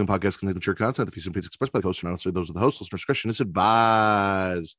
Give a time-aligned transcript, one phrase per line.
[0.00, 1.06] Following podcast contains mature content.
[1.06, 2.80] The views and opinions expressed by the host not necessarily those of the host.
[2.80, 4.78] Listener discretion is advised.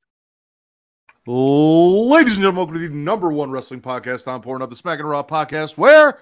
[1.28, 5.08] Ladies and gentlemen, welcome to the number one wrestling podcast on Pornhub, the Smack and
[5.08, 6.18] Raw podcast, where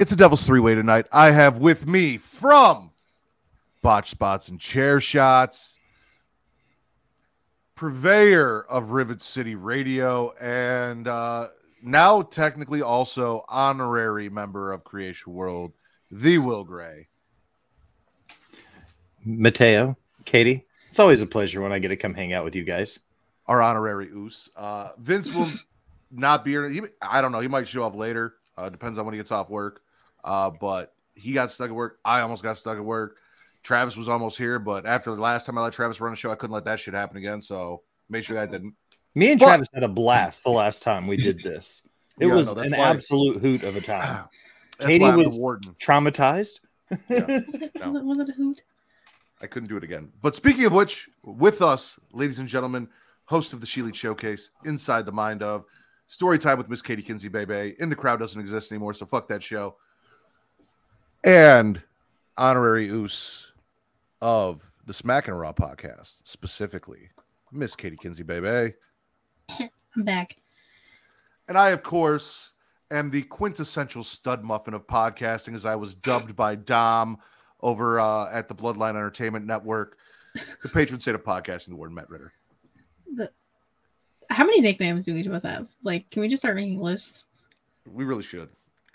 [0.00, 1.06] it's a Devil's Three Way tonight.
[1.12, 2.90] I have with me from
[3.80, 5.78] Botch Spots and Chair Shots,
[7.76, 11.50] purveyor of Rivet City Radio, and uh,
[11.82, 15.72] now technically also honorary member of Creatia World,
[16.10, 17.08] the Will Gray.
[19.24, 22.64] Mateo, Katie, it's always a pleasure when I get to come hang out with you
[22.64, 23.00] guys.
[23.46, 24.48] our honorary oos.
[24.56, 25.50] Uh, Vince will
[26.10, 26.68] not be here.
[26.68, 27.40] He, I don't know.
[27.40, 28.34] He might show up later.
[28.56, 29.82] Uh, depends on when he gets off work.
[30.24, 31.98] Uh, but he got stuck at work.
[32.04, 33.16] I almost got stuck at work.
[33.62, 36.30] Travis was almost here, but after the last time I let Travis run a show,
[36.30, 37.40] I couldn't let that shit happen again.
[37.40, 38.74] So make sure that didn't.
[39.16, 41.82] Me and But- Travis had a blast the last time we did this.
[42.18, 44.24] It Yeah, was no, an why- absolute hoot of a time.
[44.78, 45.74] That's Katie was- warden.
[45.80, 46.60] Traumatized.
[47.08, 47.26] Yeah.
[47.46, 47.84] Was it, No.
[47.86, 48.62] was, it, was it a hoot?
[49.42, 50.12] I couldn't do it again.
[50.22, 52.88] But speaking of which, with us, ladies and gentlemen,
[53.24, 55.64] host of the She League Showcase, Inside the Mind of,
[56.06, 57.74] story time with Miss Katie Kinzy, baby.
[57.80, 59.74] In the crowd doesn't exist anymore, so fuck that show.
[61.24, 61.82] And
[62.38, 63.52] honorary oos
[64.22, 67.10] of the Smack and Raw podcast, specifically,
[67.50, 68.74] Miss Katie Kinzy, baby.
[69.96, 70.36] I'm back.
[71.48, 72.52] And I, of course,
[72.90, 77.18] am the quintessential stud muffin of podcasting, as I was dubbed by Dom
[77.60, 79.98] over uh, at the Bloodline Entertainment Network,
[80.62, 82.32] the patron saint of podcasting, the word Matt Ridder.
[83.14, 83.30] The,
[84.30, 85.68] how many nicknames do each of us have?
[85.82, 87.26] Like, can we just start making lists?
[87.92, 88.48] We really should,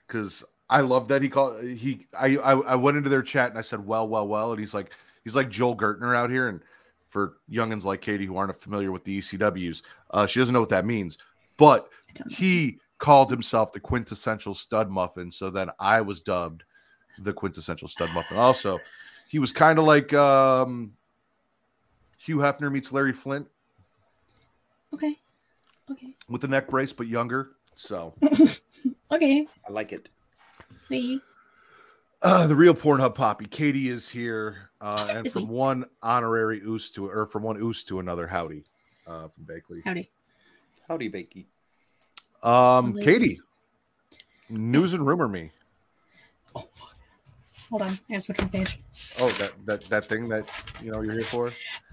[0.08, 2.08] because I love that he called he.
[2.18, 4.74] I, I I went into their chat and I said, "Well, well, well," and he's
[4.74, 4.92] like,
[5.24, 6.62] he's like Joel Gertner out here, and
[7.08, 9.82] for youngins like Katie who aren't familiar with the ECWs,
[10.12, 11.18] uh, she doesn't know what that means,
[11.56, 11.90] but
[12.30, 15.32] he called himself the quintessential stud muffin.
[15.32, 16.64] So then I was dubbed
[17.20, 18.38] the quintessential stud muffin.
[18.38, 18.80] Also,
[19.28, 20.94] he was kind of like um,
[22.20, 23.48] Hugh Hefner meets Larry Flynt
[24.94, 25.18] Okay.
[25.90, 26.16] Okay.
[26.30, 27.52] with the neck brace, but younger.
[27.76, 28.14] So
[29.12, 29.48] Okay.
[29.68, 30.08] I like it.
[30.88, 31.20] Hey.
[32.22, 35.50] uh, the real Pornhub Poppy, Katie is here, uh, and It's from me.
[35.50, 38.64] one honorary oos to or from one oos to another, howdy,
[39.08, 39.82] uh, from Bakley.
[39.86, 40.10] Howdy.
[40.88, 41.46] Howdy, Bakey.
[42.44, 43.40] Um, Katie,
[44.50, 45.52] news and rumor me.
[46.56, 46.96] Oh, fuck.
[47.70, 47.90] Hold on.
[47.90, 48.80] I gotta switch my page.
[49.20, 50.50] Oh, that that that thing that
[50.84, 51.52] you know you're here for.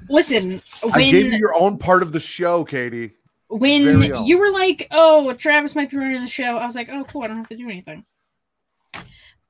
[0.09, 0.61] Listen,
[0.93, 3.13] I gave you your own part of the show, Katie.
[3.49, 7.05] when you were like, "Oh, Travis might be running the show," I was like, "Oh,
[7.05, 7.23] cool.
[7.23, 8.05] I don't have to do anything."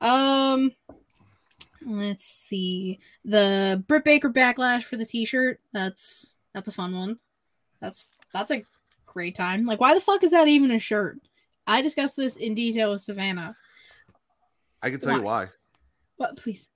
[0.01, 0.71] Um,
[1.85, 2.99] let's see.
[3.25, 5.59] The Britt Baker backlash for the T-shirt.
[5.73, 7.19] That's that's a fun one.
[7.79, 8.63] That's that's a
[9.13, 9.65] great time.
[9.65, 11.19] Like, why the fuck is that even a shirt?
[11.67, 13.55] I discussed this in detail with Savannah.
[14.81, 15.49] I can tell you why.
[16.17, 16.37] What?
[16.37, 16.69] Please.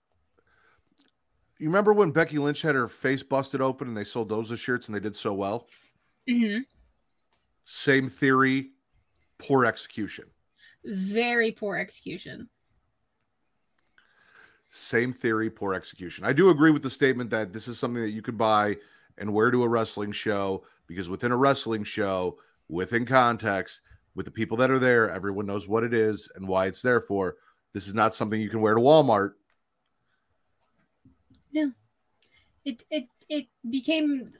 [1.60, 4.60] You remember when Becky Lynch had her face busted open and they sold those as
[4.60, 5.68] shirts and they did so well?
[6.28, 6.60] hmm
[7.64, 8.72] Same theory,
[9.38, 10.26] poor execution.
[10.84, 12.50] Very poor execution.
[14.72, 16.26] Same theory, poor execution.
[16.26, 18.78] I do agree with the statement that this is something that you could buy
[19.18, 22.38] and where to a wrestling show because within a wrestling show,
[22.70, 23.82] within context,
[24.16, 27.02] with the people that are there, everyone knows what it is and why it's there
[27.02, 27.36] for.
[27.74, 29.34] This is not something you can wear to Walmart.
[31.52, 31.72] No.
[32.66, 34.32] It it it became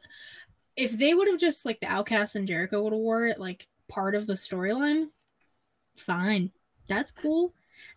[0.76, 3.68] if they would have just like the outcast and jericho would have wore it like
[3.88, 5.08] part of the storyline
[5.98, 6.50] fine
[6.88, 7.54] that's cool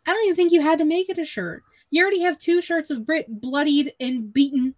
[0.07, 2.61] i don't even think you had to make it a shirt you already have two
[2.61, 4.75] shirts of Britt bloodied and beaten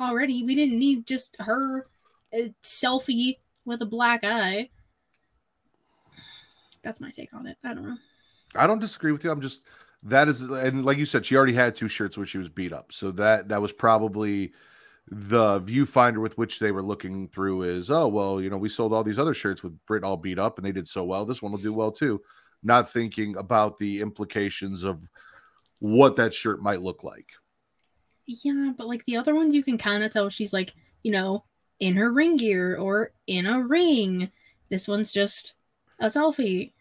[0.00, 1.86] already we didn't need just her
[2.34, 4.68] uh, selfie with a black eye
[6.82, 7.96] that's my take on it i don't know
[8.54, 9.30] I don't disagree with you.
[9.30, 9.62] I'm just
[10.04, 12.72] that is and like you said, she already had two shirts where she was beat
[12.72, 12.92] up.
[12.92, 14.52] So that that was probably
[15.10, 18.92] the viewfinder with which they were looking through is oh well, you know, we sold
[18.92, 21.24] all these other shirts with Britt all beat up and they did so well.
[21.24, 22.20] This one will do well too.
[22.62, 25.00] not thinking about the implications of
[25.80, 27.30] what that shirt might look like.
[28.28, 31.44] Yeah, but like the other ones, you can kind of tell she's like, you know,
[31.80, 34.30] in her ring gear or in a ring.
[34.68, 35.54] This one's just
[35.98, 36.72] a selfie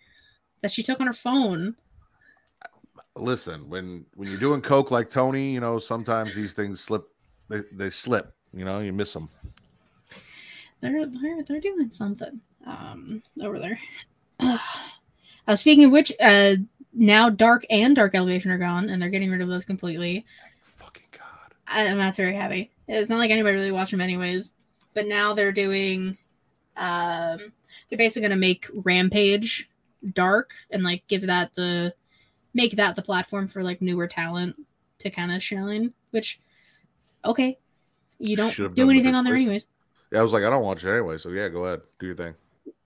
[0.62, 1.78] that she took on her phone.
[3.16, 7.08] Listen, when when you're doing coke like Tony, you know sometimes these things slip.
[7.48, 8.34] They, they slip.
[8.54, 9.30] You know, you miss them.
[10.82, 13.80] They're they're, they're doing something um over there.
[15.50, 16.56] Uh, speaking of which, uh,
[16.92, 20.26] now Dark and Dark Elevation are gone, and they're getting rid of those completely.
[21.68, 21.88] Fucking god.
[21.88, 22.72] I, I'm not very happy.
[22.88, 24.54] It's not like anybody really watched them anyways.
[24.94, 26.18] But now they're doing,
[26.76, 27.54] um,
[27.90, 29.70] they're basically gonna make Rampage
[30.14, 31.94] dark and like give that the,
[32.54, 34.56] make that the platform for like newer talent
[35.00, 35.94] to kind of shine.
[36.12, 36.40] Which,
[37.26, 37.58] okay,
[38.20, 39.68] you don't Should've do anything on there anyways.
[40.12, 42.16] Yeah, I was like, I don't watch it anyway, so yeah, go ahead, do your
[42.16, 42.34] thing.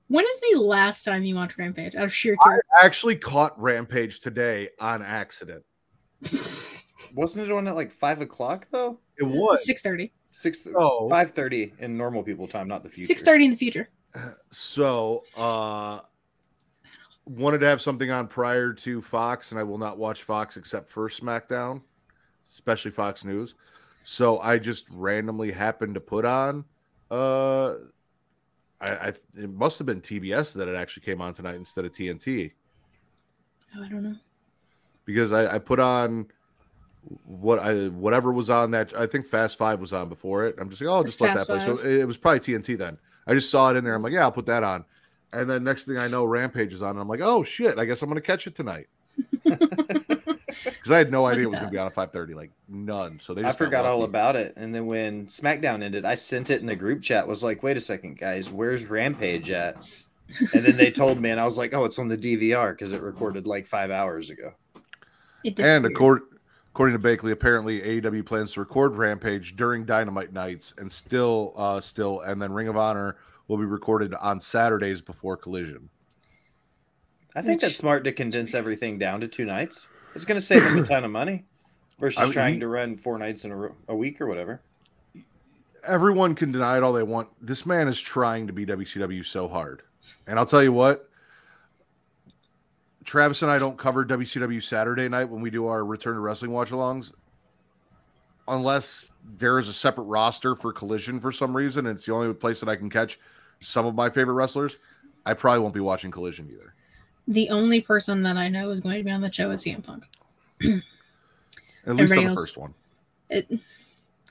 [0.07, 1.95] When is the last time you watched Rampage?
[1.95, 5.63] Out of sheer I actually caught Rampage today on accident.
[7.13, 9.00] Wasn't it on at like five o'clock though?
[9.18, 10.12] It was Six thirty.
[10.31, 11.09] Six Oh.
[11.09, 13.07] five thirty in normal people time, not the future.
[13.07, 13.89] Six thirty in the future.
[14.51, 15.24] so.
[15.36, 16.00] uh
[17.25, 20.89] Wanted to have something on prior to Fox, and I will not watch Fox except
[20.89, 21.81] for SmackDown,
[22.50, 23.53] especially Fox News.
[24.03, 26.65] So I just randomly happened to put on.
[27.12, 27.75] uh
[28.81, 29.07] I, I
[29.38, 32.51] it must have been TBS that it actually came on tonight instead of TNT.
[33.77, 34.15] Oh, I don't know.
[35.06, 36.27] because I, I put on
[37.25, 38.95] what I whatever was on that.
[38.95, 40.56] I think Fast Five was on before it.
[40.59, 41.65] I'm just like, oh, I'll just let Fast that play.
[41.65, 41.86] So Five.
[41.86, 42.98] it, it was probably TNT then.
[43.27, 43.94] I just saw it in there.
[43.94, 44.86] I'm like, yeah, I'll put that on.
[45.33, 46.92] And then next thing I know, Rampage is on.
[46.92, 48.88] And I'm like, oh shit, I guess I'm gonna catch it tonight.
[50.63, 52.36] Because I had no idea it was gonna be on at 5:30.
[52.36, 53.19] Like none.
[53.19, 54.53] So they I just got forgot all about it.
[54.57, 57.27] And then when SmackDown ended, I sent it in the group chat.
[57.27, 59.88] Was like, wait a second, guys, where's Rampage at?
[60.53, 62.94] And then they told me, and I was like, oh, it's on the DVR because
[62.94, 64.53] it recorded like five hours ago.
[65.44, 66.21] It And disappeared.
[66.74, 71.54] Accord, according to Bakley, apparently AEW plans to record Rampage during Dynamite nights, and still,
[71.56, 75.90] uh, still, and then Ring of Honor will be recorded on Saturdays before Collision.
[77.36, 79.88] I think Which- that's smart to condense everything down to two nights.
[80.16, 81.46] It's going to save them a ton of money
[82.00, 84.62] versus I mean, trying he- to run four nights in a, a week or whatever.
[85.88, 87.30] everyone can deny it all they want.
[87.42, 89.82] This man is trying to be WCW so hard.
[90.28, 91.10] And I'll tell you what,
[93.06, 96.51] Travis and I don't cover WCW Saturday night when we do our return to wrestling
[96.51, 97.12] watch alongs
[98.48, 101.88] unless there is a separate roster for collision for some reason.
[101.88, 103.19] And it's the only place that I can catch
[103.62, 104.77] some of my favorite wrestlers.
[105.25, 106.74] I probably won't be watching collision either.
[107.27, 109.83] the only person that I know is going to be on the show is CM
[109.83, 110.03] Punk.
[110.63, 110.65] At
[111.95, 112.74] least Everybody on the else- first one.
[113.30, 113.50] It,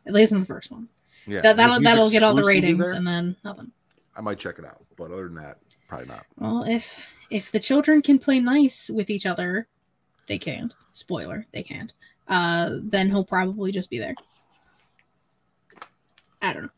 [0.07, 0.89] at least in the first one.
[1.27, 1.41] Yeah.
[1.43, 3.71] that, that'll that'll get all the ratings there, and then nothing.
[4.17, 4.83] I might check it out.
[4.97, 5.59] But other than that,
[5.91, 6.25] probably not.
[6.39, 9.67] Well, if if the children can play nice with each other,
[10.29, 10.73] they can't.
[10.93, 11.93] Spoiler, they can't.
[12.29, 14.15] Uh, then he'll probably just be there.
[16.41, 16.69] I don't know.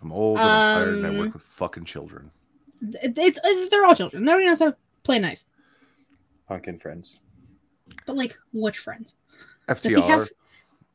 [0.00, 2.30] I'm old and I'm tired and I Um, work with fucking children.
[3.02, 4.24] It's uh, they're all children.
[4.24, 5.44] Nobody knows how to play nice.
[6.48, 7.18] Pumpkin friends.
[8.06, 9.16] But like, which friends?
[9.68, 9.82] FTR.
[9.82, 10.30] Does he have?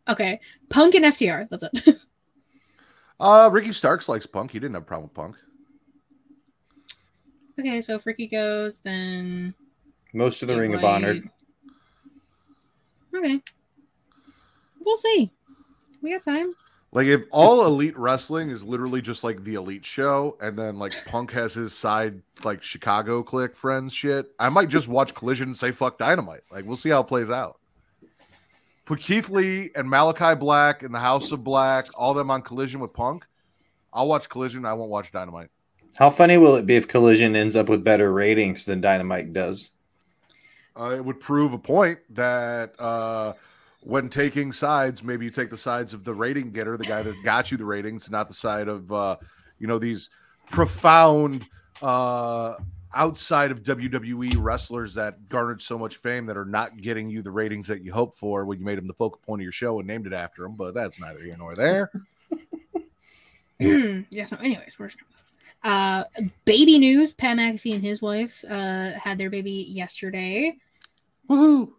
[0.07, 0.39] Okay,
[0.69, 1.47] Punk and FTR.
[1.49, 1.97] That's it.
[3.19, 4.49] Uh, Ricky Starks likes Punk.
[4.49, 5.35] He didn't have a problem with Punk.
[7.61, 9.53] Okay, so if Ricky goes, then
[10.13, 11.19] Most of the Jay Ring of Honor.
[13.15, 13.39] Okay,
[14.83, 15.31] we'll see.
[16.01, 16.55] We got time.
[16.91, 20.93] Like if all elite wrestling is literally just like the elite show, and then like
[21.05, 25.55] Punk has his side like Chicago clique friends shit, I might just watch Collision and
[25.55, 26.41] say fuck Dynamite.
[26.51, 27.59] Like we'll see how it plays out.
[28.85, 32.81] Put Keith Lee and Malakai Black and the House of Black, all them on Collision
[32.81, 33.23] with Punk.
[33.93, 34.65] I'll watch Collision.
[34.65, 35.51] I won't watch Dynamite.
[35.97, 39.71] How funny will it be if Collision ends up with better ratings than Dynamite does?
[40.79, 43.33] Uh, it would prove a point that uh,
[43.81, 47.15] when taking sides, maybe you take the sides of the rating getter, the guy that
[47.23, 49.17] got you the ratings, not the side of uh,
[49.59, 50.09] you know these
[50.49, 51.45] profound
[51.81, 52.55] uh,
[52.93, 57.31] outside of WWE wrestlers that garnered so much fame that are not getting you the
[57.31, 59.79] ratings that you hoped for when you made them the focal point of your show
[59.79, 60.55] and named it after them.
[60.55, 61.91] But that's neither here nor there.
[63.59, 64.23] yeah.
[64.23, 65.20] So, anyways, we're just gonna move.
[65.63, 66.03] Uh,
[66.45, 70.57] baby news: Pat McAfee and his wife uh had their baby yesterday.
[71.29, 71.71] Woohoo!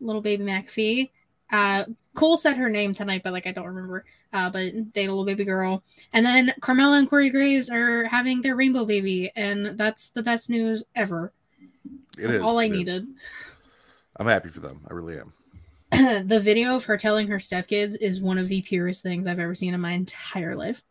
[0.00, 1.10] Little baby McAfee.
[1.50, 1.84] Uh,
[2.14, 4.04] Cole said her name tonight, but like I don't remember.
[4.32, 5.82] Uh, but they had a little baby girl,
[6.12, 10.50] and then Carmella and Corey Graves are having their rainbow baby, and that's the best
[10.50, 11.32] news ever.
[12.18, 12.78] It is all I it is.
[12.78, 13.06] needed.
[14.16, 14.80] I'm happy for them.
[14.90, 15.32] I really am.
[16.26, 19.54] the video of her telling her stepkids is one of the purest things I've ever
[19.54, 20.82] seen in my entire life.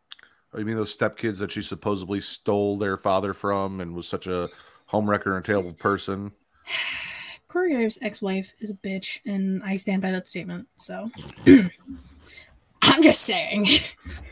[0.57, 4.49] You mean those stepkids that she supposedly stole their father from and was such a
[4.91, 6.31] homewrecker and terrible person?
[7.47, 10.67] Corey Graves' ex-wife is a bitch, and I stand by that statement.
[10.77, 11.09] So
[12.81, 13.67] I'm just saying.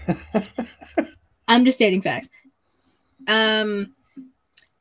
[1.48, 2.30] I'm just stating facts.
[3.28, 3.94] Um,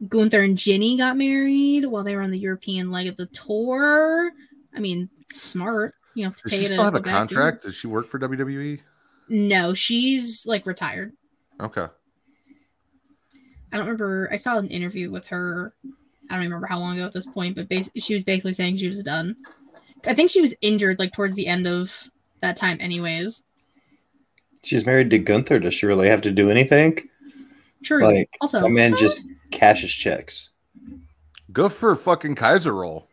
[0.09, 4.33] Gunther and Jinny got married while they were on the European leg of the tour.
[4.75, 5.95] I mean, smart.
[6.15, 7.63] You don't have to Does pay she to still have a back to- contract?
[7.65, 8.81] Does she work for WWE?
[9.29, 11.13] No, she's like retired.
[11.63, 11.87] Okay.
[13.73, 14.29] I don't remember.
[14.31, 15.73] I saw an interview with her.
[15.85, 18.77] I don't remember how long ago at this point, but bas- she was basically saying
[18.77, 19.37] she was done.
[20.07, 23.45] I think she was injured like towards the end of that time, anyways.
[24.63, 25.61] She's married to Gunther.
[25.61, 26.99] Does she really have to do anything?
[27.83, 28.05] True.
[28.05, 30.51] Like also, that man just cashes checks.
[31.53, 33.09] Go for fucking Kaiser roll.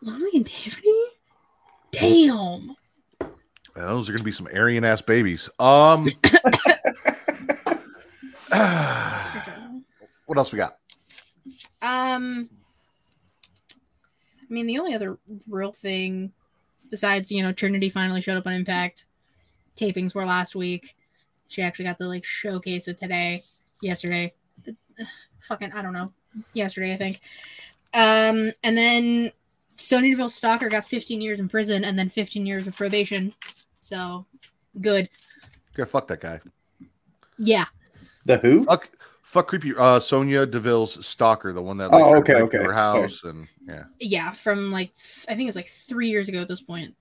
[0.00, 1.04] Ludwig and Tiffany.
[1.92, 2.74] Damn.
[3.74, 5.50] Those are gonna be some Aryan ass babies.
[5.58, 6.10] Um.
[10.26, 10.78] what else we got?
[11.80, 12.48] Um,
[14.40, 15.18] I mean, the only other
[15.48, 16.32] real thing
[16.90, 19.06] besides you know Trinity finally showed up on Impact.
[19.74, 20.94] Tapings were last week.
[21.48, 23.42] She actually got the like showcase it today,
[23.80, 24.34] yesterday.
[25.40, 26.12] Fucking, I don't know,
[26.52, 27.20] yesterday I think.
[27.94, 29.32] Um, and then
[29.76, 33.34] Sonya Deville Stalker got 15 years in prison and then 15 years of probation.
[33.80, 34.26] So
[34.80, 35.08] good.
[35.76, 36.40] Yeah, fuck that guy.
[37.38, 37.64] Yeah.
[38.24, 38.64] The who?
[38.64, 38.90] Fuck,
[39.22, 39.74] fuck creepy.
[39.76, 44.30] Uh, Sonya Deville's stalker, the one that Oh, okay, okay, her house and yeah, Yeah.
[44.32, 44.92] From like,
[45.28, 46.94] I think it was like three years ago at this point.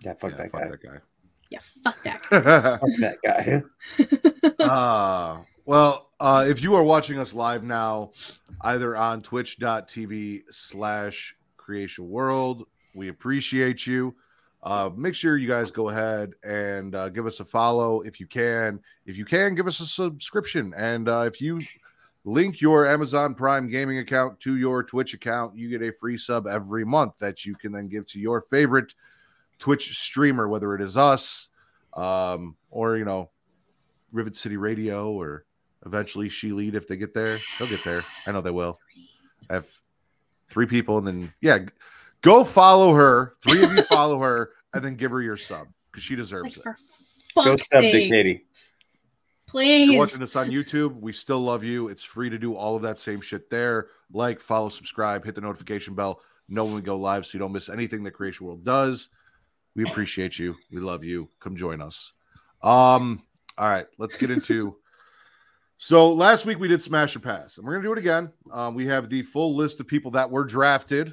[0.00, 0.68] Yeah, fuck yeah, that fuck guy.
[0.70, 0.98] that guy.
[1.50, 1.60] Yeah.
[1.84, 2.20] Fuck that.
[2.80, 3.18] Fuck that
[4.58, 4.64] guy.
[4.64, 8.10] uh, well, uh, if you are watching us live now,
[8.62, 14.14] either on twitch.tv slash creatia world, we appreciate you.
[14.66, 18.26] Uh, make sure you guys go ahead and uh, give us a follow if you
[18.26, 18.80] can.
[19.04, 20.74] If you can, give us a subscription.
[20.76, 21.62] And uh, if you
[22.24, 26.48] link your Amazon Prime gaming account to your Twitch account, you get a free sub
[26.48, 28.92] every month that you can then give to your favorite
[29.60, 31.48] Twitch streamer, whether it is us
[31.94, 33.30] um, or, you know,
[34.10, 35.44] Rivet City Radio or
[35.84, 37.38] eventually She Lead if they get there.
[37.60, 38.02] They'll get there.
[38.26, 38.80] I know they will.
[39.48, 39.68] I have
[40.50, 41.60] three people, and then yeah,
[42.22, 43.34] go follow her.
[43.42, 46.56] Three of you follow her, and then give her your sub because she Like, deserves
[46.56, 46.64] it.
[46.64, 46.74] Go
[47.44, 48.10] sub step to sake.
[48.10, 48.30] Katie.
[49.48, 49.98] If you're Please.
[49.98, 51.88] watching this on YouTube, we still love you.
[51.88, 53.88] It's free to do all of that same shit there.
[54.12, 56.20] Like, follow, subscribe, hit the notification bell.
[56.48, 59.08] Know when we go live so you don't miss anything that Creatia World does.
[59.76, 60.56] We appreciate you.
[60.72, 61.28] We love you.
[61.38, 62.12] Come join us.
[62.62, 63.22] Um,
[63.56, 64.76] all right, let's get into.
[65.78, 68.32] So last week we did Smash or Pass, and we're gonna do it again.
[68.50, 71.12] Um, we have the full list of people that were drafted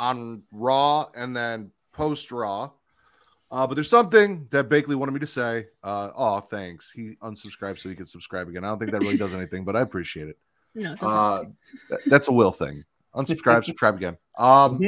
[0.00, 2.70] on Raw and then post Raw.
[3.50, 5.66] Uh, but there's something that Bakley wanted me to say.
[5.82, 6.90] Uh, oh, thanks.
[6.90, 8.62] He unsubscribed so he could subscribe again.
[8.62, 10.38] I don't think that really does anything, but I appreciate it.
[10.74, 11.08] No, it doesn't.
[11.08, 11.44] Uh,
[11.88, 12.84] th- that's a will thing.
[13.14, 14.16] Unsubscribe, subscribe again.
[14.36, 14.80] Um,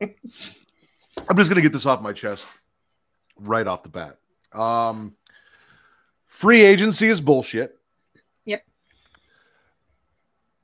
[0.00, 2.46] I'm just gonna get this off my chest
[3.38, 4.18] right off the bat.
[4.52, 5.14] Um,
[6.26, 7.78] free agency is bullshit.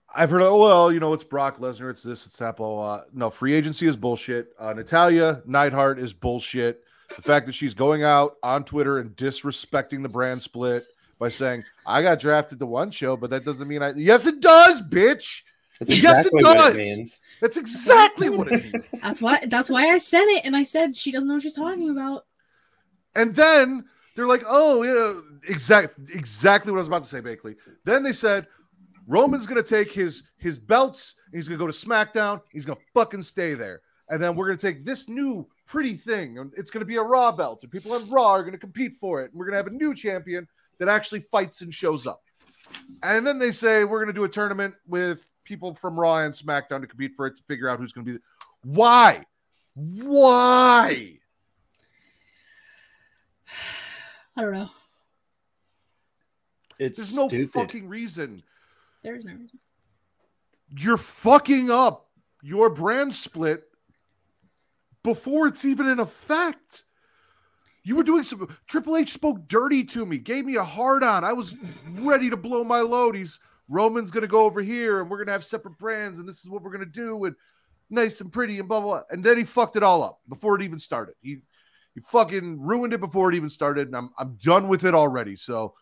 [0.08, 0.22] Yep.
[0.22, 2.96] I've heard, oh, well, you know, it's Brock Lesnar, it's this, it's that, blah, blah,
[2.98, 3.04] blah.
[3.12, 4.52] No, free agency is bullshit.
[4.58, 6.84] Uh, Natalya Neidhart is bullshit.
[7.14, 10.86] The fact that she's going out on Twitter and disrespecting the brand split
[11.18, 13.92] by saying, I got drafted to one show, but that doesn't mean I.
[13.94, 15.42] Yes, it does, bitch.
[15.78, 16.74] That's Yes, it exactly what does.
[16.74, 17.20] it means.
[17.40, 18.84] That's exactly what it means.
[19.02, 19.38] that's why.
[19.46, 22.26] That's why I sent it, and I said she doesn't know what she's talking about.
[23.14, 23.84] And then
[24.14, 27.56] they're like, oh, yeah, exact, exactly what I was about to say, Bakley.
[27.84, 28.46] Then they said,
[29.08, 33.22] Roman's gonna take his his belts, and he's gonna go to SmackDown, he's gonna fucking
[33.22, 33.80] stay there.
[34.10, 37.32] And then we're gonna take this new pretty thing, and it's gonna be a Raw
[37.32, 39.30] belt, and people on Raw are gonna compete for it.
[39.30, 40.46] And we're gonna have a new champion
[40.78, 42.22] that actually fights and shows up.
[43.02, 46.82] And then they say we're gonna do a tournament with people from Raw and SmackDown
[46.82, 48.22] to compete for it to figure out who's gonna be the-
[48.62, 49.24] why?
[49.74, 51.18] Why?
[54.36, 54.70] I don't know.
[56.78, 57.50] It's There's no stupid.
[57.52, 58.42] fucking reason.
[59.02, 59.58] There is no reason.
[60.76, 62.08] You're fucking up
[62.42, 63.64] your brand split
[65.02, 66.84] before it's even in effect.
[67.84, 71.24] You were doing some Triple H spoke dirty to me, gave me a hard on.
[71.24, 71.56] I was
[71.92, 73.14] ready to blow my load.
[73.14, 73.38] He's
[73.68, 76.62] Roman's gonna go over here and we're gonna have separate brands, and this is what
[76.62, 77.36] we're gonna do, and
[77.90, 78.90] nice and pretty and blah blah.
[78.90, 79.02] blah.
[79.10, 81.14] And then he fucked it all up before it even started.
[81.22, 81.38] He
[81.94, 85.36] he fucking ruined it before it even started, and I'm I'm done with it already.
[85.36, 85.74] So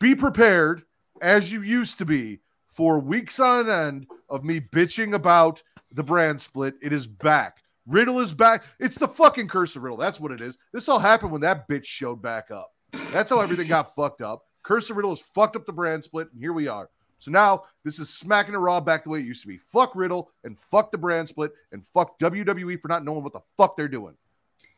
[0.00, 0.82] be prepared
[1.22, 2.40] as you used to be
[2.74, 5.62] for weeks on end of me bitching about
[5.92, 6.74] the brand split.
[6.82, 7.62] It is back.
[7.86, 8.64] Riddle is back.
[8.80, 9.98] It's the fucking curse of Riddle.
[9.98, 10.58] That's what it is.
[10.72, 12.72] This all happened when that bitch showed back up.
[13.12, 14.42] That's how everything got fucked up.
[14.62, 16.88] Curse of Riddle has fucked up the brand split, and here we are.
[17.18, 19.58] So now this is smacking the Raw back the way it used to be.
[19.58, 23.40] Fuck Riddle and fuck the brand split and fuck WWE for not knowing what the
[23.56, 24.16] fuck they're doing.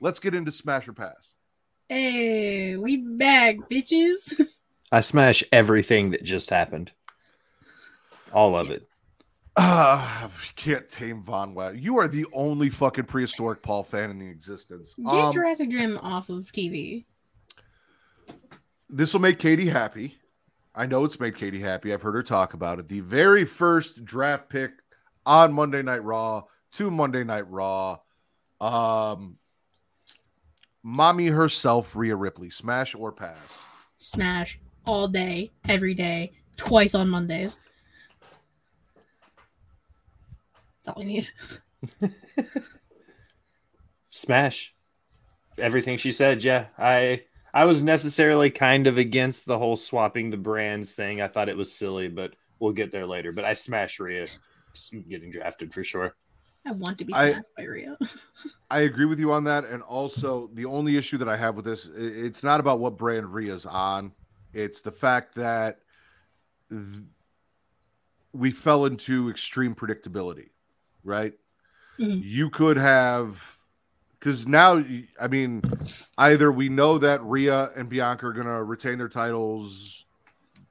[0.00, 1.33] Let's get into Smash or Pass.
[1.88, 4.41] Hey, we back, bitches.
[4.93, 6.93] I smash everything that just happened.
[8.33, 8.87] All of it.
[9.59, 11.80] Uh, can't tame Von Wagner.
[11.80, 14.95] You are the only fucking prehistoric Paul fan in the existence.
[14.99, 17.06] Get Um, Jurassic Gym off of TV.
[18.90, 20.18] this will make Katie happy.
[20.75, 21.95] I know it's made Katie happy.
[21.95, 22.88] I've heard her talk about it.
[22.88, 24.73] The very first draft pick
[25.25, 26.42] on Monday Night Raw
[26.73, 27.97] to Monday Night Raw.
[28.61, 29.38] Um,
[30.83, 33.38] mommy herself, Rhea Ripley, smash or pass.
[33.97, 37.59] Smash all day, every day, twice on Mondays.
[37.59, 37.64] That's
[40.88, 41.28] all we need.
[44.11, 44.75] Smash.
[45.59, 46.66] Everything she said, yeah.
[46.78, 47.23] I
[47.55, 51.23] I was necessarily kind of against the whole swapping the brands thing.
[51.23, 53.33] I thought it was silly, but we'll get there later.
[53.33, 54.26] But I smash Rhea
[55.09, 56.14] getting drafted for sure.
[56.66, 57.97] I want to be I- smashed by Rio.
[58.71, 59.64] I agree with you on that.
[59.64, 63.33] And also, the only issue that I have with this, it's not about what brand
[63.33, 64.12] Rhea's on.
[64.52, 65.78] It's the fact that
[66.69, 66.83] th-
[68.33, 70.49] we fell into extreme predictability,
[71.07, 71.33] right?
[71.99, 72.21] Mhm.
[72.23, 73.57] You could have,
[74.19, 74.85] because now,
[75.21, 75.63] I mean,
[76.19, 80.05] either we know that Rhea and Bianca are going to retain their titles,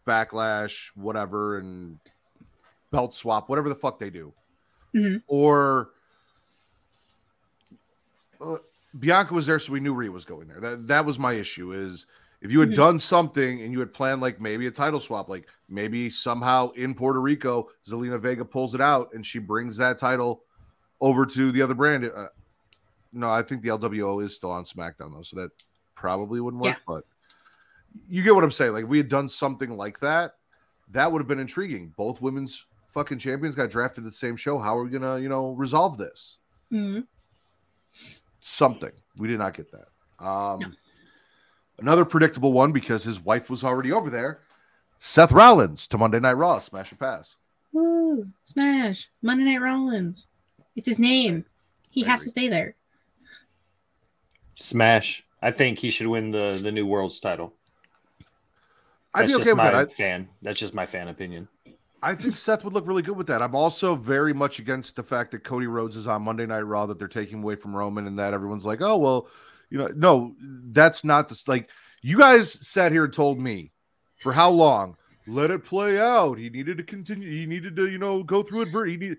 [0.05, 1.99] backlash, whatever, and
[2.91, 4.33] belt swap, whatever the fuck they do.
[4.93, 5.23] Mhm.
[5.27, 5.89] Or
[8.39, 8.57] uh,
[8.99, 10.59] Bianca was there, so we knew Rhea was going there.
[10.59, 11.71] That that was my issue.
[11.71, 12.05] Is
[12.45, 12.75] if you had Mhm.
[12.75, 16.93] done something and you had planned like maybe a title swap, like maybe somehow in
[16.93, 20.43] Puerto Rico, Zelina Vega pulls it out and she brings that title
[21.01, 22.05] over to the other brand.
[22.05, 22.27] Uh,
[23.11, 25.49] no, I think the LWO is still on SmackDown though, so that
[25.95, 26.75] probably wouldn't work.
[26.75, 26.81] Yeah.
[26.87, 27.03] But
[28.07, 28.73] you get what I'm saying.
[28.73, 30.35] Like if we had done something like that,
[30.91, 31.95] that would have been intriguing.
[31.97, 34.59] Both women's fucking champions got drafted at the same show.
[34.59, 36.37] How are we gonna, you know, resolve this?
[36.71, 37.07] Mhm.
[38.39, 38.91] something.
[39.17, 39.87] We did not get that.
[40.23, 40.67] Um, No.
[41.77, 44.39] Another predictable one because his wife was already over there.
[44.99, 47.35] Seth Rollins to Monday Night Raw, smash or pass.
[47.73, 48.27] Woo!
[48.45, 49.09] Smash!
[49.21, 50.27] Monday Night Rollins.
[50.75, 51.45] It's his name.
[51.91, 52.25] He I has agree.
[52.25, 52.75] to stay there.
[54.55, 55.25] Smash.
[55.41, 57.53] I think he should win the the new world's title.
[59.13, 59.93] I'd be okay just with my that.
[59.93, 60.27] fan.
[60.41, 61.47] That's just my fan opinion.
[62.01, 63.41] I, I think Seth would look really good with that.
[63.41, 66.85] I'm also very much against the fact that Cody Rhodes is on Monday Night Raw
[66.85, 69.27] that they're taking away from Roman and that everyone's like, oh well,
[69.69, 71.69] you know, no, that's not the like.
[72.01, 73.71] You guys sat here and told me
[74.21, 74.97] for how long?
[75.27, 76.37] Let it play out.
[76.37, 77.29] He needed to continue.
[77.29, 78.89] He needed to, you know, go through it.
[78.89, 79.17] He need,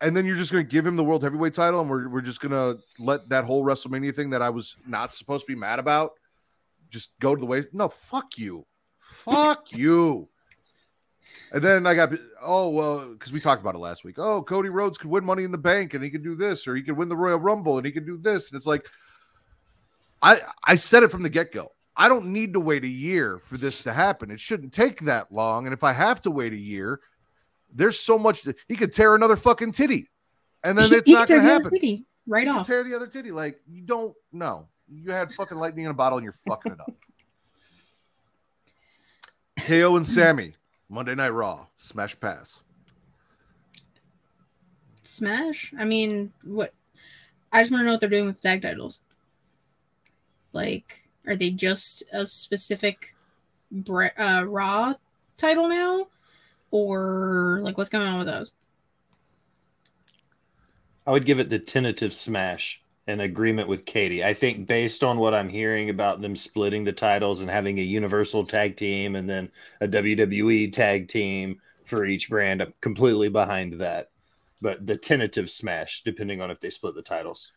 [0.00, 2.20] and then you're just going to give him the world heavyweight title, and we're we're
[2.20, 5.58] just going to let that whole WrestleMania thing that I was not supposed to be
[5.58, 6.12] mad about
[6.92, 7.68] just go to the waste.
[7.72, 8.66] No, fuck you,
[9.00, 10.28] fuck you.
[11.52, 14.18] And then I got oh well because we talked about it last week.
[14.18, 16.76] Oh, Cody Rhodes could win Money in the Bank and he could do this, or
[16.76, 18.86] he could win the Royal Rumble and he could do this, and it's like
[20.22, 21.72] I I said it from the get go.
[21.96, 24.30] I don't need to wait a year for this to happen.
[24.30, 25.66] It shouldn't take that long.
[25.66, 27.00] And if I have to wait a year,
[27.74, 30.08] there's so much that he could tear another fucking titty,
[30.64, 31.70] and then He- it's he not going to happen.
[31.70, 32.66] titty Right could off.
[32.66, 33.30] tear the other titty.
[33.32, 34.68] Like you don't know.
[34.88, 36.92] You had fucking lightning in a bottle and you're fucking it up.
[39.66, 40.54] KO and Sammy,
[40.88, 42.60] Monday Night Raw, smash pass.
[45.02, 45.72] Smash.
[45.78, 46.72] I mean, what?
[47.52, 49.00] I just want to know what they're doing with the tag titles.
[50.52, 53.14] Like, are they just a specific
[53.70, 54.94] bra- uh, Raw
[55.36, 56.08] title now,
[56.70, 58.52] or like what's going on with those?
[61.06, 64.24] I would give it the tentative smash in agreement with Katie.
[64.24, 67.82] I think based on what I'm hearing about them splitting the titles and having a
[67.82, 73.80] universal tag team and then a WWE tag team for each brand, I'm completely behind
[73.80, 74.10] that.
[74.60, 77.52] But the tentative smash, depending on if they split the titles.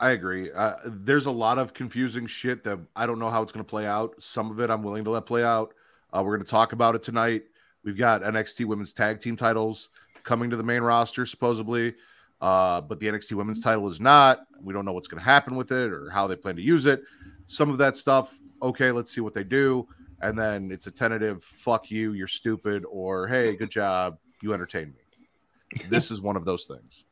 [0.00, 0.50] I agree.
[0.50, 3.68] Uh, there's a lot of confusing shit that I don't know how it's going to
[3.68, 4.14] play out.
[4.18, 5.74] Some of it I'm willing to let play out.
[6.12, 7.42] Uh, we're going to talk about it tonight.
[7.84, 9.90] We've got NXT Women's Tag Team titles
[10.22, 11.94] coming to the main roster, supposedly.
[12.40, 14.46] Uh, but the NXT Women's title is not.
[14.62, 16.86] We don't know what's going to happen with it or how they plan to use
[16.86, 17.02] it.
[17.46, 19.86] Some of that stuff, okay, let's see what they do.
[20.22, 24.94] And then it's a tentative, fuck you, you're stupid, or hey, good job, you entertain
[24.94, 25.82] me.
[25.88, 27.04] This is one of those things.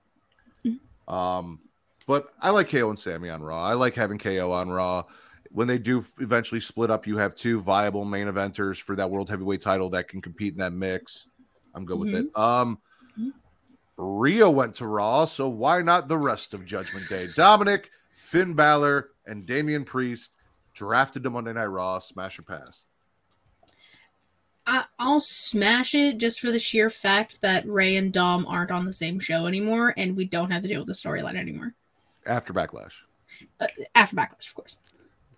[1.06, 1.60] Um,
[2.08, 3.62] but I like KO and Sammy on Raw.
[3.62, 5.04] I like having KO on Raw.
[5.50, 9.28] When they do eventually split up, you have two viable main eventers for that world
[9.28, 11.28] heavyweight title that can compete in that mix.
[11.74, 12.34] I'm good with it.
[12.34, 12.78] Um,
[13.18, 13.32] Mhm.
[13.98, 17.28] Rio went to Raw, so why not the rest of Judgment Day?
[17.36, 20.32] Dominic, Finn Balor, and Damian Priest
[20.72, 22.84] drafted to Monday Night Raw, smash or pass.
[24.98, 28.92] I'll smash it just for the sheer fact that Ray and Dom aren't on the
[28.92, 31.74] same show anymore, and we don't have to deal with the storyline anymore.
[32.28, 32.92] After Backlash,
[33.94, 34.76] After Backlash, of course.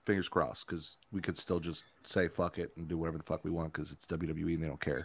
[0.05, 3.45] fingers crossed, because we could still just say fuck it and do whatever the fuck
[3.45, 5.05] we want because it's WWE and they don't care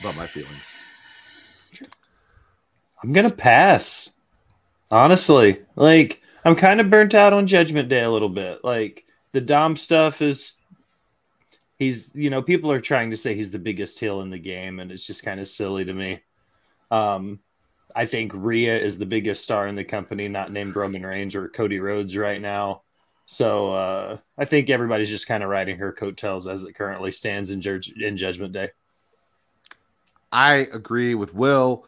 [0.00, 0.62] about my feelings.
[3.02, 4.10] I'm gonna pass.
[4.90, 8.60] Honestly, like I'm kind of burnt out on Judgment Day a little bit.
[8.64, 10.56] Like the Dom stuff is,
[11.78, 14.80] he's you know people are trying to say he's the biggest heel in the game,
[14.80, 16.20] and it's just kind of silly to me.
[16.90, 17.40] Um,
[17.94, 21.48] I think Rhea is the biggest star in the company, not named Roman Reigns or
[21.48, 22.82] Cody Rhodes right now.
[23.26, 27.50] So uh, I think everybody's just kind of riding her coattails as it currently stands
[27.50, 27.62] in,
[28.00, 28.70] in Judgment Day.
[30.30, 31.86] I agree with Will.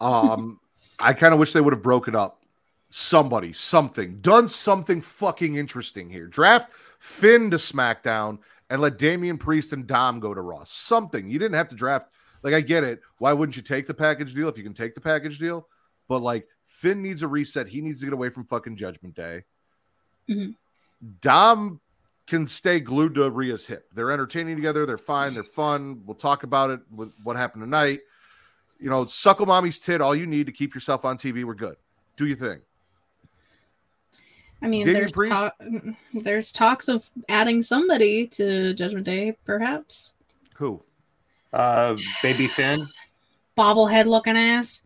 [0.00, 0.60] Um,
[0.98, 2.42] I kind of wish they would have broken up.
[2.90, 6.26] Somebody, something, done something fucking interesting here.
[6.26, 8.38] Draft Finn to SmackDown
[8.70, 10.64] and let Damian Priest and Dom go to Raw.
[10.64, 11.28] Something.
[11.28, 12.08] You didn't have to draft.
[12.46, 13.00] Like, I get it.
[13.18, 15.66] Why wouldn't you take the package deal if you can take the package deal?
[16.06, 17.66] But like, Finn needs a reset.
[17.66, 19.42] He needs to get away from fucking Judgment Day.
[20.28, 20.54] Mhm.
[21.20, 21.80] Dom
[22.28, 23.92] can stay glued to Rhea's hip.
[23.94, 24.86] They're entertaining together.
[24.86, 25.34] They're fine.
[25.34, 26.02] They're fun.
[26.06, 28.02] We'll talk about it with what happened tonight.
[28.78, 30.00] You know, suckle mommy's tit.
[30.00, 31.42] All you need to keep yourself on TV.
[31.42, 31.74] We're good.
[32.14, 32.60] Do your thing.
[34.62, 35.52] I mean, Damian there's Priest?
[36.14, 40.14] there's talks of adding somebody to Judgment Day, perhaps.
[40.54, 40.84] Who?
[41.52, 42.80] Uh, Baby Finn,
[43.56, 44.82] Bobblehead looking ass.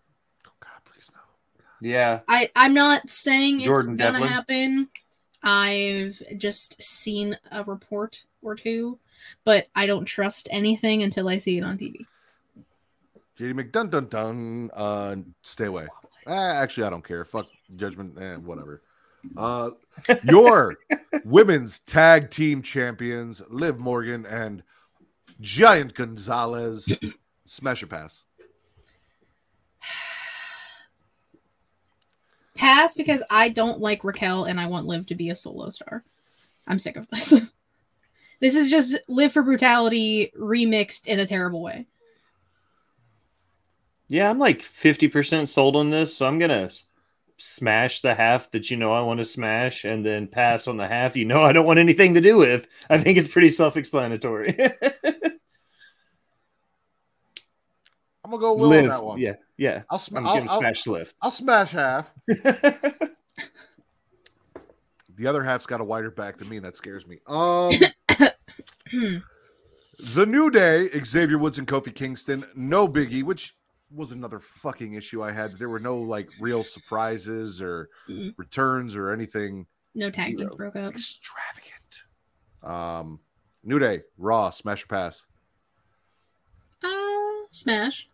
[0.47, 1.89] Oh God, please no.
[1.89, 2.21] yeah.
[2.29, 4.29] I I'm not saying Jordan it's gonna Devlin?
[4.29, 4.89] happen.
[5.43, 8.99] I've just seen a report or two,
[9.45, 12.07] but I don't trust anything until I see it on TV.
[13.39, 14.71] JD McDun dun dun.
[14.75, 15.87] Uh, stay away.
[16.27, 17.25] Eh, actually, I don't care.
[17.25, 18.19] Fuck judgment.
[18.21, 18.83] Eh, whatever.
[19.37, 19.71] Uh,
[20.25, 20.75] your
[21.25, 24.63] women's tag team champions, Liv Morgan and
[25.41, 26.93] Giant Gonzalez.
[27.47, 28.23] Smash or pass?
[32.55, 36.05] Pass because I don't like Raquel and I want Liv to be a solo star.
[36.67, 37.31] I'm sick of this.
[38.41, 41.87] this is just Liv for Brutality remixed in a terrible way.
[44.09, 46.71] Yeah, I'm like 50% sold on this, so I'm going to
[47.39, 50.87] smash the half that you know I want to smash and then pass on the
[50.87, 52.67] half you know I don't want anything to do with.
[52.91, 54.57] I think it's pretty self explanatory.
[58.33, 59.19] I'm gonna go Will on that one.
[59.19, 59.83] Yeah, yeah.
[59.91, 61.13] I'll, sm- I'm I'll, going to I'll, smash Liv.
[61.21, 62.13] I'll smash half.
[65.17, 67.19] The other half's got a wider back than me, and that scares me.
[67.27, 67.73] Um,
[70.15, 73.55] the New Day, Xavier Woods and Kofi Kingston, no biggie, which
[73.95, 75.59] was another fucking issue I had.
[75.59, 78.33] There were no like real surprises or Mm.
[78.39, 80.95] returns or anything no tag team broke up.
[80.95, 82.03] extravagant.
[82.63, 83.21] Um,
[83.63, 85.23] New Day, Raw, smash or pass.
[86.83, 86.89] Uh,
[87.51, 88.09] Smash.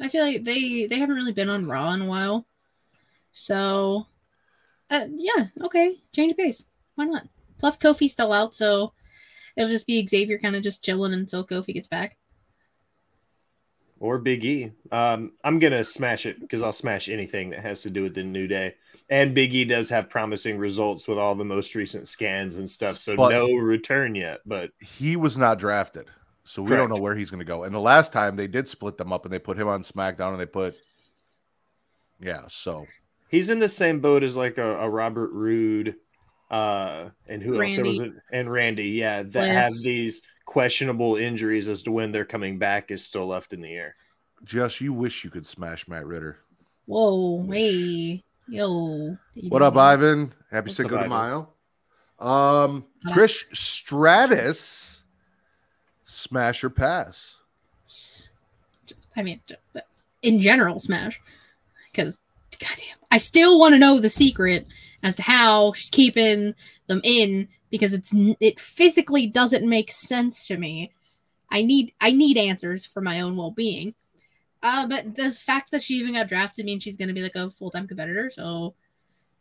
[0.00, 2.46] I feel like they they haven't really been on Raw in a while,
[3.32, 4.06] so
[4.90, 6.66] uh, yeah, okay, change of pace.
[6.96, 7.26] Why not?
[7.58, 8.92] Plus, Kofi's still out, so
[9.56, 12.16] it'll just be Xavier kind of just chilling until Kofi gets back.
[14.00, 14.72] or Big E.
[14.92, 18.14] Um, I'm going to smash it because I'll smash anything that has to do with
[18.14, 18.74] the New Day.
[19.08, 22.98] And Big E does have promising results with all the most recent scans and stuff.
[22.98, 26.06] So But- no return yet, but He was not drafted,
[26.44, 26.80] so we Correct.
[26.82, 27.64] don't know where he's going to go.
[27.64, 30.32] And the last time they did split them up, and they put him on SmackDown,
[30.32, 30.76] and they put,
[32.20, 32.42] yeah.
[32.48, 32.86] So
[33.28, 35.96] he's in the same boat as like a, a Robert Roode,
[36.50, 37.74] uh, and who else?
[37.74, 38.16] There was Randy.
[38.32, 42.90] a, and Randy, yeah, that have these questionable injuries as to when they're coming back
[42.90, 43.96] is still left in the air.
[44.44, 46.38] Just you wish you could smash Matt Ridder.
[46.86, 49.16] Whoa, hey, yo.
[49.48, 50.34] What up, Ivan?
[50.50, 51.48] Happy What's Cinco de Mayo.
[52.18, 55.03] Um, Trish Stratus,
[56.04, 57.38] smash or pass?
[59.16, 59.40] I mean,
[60.22, 61.20] in general, Smash.
[61.90, 62.18] Because,
[62.58, 64.66] goddamn, I still want to know the secret
[65.02, 66.54] as to how she's keeping
[66.88, 70.92] them in because it's it physically doesn't make sense to me.
[71.50, 73.94] I need I need answers for my own well being.
[74.62, 77.36] Uh, but the fact that she even got drafted means she's going to be like
[77.36, 78.30] a full time competitor.
[78.30, 78.74] So,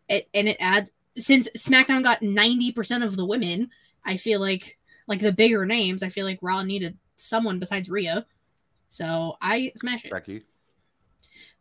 [0.10, 3.70] it and it adds since SmackDown got ninety percent of the women.
[4.06, 6.04] I feel like like the bigger names.
[6.04, 8.26] I feel like Raw needed someone besides Rhea.
[8.90, 10.12] So I smash it.
[10.12, 10.44] Becky.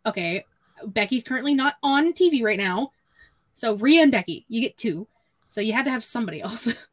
[0.04, 0.44] Okay,
[0.86, 2.92] Becky's currently not on TV right now.
[3.54, 5.06] So Rhea and Becky, you get two.
[5.48, 6.72] So you had to have somebody else.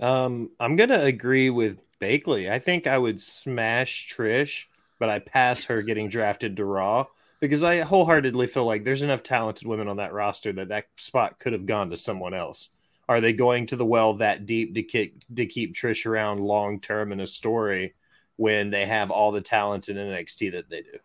[0.00, 2.50] Um, I'm gonna agree with Bakley.
[2.50, 4.64] I think I would smash Trish,
[4.98, 7.06] but I pass her getting drafted to Raw
[7.38, 11.38] because I wholeheartedly feel like there's enough talented women on that roster that that spot
[11.38, 12.70] could have gone to someone else.
[13.08, 16.80] Are they going to the well that deep to keep to keep Trish around long
[16.80, 17.94] term in a story
[18.36, 20.98] when they have all the talent in NXT that they do?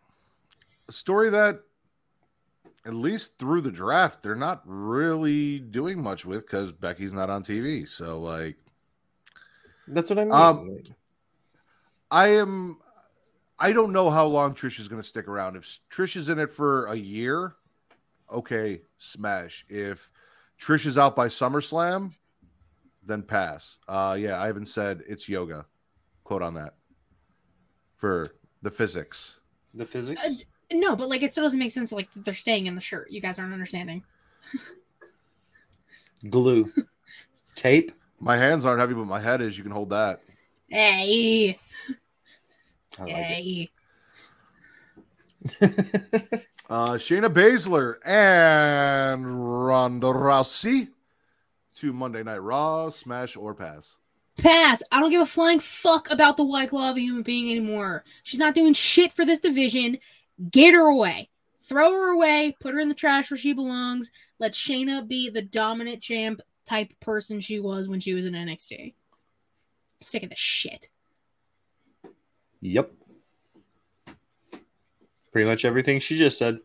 [0.88, 1.60] A story that,
[2.86, 7.42] at least through the draft, they're not really doing much with because Becky's not on
[7.42, 7.86] TV.
[7.86, 8.56] So, like,
[9.86, 10.32] That's what I mean.
[10.32, 10.78] Um,
[12.10, 12.78] I am.
[13.58, 15.56] I don't know how long Trish is going to stick around.
[15.56, 17.56] If Trish is in it for a year,
[18.30, 19.66] okay, smash.
[19.68, 20.08] If
[20.60, 22.12] Trish is out by SummerSlam,
[23.04, 23.78] then pass.
[23.86, 25.66] Uh, yeah, Ivan said it's yoga.
[26.24, 26.74] Quote on that
[27.96, 28.24] for
[28.62, 29.38] the physics.
[29.74, 30.20] the physics.
[30.24, 30.30] Uh,
[30.72, 31.92] No, but like it still doesn't make sense.
[31.92, 33.10] Like they're staying in the shirt.
[33.10, 34.02] You guys aren't understanding.
[36.28, 36.72] glue,
[37.54, 37.92] tape.
[38.20, 39.56] My hands aren't heavy, but my head is.
[39.56, 40.20] You can hold that.
[40.68, 41.56] Hey,
[42.98, 43.70] I like hey.
[46.68, 46.72] it.
[46.72, 50.88] Uh, Shayna Baszler and Ronda Rousey
[51.76, 53.96] to Monday Night Raw, smash or pass.
[54.36, 54.82] Pass.
[54.92, 58.04] I don't give a flying fuck about the white glove human being anymore.
[58.22, 59.98] She's not doing shit for this division.
[60.50, 61.28] Get her away.
[61.60, 62.56] Throw her away.
[62.60, 64.10] Put her in the trash where she belongs.
[64.38, 68.94] Let Shayna be the dominant champ type person she was when she was in NXT.
[70.00, 70.88] sick of this shit.
[72.60, 72.92] Yep.
[75.32, 76.58] Pretty much everything she just said.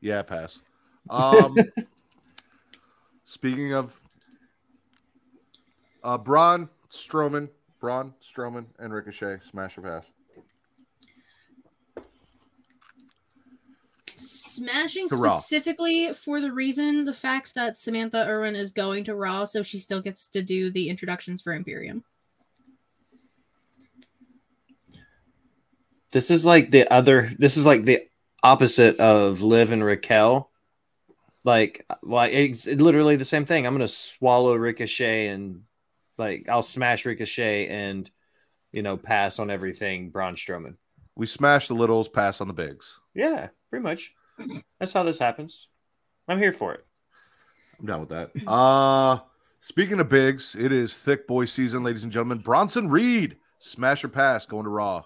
[0.00, 0.60] Yeah, pass.
[1.10, 1.56] Um,
[3.26, 4.00] speaking of
[6.02, 7.48] uh, Braun Strowman,
[7.80, 10.04] Braun Strowman, and Ricochet, smash or pass.
[14.16, 15.38] Smashing To Raw.
[15.38, 19.78] specifically for the reason the fact that Samantha Irvin is going to Raw, so she
[19.78, 22.04] still gets to do the introductions for Imperium.
[26.12, 27.32] This is like the other.
[27.38, 28.00] This is like the
[28.42, 30.50] opposite of Liv and Raquel.
[31.44, 33.66] Like, like it's literally the same thing.
[33.66, 35.62] I'm gonna swallow Ricochet and
[36.18, 38.08] like I'll smash Ricochet and
[38.70, 40.10] you know pass on everything.
[40.10, 40.76] Braun Strowman.
[41.16, 42.98] We smash the littles, pass on the bigs.
[43.14, 44.14] Yeah, pretty much.
[44.78, 45.68] That's how this happens.
[46.28, 46.84] I'm here for it.
[47.80, 48.30] I'm down with that.
[48.46, 49.18] Uh
[49.60, 52.38] speaking of bigs, it is thick boy season, ladies and gentlemen.
[52.38, 55.04] Bronson Reed, smash or pass, going to Raw.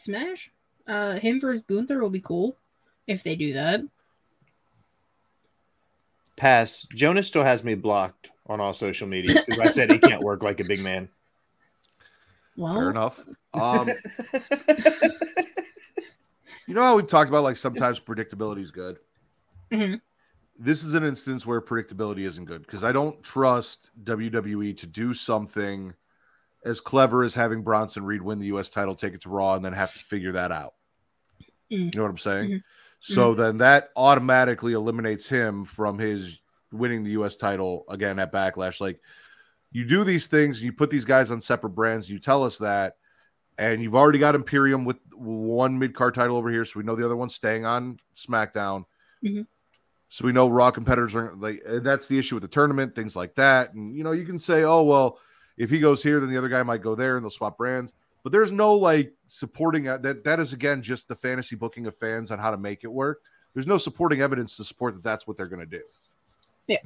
[0.00, 0.50] Smash.
[0.86, 2.56] Uh, him versus Gunther will be cool
[3.06, 3.80] if they do that.
[6.36, 6.86] Pass.
[6.94, 10.42] Jonas still has me blocked on all social media because I said he can't work
[10.42, 11.08] like a big man.
[12.56, 13.20] Well, Fair enough.
[13.52, 13.88] Um,
[16.68, 18.98] you know how we've talked about like sometimes predictability is good.
[19.72, 20.00] Mhm.
[20.56, 25.12] This is an instance where predictability isn't good because I don't trust WWE to do
[25.14, 25.94] something
[26.64, 28.68] as clever as having Bronson Reed win the U.S.
[28.68, 30.74] title, take it to Raw, and then have to figure that out.
[31.70, 31.92] Mm.
[31.92, 32.50] You know what I'm saying?
[32.50, 32.62] Mhm.
[33.00, 37.36] So then that automatically eliminates him from his winning the U.S.
[37.36, 38.80] title again at Backlash.
[38.80, 39.00] Like
[39.72, 42.96] you do these things, you put these guys on separate brands, you tell us that,
[43.56, 46.94] and you've already got Imperium with one mid card title over here, so we know
[46.94, 48.84] the other one's staying on SmackDown.
[49.24, 49.46] Mhm.
[50.08, 53.36] So we know Raw competitors are like that's the issue with the tournament, things like
[53.36, 53.74] that.
[53.74, 55.18] And you know, you can say, oh well,
[55.60, 57.92] if he goes here, then the other guy might go there, and they'll swap brands.
[58.22, 60.24] But there's no like supporting uh, that.
[60.24, 63.20] That is again just the fantasy booking of fans on how to make it work.
[63.52, 65.82] There's no supporting evidence to support that that's what they're going to do.
[66.66, 66.78] Yeah.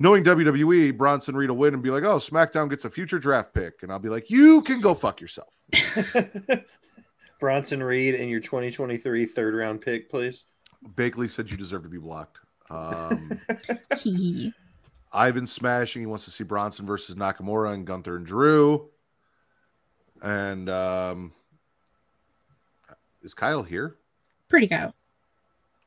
[0.00, 3.54] Knowing WWE, Bronson Reed will win and be like, "Oh, SmackDown gets a future draft
[3.54, 5.54] pick," and I'll be like, "You can go fuck yourself."
[7.40, 10.44] Bronson Reed in your 2023 third round pick, please.
[10.94, 12.38] Bakley said you deserve to be blocked.
[12.68, 13.38] Um,
[13.96, 14.52] Hee.
[15.12, 16.02] Ivan smashing.
[16.02, 18.88] He wants to see Bronson versus Nakamura and Gunther and Drew.
[20.22, 21.32] And um,
[23.22, 23.96] is Kyle here?
[24.48, 24.92] Pretty go.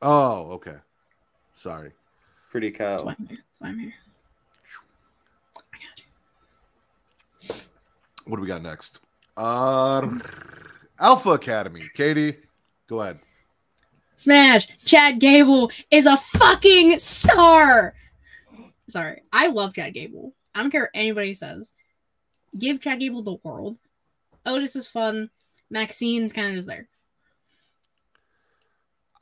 [0.02, 0.76] Oh, okay.
[1.56, 1.92] Sorry.
[2.50, 3.06] Pretty That's Kyle.
[3.06, 3.38] why I'm here.
[3.38, 3.94] That's why I'm here.
[8.26, 9.00] What do we got next?
[9.36, 10.18] Uh,
[10.98, 11.82] Alpha Academy.
[11.94, 12.36] Katie,
[12.88, 13.18] go ahead.
[14.16, 14.68] Smash!
[14.84, 17.94] Chad Gable is a fucking star.
[18.88, 20.34] Sorry, I love Chad Gable.
[20.54, 21.72] I don't care what anybody says.
[22.58, 23.78] Give Chad Gable the world.
[24.46, 25.30] Otis is fun.
[25.70, 26.88] Maxine's kind of just there.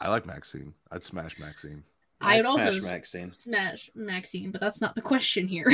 [0.01, 0.75] I like Maxine.
[0.91, 1.85] I'd smash Maxine.
[2.21, 3.29] I would I'd also smash Maxine.
[3.29, 5.71] smash Maxine, but that's not the question here.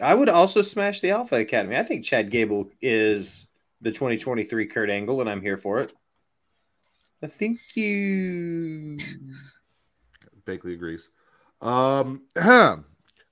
[0.00, 1.76] I would also smash the Alpha Academy.
[1.76, 3.48] I think Chad Gable is
[3.80, 5.92] the 2023 Kurt Angle, and I'm here for it.
[7.22, 8.98] I think you.
[10.46, 11.08] Bakley agrees.
[11.64, 12.22] Um,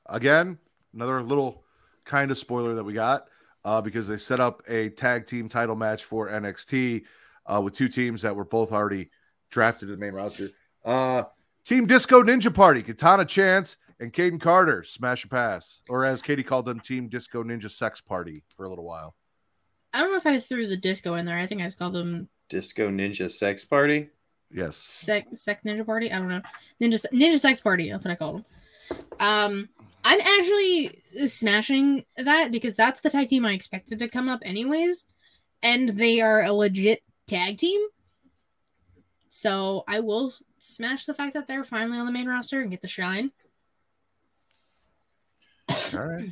[0.07, 0.59] again,
[0.95, 1.63] another little
[2.05, 3.29] kind of spoiler that we got
[3.65, 7.05] uh, because they set up a tag team title match for NXT
[7.47, 9.11] uh, with two teams that were both already
[9.51, 10.49] drafted to the main roster.
[10.85, 11.25] Uh,
[11.65, 15.81] Team Disco Ninja Party, Katana Chance and Kayden Carter, smash a pass.
[15.89, 19.15] Or as Katie called them, Team Disco Ninja Sex Party for a little while.
[19.93, 21.37] I don't know if I threw the disco in there.
[21.37, 24.09] I think I just called them Disco Ninja Sex Party.
[24.55, 24.77] Yes.
[24.77, 26.13] sex sex ninja party.
[26.13, 26.43] I don't know.
[26.81, 27.91] Ninja ninja sex party.
[27.91, 28.45] That's what I called them.
[29.21, 29.69] Um,
[30.05, 35.07] I'm actually smashing that because that's the tag team I expected to come up anyways,
[35.63, 37.81] and they are a legit tag team.
[39.29, 42.83] So I will smash the fact that they're finally on the main roster and get
[42.83, 43.33] the shine.
[45.95, 46.31] All right.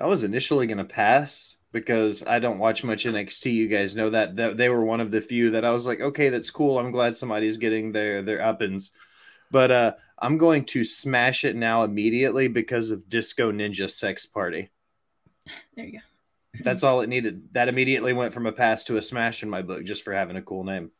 [0.00, 3.52] I was initially going to pass because I don't watch much NXT.
[3.52, 4.34] You guys know that.
[4.36, 6.78] that they were one of the few that I was like, okay, that's cool.
[6.78, 8.92] I'm glad somebody's getting their their uppins.
[9.50, 14.70] But uh, I'm going to smash it now immediately because of Disco Ninja Sex Party.
[15.74, 15.98] There you go.
[16.64, 17.52] That's all it needed.
[17.52, 20.36] That immediately went from a pass to a smash in my book just for having
[20.36, 20.90] a cool name.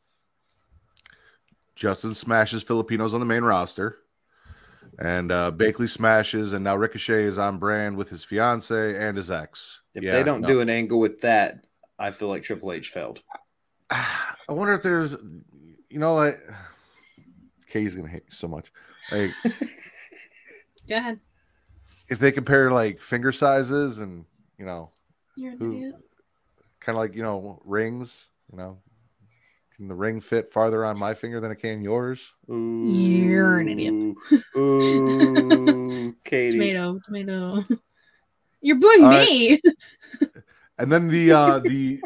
[1.75, 3.99] Justin smashes Filipinos on the main roster.
[4.99, 9.31] And uh Bakley smashes, and now Ricochet is on brand with his fiance and his
[9.31, 9.83] ex.
[9.95, 10.49] If Yeah, they don't no.
[10.49, 11.67] do an angle with that,
[11.99, 13.21] I feel like Triple H failed.
[13.91, 15.13] I wonder if there's,
[15.91, 16.41] you know, like
[17.69, 18.73] Kay's gonna hate you so much.
[19.13, 19.33] Like
[20.89, 21.21] Go ahead.
[22.09, 24.25] if they compare like finger sizes and
[24.59, 24.91] you know,
[25.37, 25.95] You're an Who- idiot.
[26.81, 28.79] kind of like you know rings, you know,
[29.77, 32.33] can the ring fit farther on my finger than it can yours?
[32.49, 34.17] You're an idiot.
[34.57, 36.73] Ooh, Katie.
[36.73, 37.65] Tomato, tomato.
[38.63, 39.29] You're booing All right.
[39.29, 39.61] me.
[40.79, 42.03] And then the uh the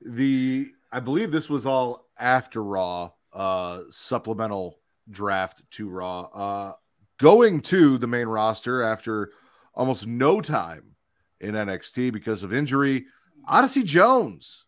[0.00, 4.78] the I believe this was all after Raw uh supplemental
[5.10, 6.20] draft to Raw.
[6.22, 6.72] Uh
[7.18, 9.32] going to the main roster after
[9.74, 10.94] almost no time
[11.40, 13.06] in NXT because of injury.
[13.48, 14.64] Odyssey Jones.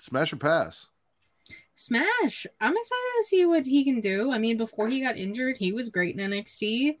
[0.00, 0.86] Smash or pass.
[1.74, 2.46] Smash.
[2.60, 4.30] I'm excited to see what he can do.
[4.30, 6.98] I mean, before he got injured, he was great in NXT.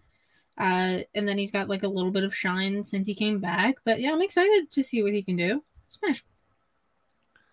[0.56, 3.76] Uh, and then he's got like a little bit of shine since he came back.
[3.84, 5.62] But yeah, I'm excited to see what he can do.
[5.88, 6.24] Smash.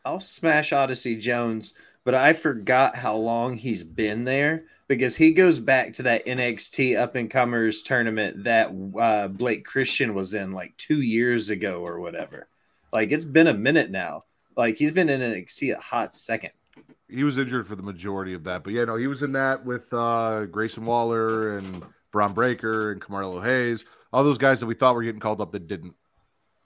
[0.03, 5.59] I'll smash Odyssey Jones, but I forgot how long he's been there because he goes
[5.59, 10.75] back to that NXT up and comers tournament that uh, Blake Christian was in like
[10.77, 12.47] two years ago or whatever.
[12.91, 14.25] Like it's been a minute now.
[14.57, 16.51] Like he's been in NXT a hot second.
[17.11, 19.65] He was injured for the majority of that, but yeah, no, he was in that
[19.65, 24.73] with uh Grayson Waller and Bron Breakker and Carmelo Hayes, all those guys that we
[24.73, 25.95] thought were getting called up that didn't.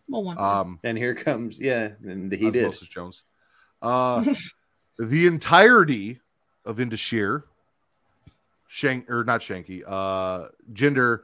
[0.08, 0.38] Well.
[0.39, 2.65] Um And here comes, yeah, and he did.
[2.65, 3.23] Moses Jones.
[3.81, 4.23] Uh,
[4.99, 6.19] the entirety
[6.63, 7.45] of Indus Sher,
[8.67, 11.21] Shank or not Shanky, uh, Jinder,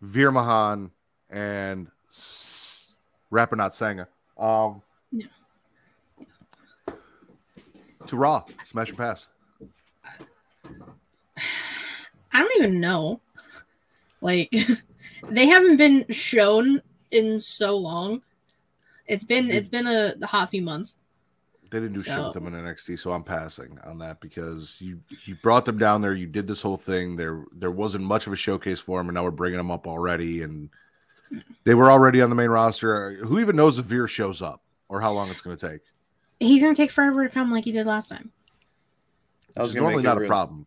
[0.00, 0.90] Veer Mahaan,
[1.30, 2.94] and S-
[3.32, 4.06] Rapinat Sangha.
[4.42, 4.82] Um,
[5.12, 5.26] Yeah.
[8.08, 9.28] To Raw, smash or pass.
[12.32, 13.20] I don't even know.
[14.20, 14.52] Like,
[15.28, 18.22] they haven't been shown in so long.
[19.06, 20.96] It's been it's been a, hot few months.
[21.70, 25.00] They didn't do shit with them in NXT, so I'm passing on that because you
[25.24, 27.16] you brought them down there, you did this whole thing.
[27.16, 29.86] There there wasn't much of a showcase for them, and now we're bringing them up
[29.86, 30.70] already, and
[31.64, 33.14] they were already on the main roster.
[33.24, 35.80] Who even knows if Veer shows up or how long it's going to take?
[36.40, 38.32] He's gonna take forever to come like he did last time.
[39.56, 40.66] I was normally not a a real- problem.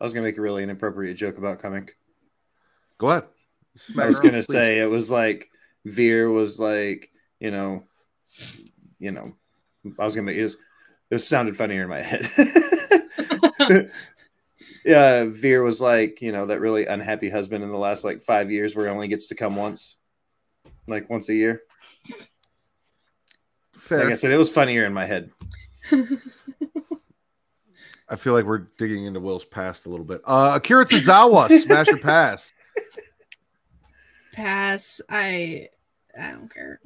[0.00, 1.88] I was gonna make a really inappropriate joke about coming.
[2.98, 3.24] Go ahead.
[3.98, 4.52] I was her gonna please.
[4.52, 5.50] say it was like
[5.84, 7.84] Veer was like, you know,
[8.98, 9.34] you know,
[9.98, 10.56] I was gonna make it was,
[11.10, 12.28] it sounded funnier in my head.
[14.84, 18.50] yeah, Veer was like, you know, that really unhappy husband in the last like five
[18.50, 19.96] years where he only gets to come once,
[20.86, 21.62] like once a year.
[23.86, 24.04] Fair.
[24.04, 25.30] Like I said, it was funnier in my head.
[28.08, 30.20] I feel like we're digging into Will's past a little bit.
[30.24, 32.52] Uh, Akira Tozawa, smash or pass.
[34.32, 35.00] Pass.
[35.10, 35.68] I
[36.18, 36.80] I don't care.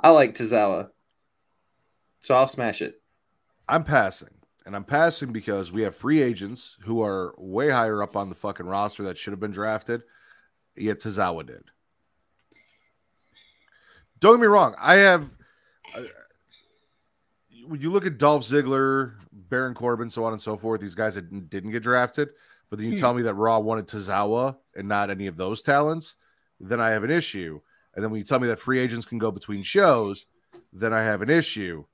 [0.00, 0.88] I like Tozawa,
[2.22, 3.00] so I'll smash it.
[3.68, 4.30] I'm passing.
[4.66, 8.34] And I'm passing because we have free agents who are way higher up on the
[8.34, 10.02] fucking roster that should have been drafted.
[10.76, 11.62] Yet Tozawa did.
[14.20, 14.74] Don't get me wrong.
[14.78, 15.37] I have.
[17.66, 21.16] When you look at Dolph Ziggler, Baron Corbin, so on and so forth, these guys
[21.16, 22.30] that didn't- didn't get drafted,
[22.70, 23.00] but then you Hmm.
[23.00, 26.14] tell me that Raw wanted Tozawa and not any of those talents,
[26.60, 27.60] then I have an issue.
[27.94, 30.26] And then when you tell me that free agents can go between shows,
[30.72, 31.84] then I have an issue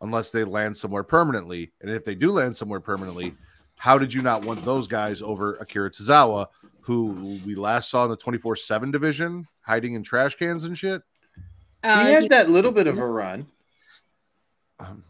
[0.00, 1.72] unless they land somewhere permanently.
[1.80, 3.36] And if they do land somewhere permanently,
[3.76, 6.48] how did you not want those guys over Akira Tozawa,
[6.80, 11.02] who we last saw in the 24 7 division hiding in trash cans and shit?
[11.82, 13.46] Uh, he had he- that little bit of a run.
[14.78, 15.04] Um,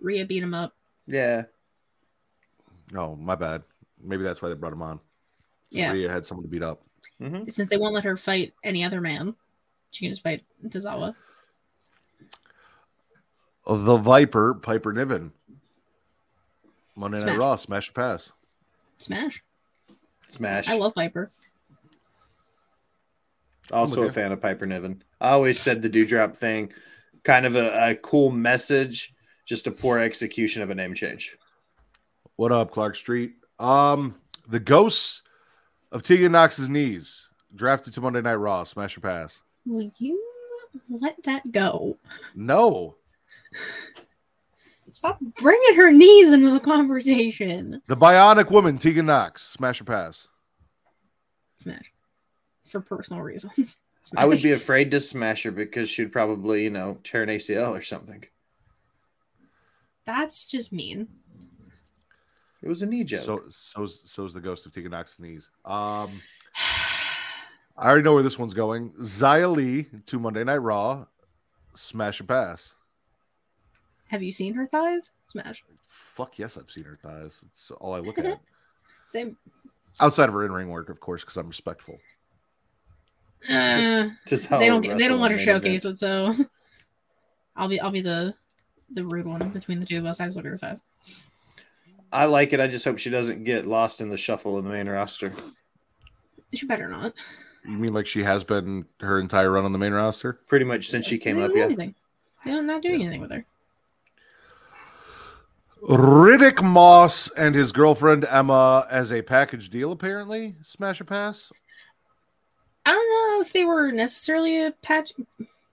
[0.00, 0.74] Rhea beat him up.
[1.06, 1.44] Yeah.
[2.94, 3.62] oh, my bad.
[4.02, 5.00] Maybe that's why they brought him on.
[5.70, 5.92] Yeah.
[5.92, 6.82] Rhea had someone to beat up.
[7.20, 7.50] Mhm.
[7.52, 9.34] Since they won't let her fight any other man,
[9.90, 11.14] she can just fight Tozawa.
[13.66, 15.32] The Viper, Piper Niven.
[16.96, 17.36] Monday Night Smash.
[17.36, 18.32] Raw, smash or pass.
[18.98, 19.42] Smash.
[20.28, 20.68] Smash.
[20.68, 21.30] I love Viper.
[23.70, 24.08] Also Okay.
[24.08, 25.02] a fan of Piper Niven.
[25.20, 26.72] I always said the dewdrop thing,
[27.24, 29.14] kind of a, a cool message,
[29.44, 31.36] just a poor execution of a name change.
[32.36, 33.32] What up, Clark Street?
[33.58, 34.14] Um,
[34.48, 35.22] the ghosts
[35.90, 39.40] of Tegan Nox's knees drafted to Monday Night Raw, smash or pass.
[39.66, 40.22] Will you
[40.88, 41.98] let that go?
[42.34, 42.96] No,
[44.90, 47.82] Stop bringing her knees into the conversation.
[47.88, 50.28] the Bionic Woman, Tegan Nox, smash or pass.
[51.56, 51.92] Smash.
[52.66, 53.78] For personal reasons.
[54.16, 57.76] I would be afraid to smash her because she'd probably, you know, tear an ACL
[57.76, 58.24] or something.
[60.04, 61.08] That's just mean.
[62.62, 63.22] It was a knee joke.
[63.22, 65.50] So, so's so's the ghost of Tegan Nox's knees.
[65.64, 66.10] Um,
[67.76, 68.90] I already know where this one's going.
[69.00, 71.06] Xia Li to Monday Night Raw,
[71.74, 72.74] smash or pass.
[74.08, 75.12] Have you seen her thighs?
[75.28, 75.64] Smash.
[75.86, 77.36] Fuck yes, I've seen her thighs.
[77.46, 78.40] It's all I look at.
[79.06, 79.36] Same.
[80.00, 81.98] Outside of her in-ring work, of course, because I'm respectful.
[83.48, 84.84] Uh, Just how they don't.
[84.86, 86.34] a They don't let her wrestle in main showcase it, so
[87.56, 87.80] I'll be.
[87.80, 88.34] I'll be the
[88.90, 90.20] the rude one between the two of us.
[90.20, 90.82] I just look at her thighs.
[92.12, 92.60] I like it.
[92.60, 95.32] I just hope she doesn't get lost in the shuffle in the main roster.
[96.54, 97.12] She better not.
[97.66, 100.40] You mean like she has been her entire run on the main roster?
[100.46, 101.64] Pretty much since she came don't up, yeah.
[101.64, 101.94] anything.
[102.46, 103.44] They're not doing anything with her.
[105.82, 110.56] Riddick Moss and his girlfriend Emma as a package deal, apparently.
[110.64, 111.52] Smash a pass?
[112.88, 115.12] I don't know if they were necessarily a patch,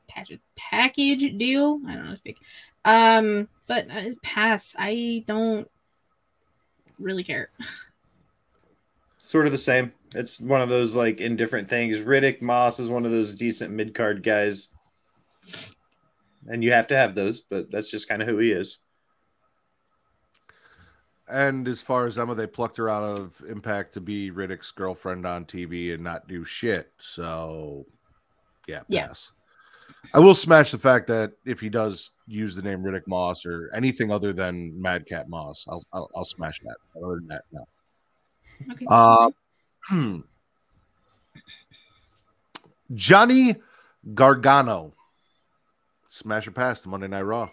[0.10, 1.80] patch package deal.
[1.88, 2.40] I don't know speak.
[2.84, 4.76] Um, but uh, pass.
[4.78, 5.70] I don't
[7.00, 7.52] really care.
[9.18, 9.94] Sort of the same.
[10.14, 12.00] It's one of those like indifferent things.
[12.00, 14.68] Riddick Moss is one of those decent mid card guys.
[16.48, 18.80] And you have to have those, but that's just kind of who he is.
[21.28, 25.26] And as far as Emma, they plucked her out of Impact to be Riddick's girlfriend
[25.26, 26.92] on TV and not do shit.
[26.98, 27.86] So,
[28.68, 29.12] yeah, Yeah.
[30.14, 33.70] I will smash the fact that if he does use the name Riddick Moss or
[33.74, 36.78] anything other than Mad Cap Moss, I'll I'll, I'll smash that.
[36.96, 37.68] Other than that, no.
[38.72, 38.86] Okay.
[38.88, 39.32] Uh,
[39.88, 40.20] hmm.
[42.94, 43.56] Johnny
[44.14, 44.94] Gargano.
[46.10, 47.50] Smash or pass to Monday Night Raw.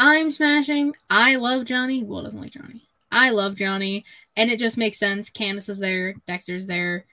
[0.00, 0.94] I'm smashing.
[1.10, 2.04] I love Johnny.
[2.04, 2.88] Well, doesn't like Johnny.
[3.10, 4.04] I love Johnny,
[4.36, 5.28] and it just makes sense.
[5.28, 6.14] Candice is there.
[6.26, 7.04] Dexter's there.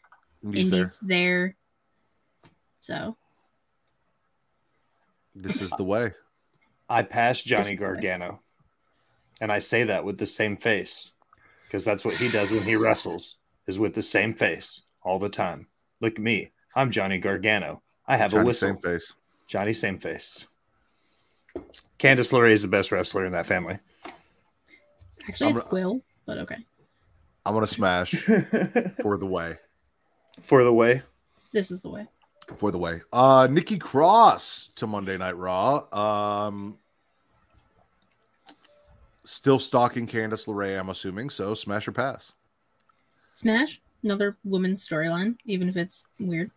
[0.44, 0.92] Indi's there.
[1.02, 1.56] There.
[2.80, 3.18] So
[5.34, 6.14] This is the way.
[6.88, 7.94] I pass Johnny This is the way.
[7.94, 8.42] Gargano.
[9.42, 11.12] And I say that with the same face
[11.66, 15.28] because that's what he does when he wrestles is with the same face all the
[15.28, 15.66] time.
[16.02, 16.52] Look at me.
[16.76, 17.82] I'm Johnny Gargano.
[18.08, 18.68] I have a whistle.
[18.68, 19.12] same face.
[19.48, 20.48] Johnny same face.
[22.00, 23.80] Candice LeRae is the best wrestler in that family.
[25.28, 26.58] actually, I'm- it's Quill, but okay.
[27.46, 28.12] I'm gonna smash
[29.02, 29.58] for the way.
[30.42, 31.04] For the way.
[31.54, 32.08] This is the way.
[32.58, 33.02] For the way.
[33.14, 35.86] Uh Nikki Cross to Monday Night Raw.
[35.94, 36.78] Um
[39.26, 41.30] still stalking Candice LeRae, I'm assuming.
[41.30, 42.32] So smash or pass.
[43.36, 43.82] Smash.
[44.04, 46.52] Another women's storyline, even if it's weird.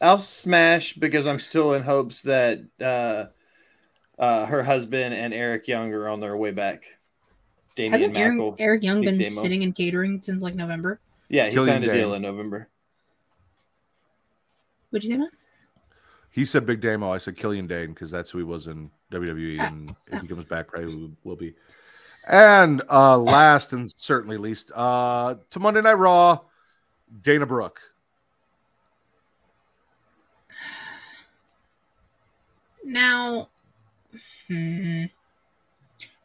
[0.00, 3.26] I'll smash because I'm still in hopes that uh,
[4.18, 6.84] uh, her husband and Eric Young are on their way back.
[7.76, 9.26] Damian Hasn't Eric, Eric Young been Damo.
[9.30, 11.00] sitting and catering since like November?
[11.28, 11.96] Yeah, he Killian signed a Dane.
[11.96, 12.68] deal in November.
[14.90, 15.28] What'd you say, man?
[16.30, 17.10] He said Big Damo.
[17.10, 20.16] I said Killian Dain because that's who he was in WWE, Ah, and ah.
[20.16, 21.54] if he comes back, probably will- will be.
[22.28, 26.40] And uh last and certainly least, uh to Monday Night Raw,
[27.22, 27.80] Dana Brooke.
[32.86, 33.48] Now,
[34.46, 35.06] hmm,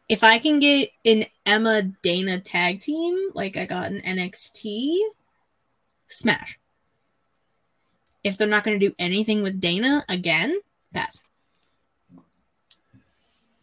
[0.08, 5.00] if I can get an Emma Dana tag team like I got an NXT,
[6.08, 6.60] smash.
[8.24, 10.60] If they're not going to do anything with Dana again,
[10.94, 11.20] pass.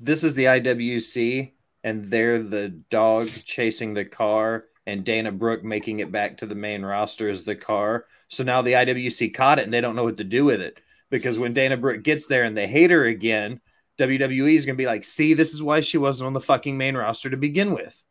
[0.00, 1.52] This is the IWC,
[1.84, 6.56] and they're the dog chasing the car, and Dana Brooke making it back to the
[6.56, 8.06] main roster is the car.
[8.26, 10.80] So now the IWC caught it, and they don't know what to do with it
[11.10, 13.60] because when Dana Brooke gets there and they hate her again,
[13.98, 16.76] WWE is going to be like, "See, this is why she wasn't on the fucking
[16.76, 18.04] main roster to begin with."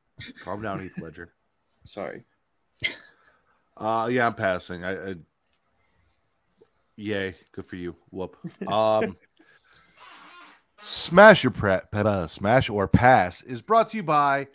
[0.43, 1.33] Calm down, Heath Ledger.
[1.85, 2.23] Sorry.
[3.75, 4.83] Uh yeah, I'm passing.
[4.83, 5.15] I, I
[6.95, 7.95] yay, good for you.
[8.09, 8.35] Whoop.
[8.67, 9.15] Um
[10.79, 14.47] Smash your pre- uh, smash or pass is brought to you by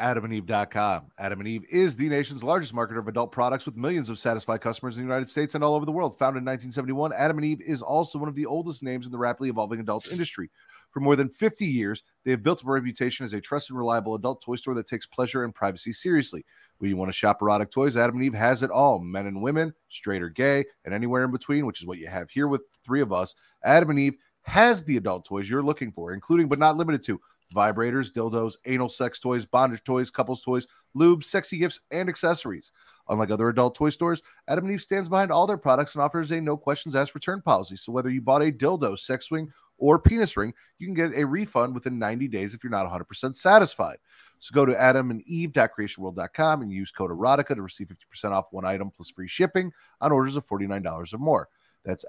[0.00, 1.10] adamandeve.com.
[1.18, 4.60] Adam and Eve is the nation's largest marketer of adult products with millions of satisfied
[4.60, 6.18] customers in the United States and all over the world.
[6.18, 9.18] Founded in 1971, Adam and Eve is also one of the oldest names in the
[9.18, 10.50] rapidly evolving adult industry.
[10.90, 14.42] For more than 50 years, they have built a reputation as a trusted reliable adult
[14.42, 16.44] toy store that takes pleasure and privacy seriously.
[16.78, 19.42] When you want to shop erotic toys, Adam and Eve has it all men and
[19.42, 22.62] women, straight or gay, and anywhere in between, which is what you have here with
[22.84, 23.34] three of us.
[23.64, 27.20] Adam and Eve has the adult toys you're looking for, including but not limited to
[27.54, 32.72] vibrators, dildos, anal sex toys, bondage toys, couples toys, lube, sexy gifts, and accessories.
[33.08, 36.30] Unlike other adult toy stores, Adam and Eve stands behind all their products and offers
[36.30, 37.76] a no questions asked return policy.
[37.76, 41.24] So whether you bought a dildo, sex swing, or penis ring, you can get a
[41.24, 43.96] refund within 90 days if you're not 100% satisfied.
[44.40, 49.10] So go to adamandeve.creatiaworld.com and use code erotica to receive 50% off one item plus
[49.10, 51.48] free shipping on orders of $49 or more.
[51.84, 52.04] That's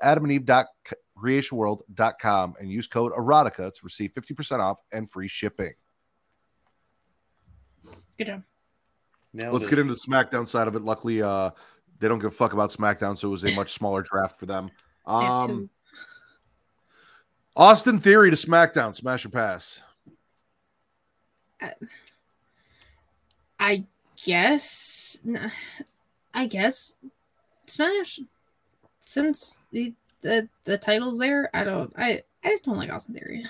[1.19, 5.73] adamandeve.creatiaworld.com and use code erotica to receive 50% off and free shipping.
[8.17, 8.43] Good job.
[9.33, 9.69] Nailed Let's it.
[9.69, 10.81] get into the SmackDown side of it.
[10.81, 11.51] Luckily, uh,
[11.99, 14.45] they don't give a fuck about SmackDown, so it was a much smaller draft for
[14.45, 14.71] them.
[15.05, 15.69] Um.
[17.55, 19.81] Austin Theory to SmackDown, smash or pass.
[23.59, 23.83] I
[24.23, 25.19] guess.
[26.33, 26.95] I guess.
[27.65, 28.21] Smash.
[29.03, 31.93] Since the the the title's there, I don't.
[31.97, 33.45] I I just don't like Austin Theory.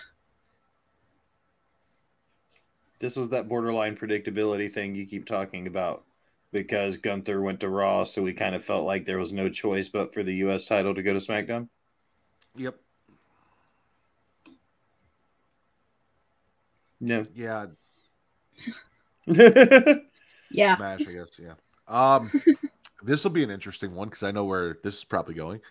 [2.99, 6.03] this was that borderline predictability thing you keep talking about
[6.51, 9.87] because Gunther went to Raw, so we kind of felt like there was no choice
[9.87, 10.65] but for the U.S.
[10.65, 11.69] title to go to SmackDown.
[12.55, 12.75] Yep.
[16.99, 17.25] No.
[17.33, 17.67] Yeah,
[20.51, 20.75] Yeah.
[20.75, 21.29] smash, I guess.
[21.37, 21.53] Yeah.
[21.87, 22.31] Um,
[23.03, 25.61] this will be an interesting one because I know where this is probably going.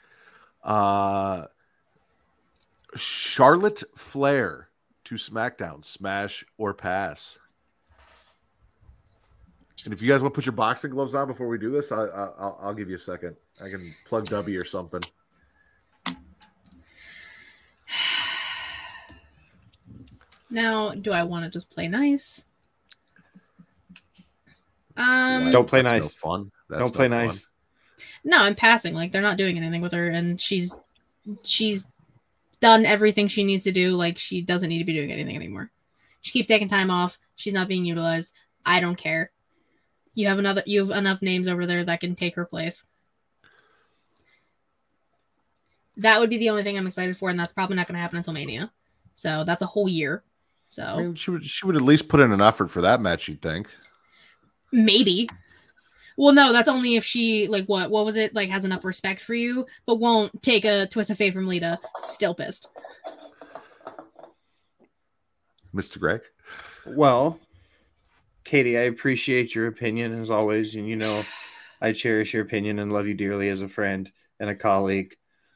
[0.62, 1.46] Uh,
[2.96, 4.68] Charlotte Flair
[5.04, 7.38] to SmackDown, smash or pass.
[9.84, 11.92] And if you guys want to put your boxing gloves on before we do this,
[11.92, 13.36] I, I, I'll, I'll give you a second.
[13.64, 15.00] I can plug Dubby or something.
[20.50, 22.46] Now, do I want to just play nice?
[24.96, 26.16] Um, Don't play That's no nice.
[26.16, 26.50] fun.
[26.68, 27.22] That's Don't play fun.
[27.22, 27.48] nice.
[28.28, 28.94] No, I'm passing.
[28.94, 30.78] Like they're not doing anything with her, and she's
[31.42, 31.86] she's
[32.60, 33.92] done everything she needs to do.
[33.92, 35.70] Like she doesn't need to be doing anything anymore.
[36.20, 37.18] She keeps taking time off.
[37.36, 38.34] She's not being utilized.
[38.66, 39.30] I don't care.
[40.14, 40.62] You have another.
[40.66, 42.84] You have enough names over there that can take her place.
[45.96, 48.02] That would be the only thing I'm excited for, and that's probably not going to
[48.02, 48.70] happen until Mania.
[49.14, 50.22] So that's a whole year.
[50.68, 53.00] So I mean, she would she would at least put in an effort for that
[53.00, 53.26] match.
[53.26, 53.68] You'd think.
[54.70, 55.30] maybe.
[56.18, 59.20] Well, no, that's only if she like what what was it like has enough respect
[59.20, 61.78] for you, but won't take a twist of fate from Lita.
[61.98, 62.68] Still pissed.
[65.72, 66.00] Mr.
[66.00, 66.22] Greg.
[66.84, 67.38] Well,
[68.42, 71.22] Katie, I appreciate your opinion as always, and you know
[71.80, 74.10] I cherish your opinion and love you dearly as a friend
[74.40, 75.14] and a colleague.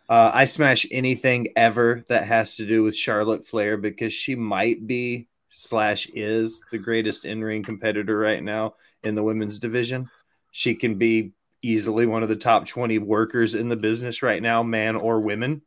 [0.08, 4.86] Uh, I smash anything ever that has to do with Charlotte Flair because she might
[4.86, 10.08] be slash is the greatest in ring competitor right now in the women's division.
[10.52, 11.32] She can be
[11.62, 15.62] easily one of the top 20 workers in the business right now, man or women.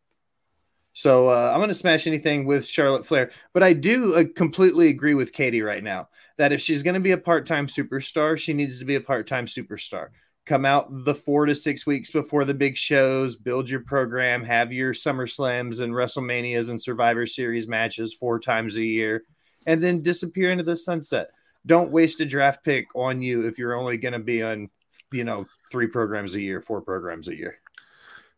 [0.93, 3.31] So uh, I'm going to smash anything with Charlotte Flair.
[3.53, 6.07] But I do uh, completely agree with Katie right now
[6.37, 9.01] that if she's going to be a part time superstar, she needs to be a
[9.01, 10.09] part time superstar.
[10.45, 14.71] Come out the four to six weeks before the big shows, build your program, have
[14.71, 19.23] your Summer Slams and WrestleManias and Survivor Series matches four times a year,
[19.65, 21.29] and then disappear into the sunset.
[21.65, 24.69] Don't waste a draft pick on you if you're only going to be on,
[25.11, 27.55] you know, three programs a year, four programs a year.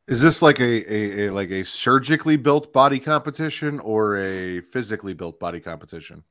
[0.08, 5.14] Is this like a, a, a like a surgically built body competition or a physically
[5.14, 6.24] built body competition?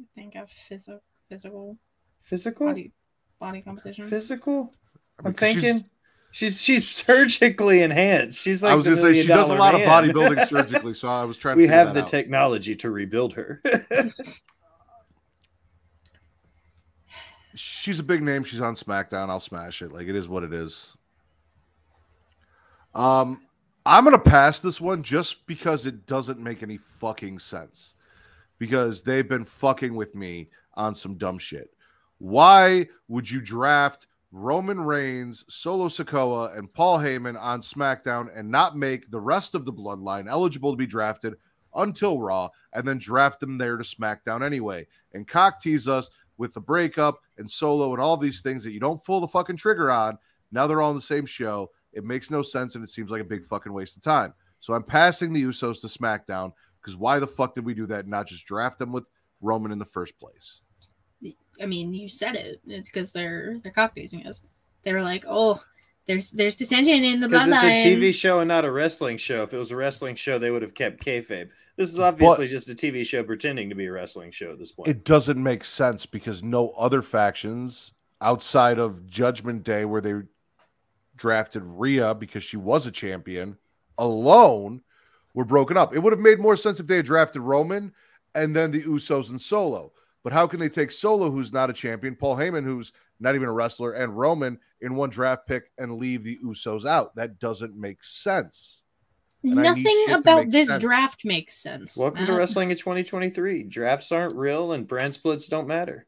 [0.00, 1.76] I think a physical physical
[2.22, 2.66] Physical?
[2.68, 2.92] body
[3.38, 4.06] body competition.
[4.08, 4.72] Physical?
[5.18, 5.90] I mean, I'm 'cause she's- thinking
[6.32, 8.40] she's she's surgically enhanced.
[8.40, 11.08] She's like I was gonna say she does a dollar lot of bodybuilding surgically, so
[11.08, 11.56] I was trying.
[11.56, 12.08] to we have that the out.
[12.08, 13.60] technology to rebuild her.
[17.54, 18.44] She's a big name.
[18.44, 19.28] She's on SmackDown.
[19.28, 19.92] I'll smash it.
[19.92, 20.96] Like it is what it is.
[22.94, 23.42] Um,
[23.86, 27.94] I'm gonna pass this one just because it doesn't make any fucking sense.
[28.58, 31.70] Because they've been fucking with me on some dumb shit.
[32.18, 38.76] Why would you draft Roman Reigns, Solo Sikoa, and Paul Heyman on SmackDown and not
[38.76, 41.34] make the rest of the bloodline eligible to be drafted
[41.74, 44.86] until Raw and then draft them there to SmackDown anyway?
[45.14, 46.10] And cock tease us
[46.40, 49.58] with the breakup and Solo and all these things that you don't pull the fucking
[49.58, 50.16] trigger on.
[50.50, 51.70] Now they're all on the same show.
[51.92, 54.32] It makes no sense and it seems like a big fucking waste of time.
[54.58, 58.00] So I'm passing the Usos to SmackDown because why the fuck did we do that
[58.00, 59.06] and not just draft them with
[59.42, 60.62] Roman in the first place?
[61.62, 62.62] I mean, you said it.
[62.66, 64.44] It's because they're they're cockteasing us.
[64.82, 65.62] They were like, "Oh,
[66.06, 67.96] there's there's dissension in the Because it's a.
[67.96, 69.42] TV show and not a wrestling show.
[69.42, 71.50] If it was a wrestling show, they would have kept kayfabe.
[71.76, 74.72] This is obviously just a TV show pretending to be a wrestling show at this
[74.72, 74.88] point.
[74.88, 80.14] It doesn't make sense because no other factions outside of Judgment Day, where they
[81.16, 83.56] drafted Rhea because she was a champion
[83.98, 84.82] alone,
[85.34, 85.94] were broken up.
[85.94, 87.92] It would have made more sense if they had drafted Roman
[88.34, 89.92] and then the Usos and Solo.
[90.22, 93.48] But how can they take Solo, who's not a champion, Paul Heyman, who's not even
[93.48, 97.14] a wrestler, and Roman in one draft pick and leave the Usos out?
[97.16, 98.79] That doesn't make sense.
[99.42, 100.80] And Nothing about make this sense.
[100.82, 101.96] draft makes sense.
[101.96, 103.62] Welcome to wrestling in 2023.
[103.64, 106.06] Drafts aren't real and brand splits don't matter.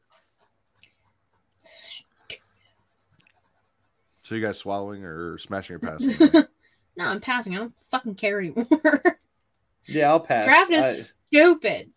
[4.23, 6.29] So you guys swallowing or smashing your passing?
[6.95, 7.55] no, I'm passing.
[7.55, 8.65] I don't fucking care anymore.
[9.85, 10.45] Yeah, I'll pass.
[10.45, 11.91] draft I- is stupid.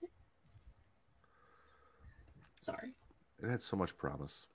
[2.61, 2.89] Sorry.
[3.43, 4.47] it had so much promise.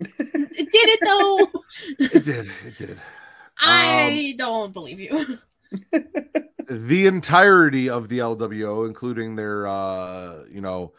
[0.00, 1.62] It did it though.
[1.98, 2.50] It did.
[2.66, 3.00] It did.
[3.58, 5.38] I um, don't believe you.
[6.68, 10.92] the entirety of the LWO, including their, uh, you know,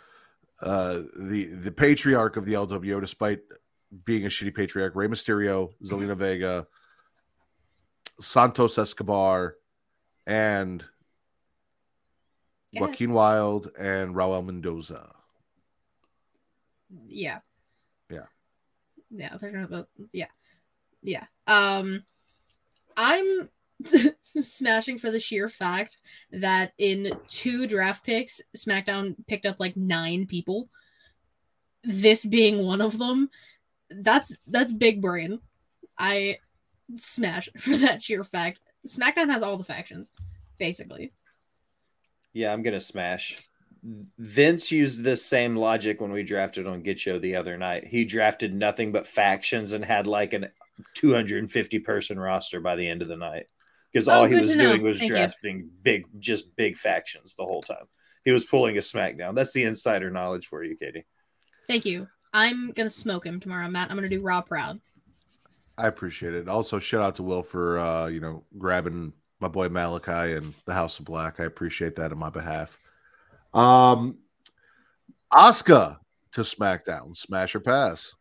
[0.61, 3.39] uh, the the patriarch of the LWO, despite
[4.05, 6.67] being a shitty patriarch, Rey Mysterio, Zelina Vega,
[8.19, 9.55] Santos Escobar,
[10.25, 10.83] and
[12.71, 12.81] Yeah.
[12.81, 15.13] Joaquin Wilde and Raul Mendoza.
[17.05, 17.39] Yeah.
[18.09, 18.25] Yeah.
[19.09, 20.27] Yeah, there's no the yeah.
[21.01, 21.25] Yeah.
[21.47, 22.03] Um
[22.97, 23.49] I'm
[24.21, 25.97] smashing for the sheer fact
[26.31, 30.69] that in two draft picks, SmackDown picked up like nine people.
[31.83, 33.29] This being one of them.
[33.89, 35.39] That's that's big brain.
[35.97, 36.37] I
[36.95, 38.59] smash for that sheer fact.
[38.85, 40.11] SmackDown has all the factions,
[40.57, 41.13] basically.
[42.33, 43.37] Yeah, I'm gonna smash.
[44.17, 47.85] Vince used this same logic when we drafted on Get Show the other night.
[47.85, 50.47] He drafted nothing but factions and had like an
[50.95, 53.47] 250 person roster by the end of the night
[53.91, 54.69] because Oh, all he was to know.
[54.71, 55.15] doing was Thank you.
[55.17, 57.85] drafting big, just big factions the whole time.
[58.23, 59.35] He was pulling a SmackDown.
[59.35, 61.05] That's the insider knowledge for you, Katie.
[61.67, 62.07] Thank you.
[62.33, 63.89] I'm gonna smoke him tomorrow, Matt.
[63.89, 64.79] I'm gonna do Raw proud.
[65.77, 66.49] I appreciate it.
[66.49, 70.73] Also, shout out to Will for uh, you know grabbing my boy Malakai and the
[70.73, 71.39] House of Black.
[71.39, 72.77] I appreciate that on my behalf.
[73.53, 74.17] Um,
[75.31, 75.99] Asuka
[76.33, 78.13] to SmackDown, smash or pass.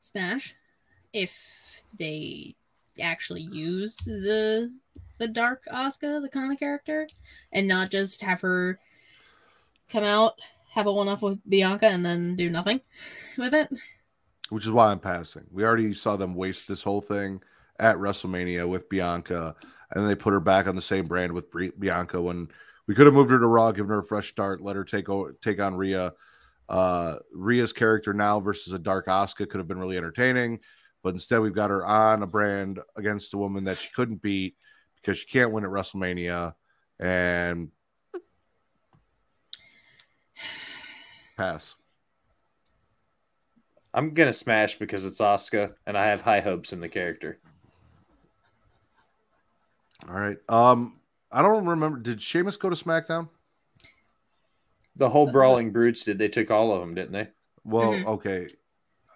[0.00, 0.54] Smash.
[1.12, 2.54] If they
[3.00, 4.72] actually use the
[5.18, 7.08] the dark Asuka, the comic character,
[7.52, 8.78] and not just have her
[9.88, 10.34] come out,
[10.70, 12.80] have a one off with Bianca, and then do nothing
[13.38, 13.68] with it.
[14.50, 15.44] which is why I'm passing.
[15.50, 17.40] We already saw them waste this whole thing
[17.78, 19.54] at WrestleMania with Bianca,
[19.90, 21.46] and then they put her back on the same brand with
[21.78, 22.48] Bianca when
[22.86, 25.06] we could have moved her to Raw, given her a fresh start, let her take
[25.42, 26.12] take on Rhea.
[26.68, 30.58] Uh, Rhea's character now versus a Dark Asuka could have been really entertaining,
[31.06, 34.56] but instead we've got her on a brand against a woman that she couldn't beat
[34.96, 36.52] because she can't win at WrestleMania,
[36.98, 37.70] and
[41.36, 41.76] pass.
[43.94, 47.38] I'm gonna smash because it's Asuka, and I have high hopes in the character.
[50.08, 50.38] All right.
[50.48, 50.98] Um,
[51.30, 52.00] I don't remember.
[52.00, 53.28] Did Sheamus go to SmackDown?
[54.96, 56.18] The whole Brawling Brutes did.
[56.18, 57.28] They took all of them, didn't they?
[57.62, 58.06] Well, Mhm.
[58.06, 58.48] okay.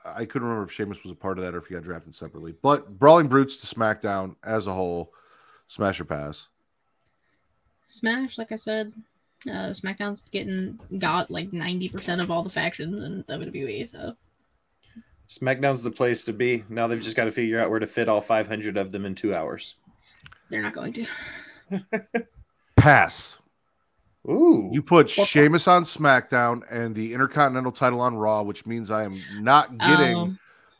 [0.05, 2.14] I couldn't remember if Sheamus was a part of that or if he got drafted
[2.14, 2.55] separately.
[2.62, 5.12] But Brawling Brutes to SmackDown as a whole,
[5.66, 6.48] smash or pass.
[7.88, 8.92] Smash, like I said,
[9.48, 13.86] uh, SmackDown's getting got like ninety percent of all the factions in WWE.
[13.86, 14.14] So
[15.28, 16.64] SmackDown's the place to be.
[16.68, 19.14] Now they've just got to figure out where to fit all 500 of them in
[19.14, 19.76] two hours.
[20.51, 21.07] they're not going to.
[22.76, 23.36] Pass.
[24.29, 28.91] Ooh, You put What- Sheamus on SmackDown and the Intercontinental title on Raw, which means
[28.91, 30.33] I am not getting yeah.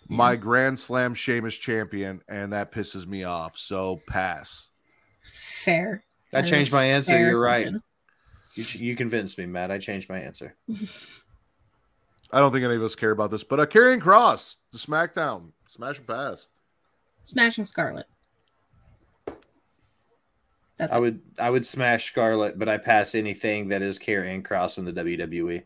[0.09, 3.57] my Grand Slam Sheamus champion, and that pisses me off.
[3.57, 4.69] So pass.
[5.33, 6.05] fair.
[6.33, 7.19] I changed my answer.
[7.19, 7.69] You're right.
[8.55, 9.71] you, you convinced me, Matt.
[9.71, 10.55] I changed my answer.
[12.33, 15.51] I don't think any of us care about this, but uh, Karrion Kross to SmackDown,
[15.67, 16.47] smash or pass.
[17.25, 18.07] Smashing Scarlet.
[20.81, 21.01] That's I it.
[21.01, 24.93] would I would smash Scarlet, but I pass anything that is Karrion Kross in the.
[24.93, 25.63] WWE.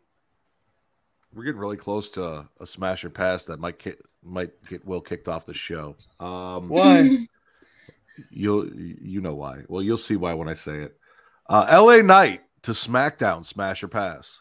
[1.33, 4.85] We're getting really close to a, a smash or pass that might ki- might get
[4.85, 5.97] Will kicked off the show.
[6.21, 7.27] Um, Why?
[8.31, 9.62] You'll you know why.
[9.67, 10.97] Well, you'll see why when I say it.
[11.49, 12.01] Uh, L.A.
[12.01, 14.39] Knight to SmackDown, smash or pass.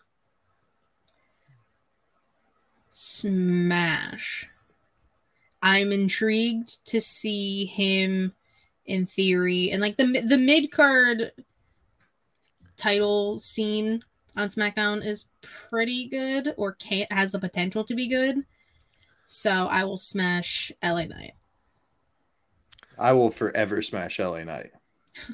[2.91, 4.47] Smash.
[5.63, 8.33] I'm intrigued to see him
[8.85, 11.31] in theory and like the the mid card
[12.75, 14.03] title scene
[14.35, 18.43] on SmackDown is pretty good or can has the potential to be good.
[19.27, 21.33] So I will smash LA Knight.
[22.97, 24.71] I will forever smash LA Knight.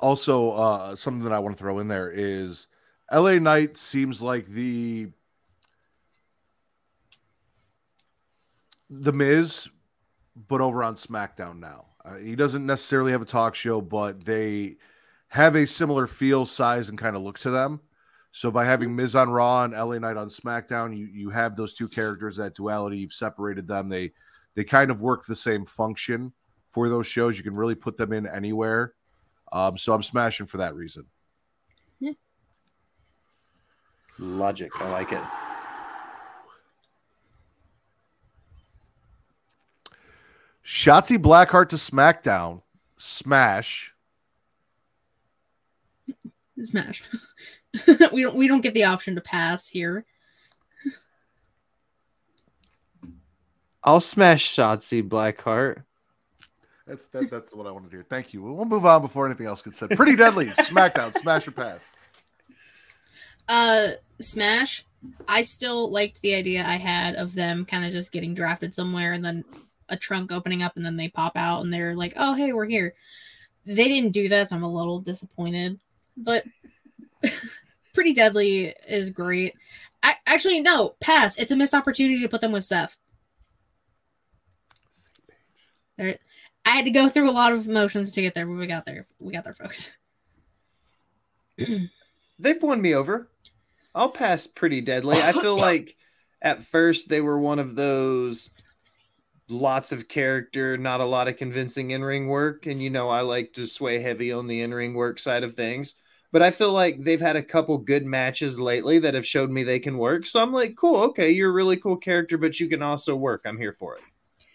[0.00, 2.68] Also, uh, something that I want to throw in there is
[3.10, 5.08] LA Knight seems like the
[8.88, 9.68] the Miz,
[10.36, 11.87] but over on SmackDown now.
[12.08, 14.76] Uh, he doesn't necessarily have a talk show, but they
[15.28, 17.80] have a similar feel, size, and kind of look to them.
[18.32, 21.74] So by having Miz on Raw and LA Knight on SmackDown, you you have those
[21.74, 22.98] two characters that duality.
[22.98, 23.88] You've separated them.
[23.88, 24.12] They
[24.54, 26.32] they kind of work the same function
[26.70, 27.36] for those shows.
[27.36, 28.94] You can really put them in anywhere.
[29.50, 31.06] Um, so I'm smashing for that reason.
[34.18, 34.70] Logic.
[34.80, 35.22] I like it.
[40.68, 42.60] Shotzi Blackheart to SmackDown.
[42.98, 43.94] Smash.
[46.62, 47.02] Smash.
[48.12, 50.04] we don't we don't get the option to pass here.
[53.82, 55.84] I'll smash Shotzi Blackheart.
[56.86, 58.02] That's that, that's what I want to do.
[58.02, 58.42] Thank you.
[58.42, 59.88] We'll move on before anything else gets said.
[59.90, 60.46] Pretty deadly.
[60.58, 61.14] SmackDown.
[61.14, 61.80] Smash or pass.
[63.48, 63.88] Uh
[64.20, 64.84] Smash.
[65.26, 69.14] I still liked the idea I had of them kind of just getting drafted somewhere
[69.14, 69.44] and then
[69.88, 72.66] a trunk opening up and then they pop out and they're like, "Oh, hey, we're
[72.66, 72.94] here."
[73.64, 75.78] They didn't do that, so I'm a little disappointed.
[76.16, 76.44] But
[77.94, 79.54] Pretty Deadly is great.
[80.02, 81.36] I, actually, no, pass.
[81.36, 82.96] It's a missed opportunity to put them with Seth.
[85.96, 86.16] There,
[86.64, 88.86] I had to go through a lot of emotions to get there, but we got
[88.86, 89.06] there.
[89.18, 89.90] We got there, folks.
[92.38, 93.30] They've won me over.
[93.94, 95.16] I'll pass pretty deadly.
[95.16, 95.96] I feel like
[96.40, 98.50] at first they were one of those
[99.48, 102.66] lots of character, not a lot of convincing in ring work.
[102.66, 105.54] And you know, I like to sway heavy on the in ring work side of
[105.54, 105.96] things.
[106.30, 109.62] But I feel like they've had a couple good matches lately that have showed me
[109.64, 110.26] they can work.
[110.26, 113.42] So I'm like, cool, okay, you're a really cool character, but you can also work.
[113.46, 114.02] I'm here for it.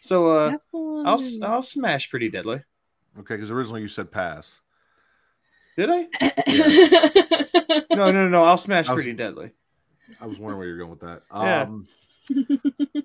[0.02, 2.62] So uh, I'll I'll smash pretty deadly.
[3.20, 4.60] Okay, because originally you said pass.
[5.78, 6.08] Did I?
[7.96, 8.44] No, no, no.
[8.44, 9.52] I'll smash was- pretty deadly.
[10.20, 11.24] I was wondering where you're going with that.
[11.32, 11.62] Yeah.
[11.62, 11.88] Um,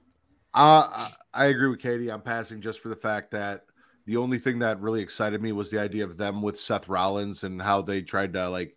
[0.55, 2.11] uh, I agree with Katie.
[2.11, 3.64] I'm passing just for the fact that
[4.07, 7.45] the only thing that really excited me was the idea of them with Seth Rollins
[7.45, 8.76] and how they tried to like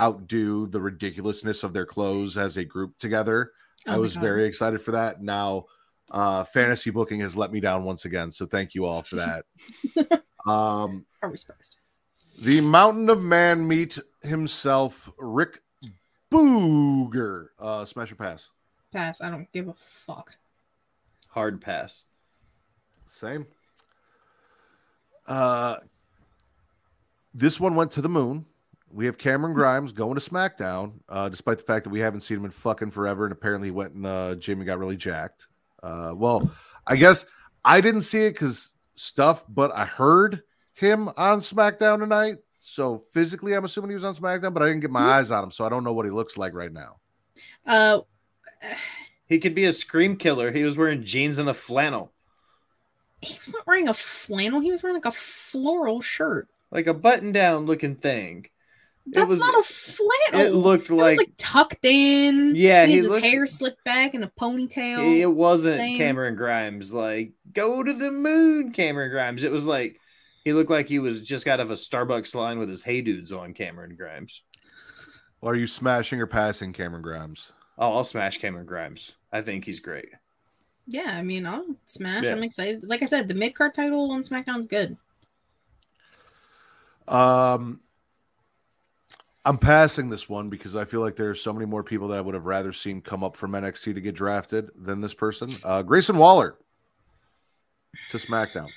[0.00, 3.52] outdo the ridiculousness of their clothes as a group together.
[3.86, 4.20] Oh I was God.
[4.20, 5.20] very excited for that.
[5.22, 5.66] Now,
[6.10, 8.30] uh, fantasy booking has let me down once again.
[8.32, 9.44] So thank you all for that.
[10.46, 11.76] um, Are we supposed?
[12.40, 15.60] the Mountain of Man meet himself, Rick
[16.32, 17.48] Boogs.
[17.58, 18.50] Uh, smash or pass?
[18.92, 19.20] Pass.
[19.20, 20.36] I don't give a fuck.
[21.38, 22.02] Hard pass.
[23.06, 23.46] Same.
[25.24, 25.76] Uh,
[27.32, 28.44] this one went to the moon.
[28.90, 32.38] We have Cameron Grimes going to SmackDown, uh, despite the fact that we haven't seen
[32.38, 35.46] him in fucking forever, and apparently he went and uh, Jamie got really jacked.
[35.80, 36.50] Uh, well,
[36.84, 37.24] I guess
[37.64, 40.42] I didn't see it because stuff, but I heard
[40.74, 42.38] him on SmackDown tonight.
[42.58, 45.44] So physically, I'm assuming he was on SmackDown, but I didn't get my eyes on
[45.44, 46.96] him, so I don't know what he looks like right now.
[47.64, 48.00] Uh,
[49.28, 50.50] He could be a scream killer.
[50.50, 52.12] He was wearing jeans and a flannel,
[53.20, 54.60] he was not wearing a flannel.
[54.60, 56.48] He was wearing like a floral shirt.
[56.70, 58.46] like a button down looking thing.
[59.10, 60.40] That's was- not a flannel.
[60.46, 62.54] It looked It was like, like tucked in.
[62.54, 65.18] Yeah, he he had his looked- hair slicked back in a ponytail.
[65.18, 65.96] it wasn't Same.
[65.98, 66.92] Cameron Grimes.
[66.92, 69.44] Like, go to the moon, Cameron Grimes.
[69.44, 69.98] It was like
[70.44, 73.32] he looked like he was just out of a Starbucks line with his Hey Dudes
[73.32, 74.42] on Cameron Grimes.
[75.42, 77.50] Are you smashing or passing Cameron Grimes?
[77.78, 79.12] Oh, I'll smash Cameron Grimes.
[79.32, 80.10] I think he's great.
[80.88, 82.24] Yeah, I mean, I'll smash.
[82.24, 82.32] Yeah.
[82.32, 82.88] I'm excited.
[82.88, 84.96] Like I said, the mid card title on SmackDown's good.
[87.06, 87.80] Um,
[89.44, 92.20] I'm passing this one because I feel like there's so many more people that I
[92.20, 95.50] would have rather seen come up from NXT to get drafted than this person.
[95.64, 96.56] Uh, Grayson Waller
[98.10, 98.68] to SmackDown.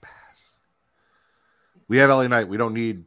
[0.00, 0.54] Pass.
[1.88, 2.48] We have LA Knight.
[2.48, 3.04] We don't need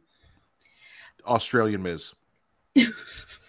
[1.26, 2.14] Australian Miz.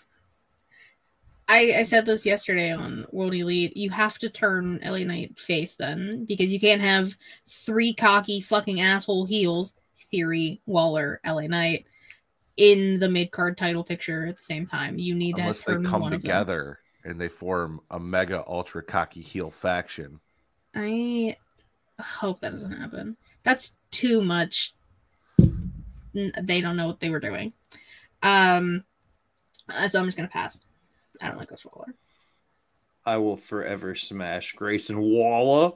[1.49, 3.75] I, I said this yesterday on World Elite.
[3.77, 7.15] You have to turn LA Knight face then because you can't have
[7.47, 9.73] three cocky fucking asshole heels,
[10.11, 11.85] Theory, Waller, LA Knight,
[12.57, 14.97] in the mid card title picture at the same time.
[14.97, 16.29] You need Unless to they turn come one of them.
[16.29, 20.19] together and they form a mega ultra cocky heel faction.
[20.75, 21.37] I
[21.99, 23.15] hope that doesn't happen.
[23.43, 24.73] That's too much.
[26.13, 27.53] They don't know what they were doing.
[28.21, 28.83] Um,
[29.87, 30.59] so I'm just gonna pass.
[31.22, 31.93] I don't like Ghost Waller.
[33.05, 35.72] I will forever smash Grayson Waller.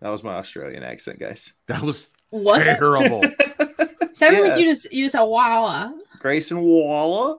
[0.00, 1.52] That was my Australian accent, guys.
[1.68, 2.76] That was Was it?
[2.76, 3.22] terrible.
[4.12, 4.48] Sounded Yeah.
[4.48, 5.94] like you just you just said wow.
[6.18, 7.38] Grayson Waller.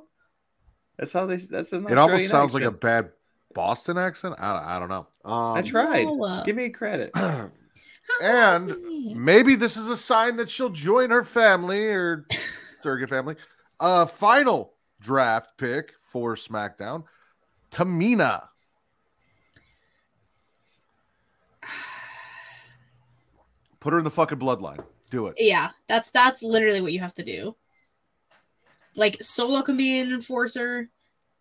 [0.97, 1.37] That's how they.
[1.37, 3.11] That's an It almost Australian sounds like a bad
[3.53, 4.35] Boston accent.
[4.39, 5.07] I, I don't know.
[5.25, 6.05] Um, I tried.
[6.05, 6.43] Walla.
[6.45, 7.11] Give me credit.
[8.21, 8.75] and
[9.15, 12.25] maybe this is a sign that she'll join her family or
[12.81, 13.35] surrogate family.
[13.79, 17.03] Uh, final draft pick for SmackDown,
[17.71, 18.43] Tamina.
[23.79, 24.85] Put her in the fucking bloodline.
[25.09, 25.35] Do it.
[25.39, 27.55] Yeah, that's that's literally what you have to do.
[28.95, 30.89] Like Solo can be an enforcer,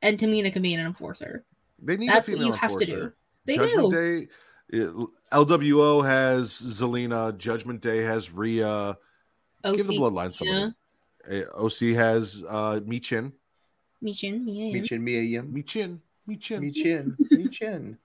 [0.00, 1.44] and Tamina can be an enforcer.
[1.80, 3.12] They need That's what you have to do.
[3.44, 4.26] They Judgment do.
[4.70, 4.88] Day,
[5.32, 7.36] LWO has Zelina.
[7.36, 8.96] Judgment Day has Rhea.
[9.64, 10.74] OC, Give the bloodline.
[11.30, 13.32] Uh, OC has uh, Michin.
[14.02, 14.72] Michin, yeah.
[14.72, 15.52] Me chin, me a yum.
[15.52, 15.98] Michin.
[16.28, 16.60] Michin.
[16.60, 17.98] Me chin mee chin, me chin.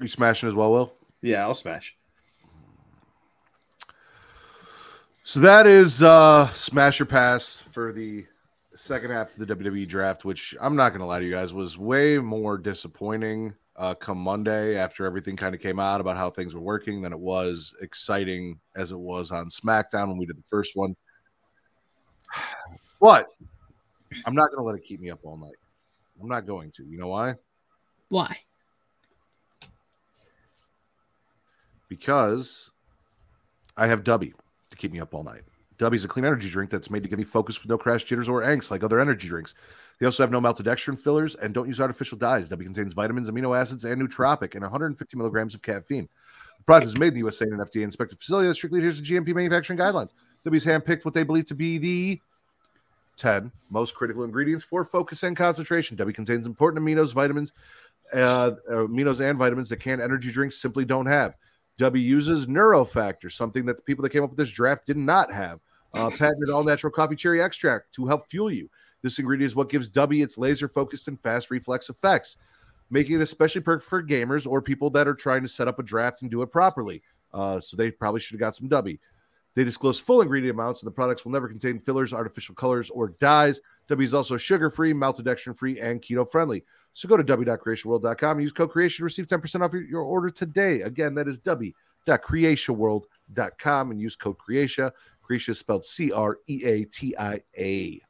[0.00, 0.92] You smashing as well, Will?
[1.22, 1.96] Yeah, I'll smash.
[5.22, 8.26] So that is uh Smash or Pass for the
[8.76, 11.78] second half of the WWE draft, which I'm not gonna lie to you guys was
[11.78, 16.54] way more disappointing uh come Monday after everything kind of came out about how things
[16.54, 20.48] were working than it was exciting as it was on SmackDown when we did the
[20.48, 20.94] first one.
[23.00, 23.28] But
[24.26, 25.56] I'm not gonna let it keep me up all night.
[26.20, 26.84] I'm not going to.
[26.84, 27.36] You know why?
[28.10, 28.36] Why?
[31.90, 32.70] because
[33.76, 34.32] I have Dubby
[34.70, 35.42] to keep me up all night.
[35.80, 38.04] Dubby is a clean energy drink that's made to give you focus with no crash,
[38.04, 39.54] jitters, or angst like other energy drinks.
[39.98, 42.50] They also have no maltodextrin fillers and don't use artificial dyes.
[42.50, 46.06] Dubby contains vitamins, amino acids, and nootropic, and 150 milligrams of caffeine.
[46.58, 49.00] The product is made in the USA in an FDA inspected facility that strictly adheres
[49.00, 50.10] to GMP manufacturing guidelines.
[50.44, 52.20] Dubby's handpicked what they believe to be the
[53.16, 55.96] 10 most critical ingredients for focus and concentration.
[55.96, 57.54] Dubby contains important aminos, vitamins,
[58.12, 61.36] uh, aminos, and vitamins that canned energy drinks simply don't have.
[61.78, 65.32] Dubby uses Neurofactor, something that the people that came up with this draft did not
[65.32, 65.60] have.
[65.92, 68.70] Uh, patented all natural coffee cherry extract to help fuel you.
[69.02, 72.36] This ingredient is what gives Dubby its laser focused and fast reflex effects,
[72.90, 75.82] making it especially perfect for gamers or people that are trying to set up a
[75.82, 77.02] draft and do it properly.
[77.32, 78.98] Uh, so they probably should have got some Dubby.
[79.54, 83.14] They disclose full ingredient amounts, and the products will never contain fillers, artificial colors, or
[83.20, 83.60] dyes.
[83.88, 86.64] Dubby is also sugar free, maltodextrin free, and keto friendly.
[86.92, 90.30] So go to dubby.creatiaworld.com and use code creatia to receive 10% off your, your order
[90.30, 90.82] today.
[90.82, 94.92] Again, that is dubby.creatiaworld.com and use code creatia.
[95.30, 98.00] Creatia spelled C R E A T I A.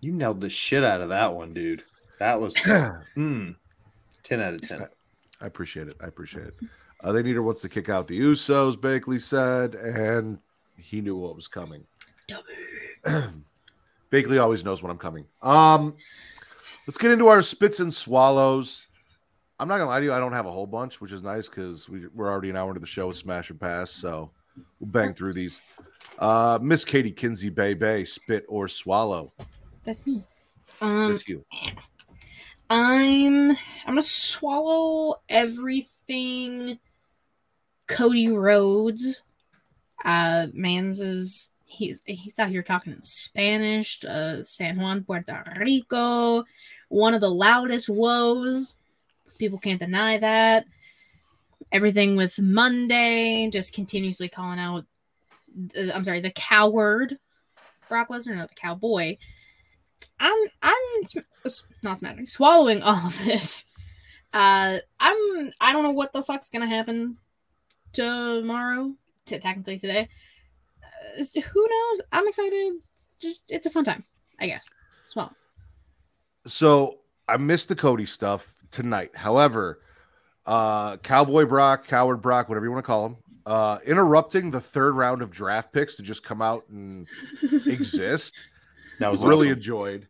[0.00, 1.82] You nailed the shit out of that one, dude.
[2.18, 2.54] That was
[3.16, 3.54] mm,
[4.22, 4.86] ten out of ten.
[5.40, 5.96] I appreciate it.
[6.02, 6.54] I appreciate it.
[7.02, 10.38] Uh, they neither wants to kick out the Usos, Bakley said, and
[10.76, 11.84] he knew what was coming.
[14.10, 15.26] Bakley always knows when I'm coming.
[15.42, 15.94] Um,
[16.86, 18.86] let's get into our spits and swallows.
[19.60, 21.48] I'm not gonna lie to you, I don't have a whole bunch, which is nice
[21.48, 24.30] because we, we're already an hour into the show with Smash and Pass, so
[24.80, 25.60] we'll bang through these.
[26.18, 29.32] Uh, Miss Katie Kinzy Bay Bay, spit or swallow.
[29.84, 30.24] That's me.
[30.80, 31.44] Um, Just you.
[32.70, 33.56] I'm I'm
[33.86, 36.78] gonna swallow everything.
[37.86, 39.22] Cody Rhodes,
[40.04, 44.04] uh, Mans is he's he's out here talking in Spanish.
[44.04, 46.44] Uh, San Juan, Puerto Rico,
[46.88, 48.76] one of the loudest woes.
[49.38, 50.66] People can't deny that.
[51.70, 54.86] Everything with Monday, just continuously calling out.
[55.76, 57.18] uh, I'm sorry, the coward,
[57.88, 59.16] Brock Lesnar, not the cowboy.
[60.20, 61.24] I'm I'm
[61.82, 63.64] not smattering, swallowing all of this.
[64.32, 67.16] Uh, I'm I don't know what the fuck's gonna happen
[67.92, 68.94] tomorrow.
[69.26, 70.08] To technically today,
[70.82, 72.02] uh, who knows?
[72.12, 72.74] I'm excited.
[73.18, 74.04] Just it's a fun time,
[74.40, 74.68] I guess.
[75.06, 75.32] Swallow.
[76.46, 79.14] So I missed the Cody stuff tonight.
[79.14, 79.80] However,
[80.48, 84.96] uh, Cowboy Brock, Coward Brock, whatever you want to call him, uh, interrupting the third
[84.96, 87.06] round of draft picks to just come out and
[87.66, 88.34] exist.
[88.98, 89.58] That was really awesome.
[89.58, 90.08] enjoyed.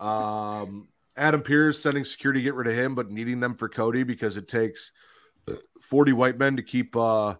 [0.00, 4.02] Um, Adam Pearce sending security to get rid of him, but needing them for Cody
[4.04, 4.90] because it takes
[5.82, 7.34] 40 white men to keep uh,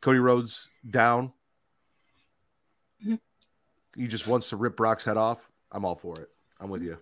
[0.00, 1.32] Cody Rhodes down.
[3.06, 3.20] Mhm.
[3.96, 5.48] He just wants to rip Brock's head off.
[5.70, 6.28] I'm all for it.
[6.60, 6.98] I'm with you.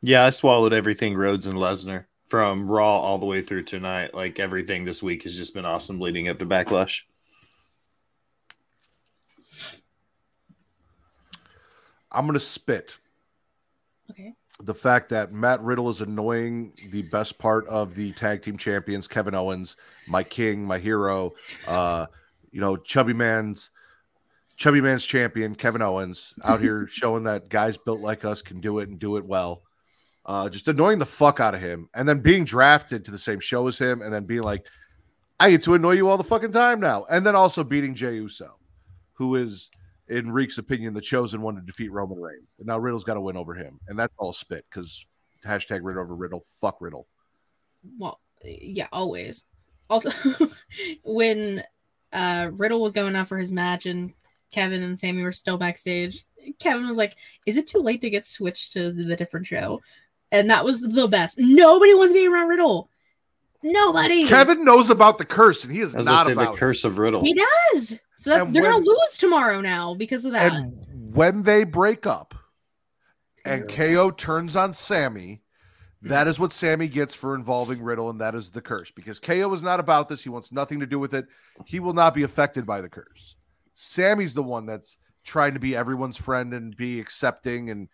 [0.00, 4.14] Yeah, I swallowed everything Rhodes and Lesnar from Raw all the way through tonight.
[4.14, 7.02] Like everything this week has just been awesome leading up to Backlash.
[12.12, 12.96] I'm going to spit.
[14.10, 14.34] Okay.
[14.62, 19.06] the fact that Matt Riddle is annoying the best part of the tag team champions,
[19.06, 19.76] Kevin Owens,
[20.08, 21.34] my king, my hero,
[21.68, 22.06] uh,
[22.50, 23.70] you know, Chubby Man's
[24.56, 28.78] Chubby Man's champion, Kevin Owens, out here showing that guys built like us can do
[28.80, 29.62] it and do it well.
[30.26, 33.40] Uh, just annoying the fuck out of him, and then being drafted to the same
[33.40, 34.66] show as him, and then being like,
[35.38, 38.16] I get to annoy you all the fucking time now, and then also beating Jey
[38.16, 38.58] Uso,
[39.14, 39.70] who is
[40.08, 43.20] in Reek's opinion the chosen one to defeat Roman Reigns, and now Riddle's got to
[43.20, 45.06] win over him, and that's all spit because
[45.46, 47.06] hashtag Riddle over Riddle, fuck Riddle.
[47.98, 49.46] Well, yeah, always.
[49.88, 50.10] Also,
[51.04, 51.62] when
[52.12, 54.12] uh Riddle was going out for his match and
[54.52, 56.24] Kevin and Sammy were still backstage,
[56.58, 57.16] Kevin was like,
[57.46, 59.80] "Is it too late to get switched to the different show?"
[60.32, 61.38] And that was the best.
[61.38, 62.88] Nobody wants to be around Riddle.
[63.62, 64.26] Nobody.
[64.26, 66.58] Kevin knows about the curse, and he is not gonna say the about it.
[66.58, 67.22] curse of Riddle.
[67.22, 68.00] He does.
[68.20, 70.52] So that, they're gonna lose tomorrow now because of that.
[70.52, 72.34] And when they break up,
[73.44, 75.42] and KO turns on Sammy,
[76.02, 78.90] that is what Sammy gets for involving Riddle, and that is the curse.
[78.90, 81.26] Because KO is not about this; he wants nothing to do with it.
[81.66, 83.36] He will not be affected by the curse.
[83.74, 87.88] Sammy's the one that's trying to be everyone's friend and be accepting and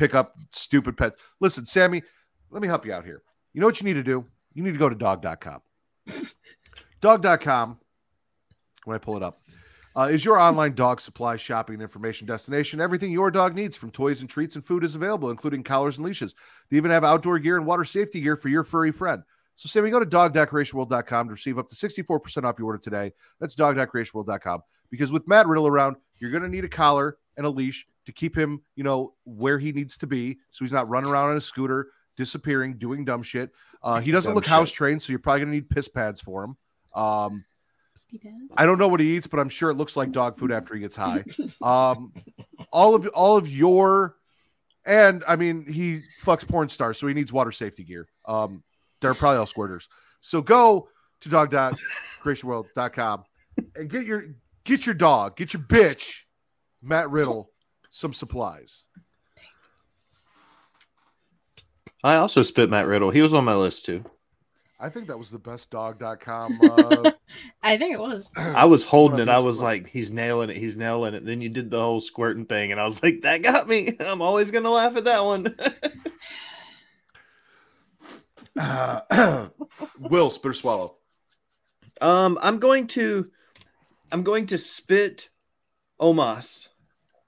[0.00, 1.20] pick up stupid pets.
[1.40, 2.02] Listen, Sammy,
[2.50, 3.22] let me help you out here.
[3.52, 4.24] You know what you need to do?
[4.54, 5.60] You need to go to dog.com.
[7.02, 7.78] dog.com,
[8.84, 9.42] when I pull it up,
[9.96, 12.80] uh, is your online dog supply shopping information destination.
[12.80, 16.06] Everything your dog needs, from toys and treats and food, is available, including collars and
[16.06, 16.34] leashes.
[16.70, 19.22] They even have outdoor gear and water safety gear for your furry friend.
[19.56, 23.12] So, Sammy, go to dog.creatiaworld.com to receive up to 64% off your order today.
[23.38, 24.60] That's dog.creatiaworld.com.
[24.90, 28.12] Because with Matt Riddle around, you're going to need a collar and a leash to
[28.12, 30.38] keep him, you know, where he needs to be.
[30.50, 33.50] So he's not running around on a scooter, disappearing, doing dumb shit.
[33.82, 34.50] Uh, he doesn't Dumb look shit.
[34.50, 36.56] house trained, so you're probably going to need piss pads for him.
[36.94, 37.44] Um,
[38.56, 40.74] I don't know what he eats, but I'm sure it looks like dog food after
[40.74, 41.24] he gets high.
[41.62, 42.12] Um,
[42.72, 44.16] all of all of your,
[44.84, 48.08] and I mean, he fucks porn stars, so he needs water safety gear.
[48.26, 48.62] Um,
[49.00, 49.86] they're probably all squirters.
[50.20, 50.88] So go
[51.20, 53.24] to dog.creatiaworld.com
[53.76, 54.24] and get your
[54.64, 56.20] get your dog, get your bitch,
[56.82, 57.49] Matt Riddle,
[57.90, 58.84] some supplies.
[62.02, 63.10] I also spit Matt Riddle.
[63.10, 64.04] He was on my list too.
[64.82, 66.58] I think that was the best dog.com.
[66.62, 67.10] Uh,
[67.62, 68.30] I think it was.
[68.36, 69.28] I was holding it.
[69.28, 70.56] I was like, he's nailing it.
[70.56, 71.26] He's nailing it.
[71.26, 73.94] Then you did the whole squirting thing, and I was like, that got me.
[74.00, 75.54] I'm always gonna laugh at that one.
[78.58, 79.48] uh,
[79.98, 80.96] Will spit or swallow.
[82.00, 83.30] um, I'm going to,
[84.10, 85.28] I'm going to spit
[86.00, 86.68] Omos,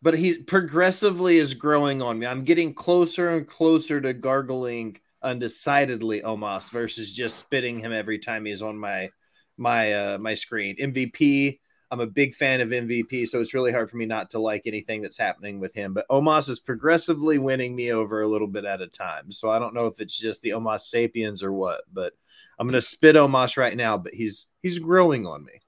[0.02, 2.26] but he progressively is growing on me.
[2.26, 8.44] I'm getting closer and closer to gargling undecidedly Omos versus just spitting him every time
[8.44, 9.10] he's on my
[9.56, 10.76] my uh my screen.
[10.76, 11.60] MVP.
[11.90, 14.62] I'm a big fan of MVP, so it's really hard for me not to like
[14.64, 15.92] anything that's happening with him.
[15.92, 19.30] But Omos is progressively winning me over a little bit at a time.
[19.30, 22.14] So I don't know if it's just the Omos sapiens or what, but
[22.58, 25.60] I'm gonna spit Omos right now, but he's he's growing on me.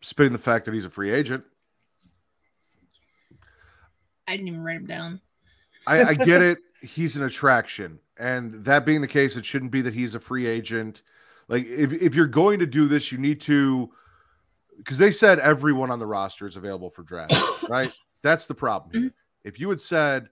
[0.00, 1.44] Spitting the fact that he's a free agent.
[4.28, 5.20] I didn't even write him down.
[5.86, 6.58] I, I get it.
[6.80, 7.98] He's an attraction.
[8.18, 11.02] And that being the case, it shouldn't be that he's a free agent.
[11.48, 13.90] Like, if, if you're going to do this, you need to,
[14.76, 17.34] because they said everyone on the roster is available for draft,
[17.68, 17.92] right?
[18.22, 19.10] That's the problem here.
[19.10, 19.48] Mm-hmm.
[19.48, 20.28] If you had said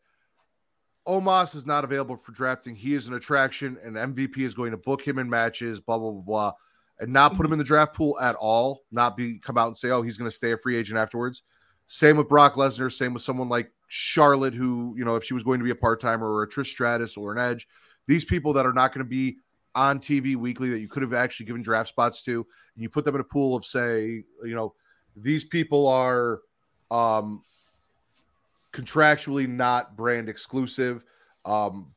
[1.07, 4.77] Omos is not available for drafting, he is an attraction, and MVP is going to
[4.77, 6.53] book him in matches, blah, blah, blah, blah,
[7.01, 7.55] and not put him mm-hmm.
[7.55, 10.31] in the draft pool at all, not be come out and say, oh, he's going
[10.31, 11.43] to stay a free agent afterwards.
[11.89, 12.93] Same with Brock Lesnar.
[12.93, 15.75] Same with someone like Charlotte, who, you know, if she was going to be a
[15.75, 17.67] part timer or a Trish Stratus or an Edge,
[18.07, 19.39] these people that are not going to be
[19.75, 23.05] on TV weekly that you could have actually given draft spots to, and you put
[23.05, 24.75] them in a pool of, say, you know,
[25.17, 26.39] these people are
[26.93, 27.43] um,
[28.73, 31.05] contractually not brand exclusive
[31.45, 31.93] um,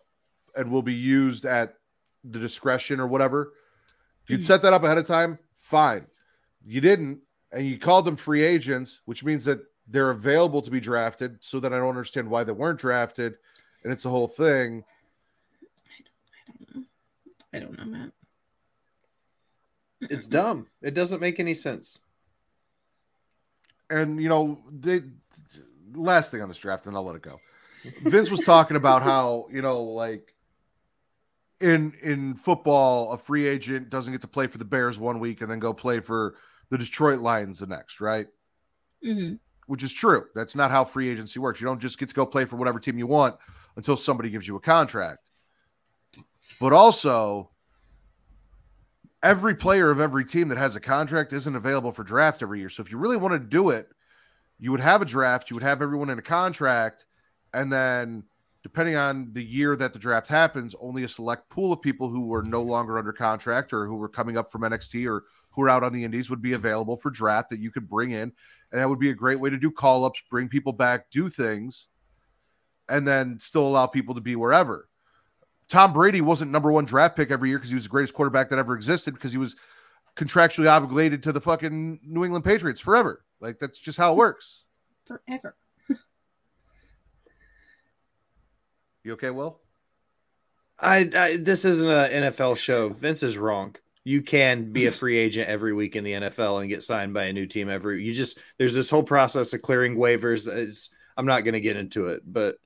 [0.56, 1.76] and will be used at
[2.24, 3.54] the discretion or whatever.
[4.24, 4.46] If you'd Mhm.
[4.46, 6.08] set that up ahead of time, fine.
[6.66, 7.22] You didn't,
[7.52, 11.38] and you called them free agents, which means that they're available to be drafted.
[11.42, 13.36] So then I don't understand why they weren't drafted,
[13.84, 14.84] and it's a whole thing.
[15.94, 16.84] I don't I don't know,
[17.54, 18.12] I don't know, Matt.
[20.10, 20.68] It's dumb.
[20.82, 22.00] It doesn't make any sense.
[23.90, 25.02] And you know, they
[25.94, 27.40] last thing on this draft, and I'll let it go.
[28.02, 30.34] Vince was talking about how you know, like
[31.62, 35.42] in in football, a free agent doesn't get to play for the Bears one week
[35.42, 36.36] and then go play for
[36.70, 38.28] the Detroit Lions the next, right?
[39.06, 39.40] Mhm.
[39.68, 40.26] Which is true.
[40.36, 41.62] That's not how free agency works.
[41.62, 43.36] You don't just get to go play for whatever team you want
[43.76, 45.20] until somebody gives you a contract.
[46.60, 47.50] But also,
[49.24, 52.70] every player of every team that has a contract isn't available for draft every year.
[52.70, 53.88] So if you really wanted to do it,
[54.60, 57.06] you would have a draft, you would have everyone in a contract,
[57.54, 58.24] and then
[58.64, 62.28] depending on the year that the draft happens, only a select pool of people who
[62.28, 65.70] were no longer under contract or who were coming up from NXT or who are
[65.70, 68.32] out on the indies would be available for draft that you could bring in.
[68.74, 71.30] And that would be a great way to do call ups, bring people back, do
[71.30, 71.88] things,
[72.90, 74.90] and then still allow people to be wherever.
[75.70, 78.50] Tom Brady wasn't number one draft pick every year because he was the greatest quarterback
[78.50, 79.56] that ever existed because he was
[80.16, 83.24] contractually obligated to the fucking New England Patriots forever.
[83.40, 84.64] Like that's just how it works.
[85.06, 85.56] Forever.
[89.04, 89.60] You okay, Will?
[90.80, 92.90] I, I this isn't an NFL show.
[92.90, 93.76] Vince is wrong.
[94.04, 97.26] You can be a free agent every week in the NFL and get signed by
[97.26, 98.04] a new team every.
[98.04, 100.48] You just there's this whole process of clearing waivers.
[100.48, 102.58] It's I'm not going to get into it, but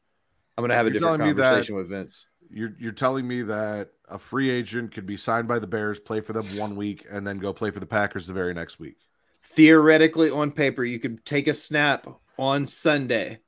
[0.58, 2.26] I'm going to have a You're different me that- conversation with Vince.
[2.50, 6.22] You're you're telling me that a free agent could be signed by the Bears, play
[6.22, 8.96] for them one week, and then go play for the Packers the very next week.
[9.44, 12.08] Theoretically, on paper, you could take a snap
[12.38, 13.40] on Sunday,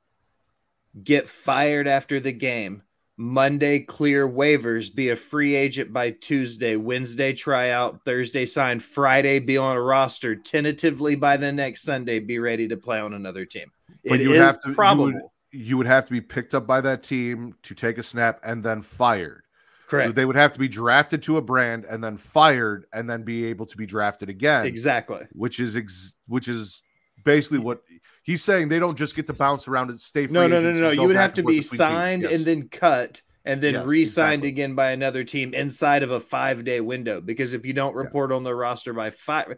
[1.02, 2.82] get fired after the game.
[3.20, 9.38] Monday, clear waivers, be a free agent by Tuesday, Wednesday, try out, Thursday, sign, Friday,
[9.38, 13.44] be on a roster, tentatively by the next Sunday, be ready to play on another
[13.44, 13.70] team.
[14.06, 15.32] But It you have to- you would- probable.
[15.52, 18.64] You would have to be picked up by that team to take a snap and
[18.64, 19.42] then fired.
[19.84, 20.14] So Correct.
[20.14, 23.44] they would have to be drafted to a brand and then fired and then be
[23.46, 24.64] able to be drafted again.
[24.64, 25.26] exactly.
[25.32, 26.82] which is ex- which is
[27.24, 27.82] basically what
[28.22, 28.68] he's saying.
[28.68, 30.26] They don't just get to bounce around and stay.
[30.26, 30.90] Free No, no, no, no, no.
[30.90, 32.32] You would have to be signed Yes.
[32.32, 34.48] and then cut and then Yes, re-signed exactly.
[34.48, 37.20] again by another team inside of a five-day window.
[37.20, 38.02] Because if you don't Yeah.
[38.02, 39.56] report on the roster by five,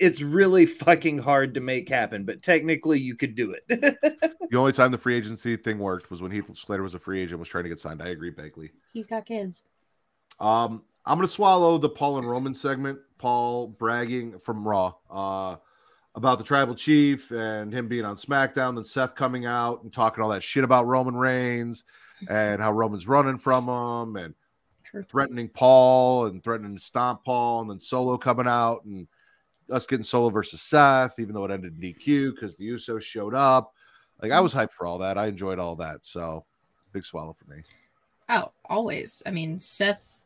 [0.00, 2.24] it's really fucking hard to make happen.
[2.24, 3.64] But technically, you could do it.
[4.50, 7.20] the only time the free agency thing worked was when Heath Slater was a free
[7.20, 8.02] agent, was trying to get signed.
[8.02, 8.70] I agree, Bagley.
[8.92, 9.64] He's got kids.
[10.40, 12.98] Um, I'm gonna swallow the Paul and Roman segment.
[13.18, 15.56] Paul bragging from Raw uh,
[16.18, 18.74] about the tribal chief and him being on SmackDown.
[18.74, 21.84] Then Seth coming out and talking all that shit about Roman Reigns
[22.28, 24.34] and how Roman's running from him and
[24.82, 25.04] True.
[25.04, 29.06] threatening Paul and threatening to stomp Paul, and then Solo coming out and
[29.70, 33.34] us getting Solo versus Seth, even though it ended in DQ because the Usos showed
[33.34, 33.72] up.
[34.20, 35.16] Like I was hyped for all that.
[35.16, 36.04] I enjoyed all that.
[36.04, 36.44] So
[36.92, 37.62] big swallow for me.
[38.28, 39.22] Oh, always.
[39.24, 40.24] I mean, Seth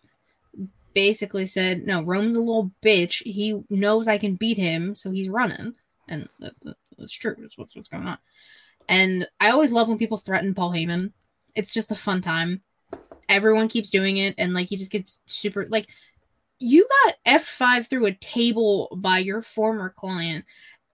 [0.95, 3.23] basically said, "No, Roman's a little bitch.
[3.25, 5.75] He knows I can beat him, so he's running."
[6.09, 7.35] And that, that- that's true.
[7.39, 8.19] That's what's what's going on.
[8.89, 11.13] And I always love when people threaten Paul Heyman.
[11.55, 12.63] It's just a fun time.
[13.29, 15.89] Everyone keeps doing it, and like he just gets super like.
[16.59, 20.45] You got F five through a table by your former client.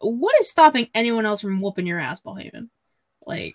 [0.01, 2.71] What is stopping anyone else from whooping your ass, Paul Heyman?
[3.27, 3.55] Like,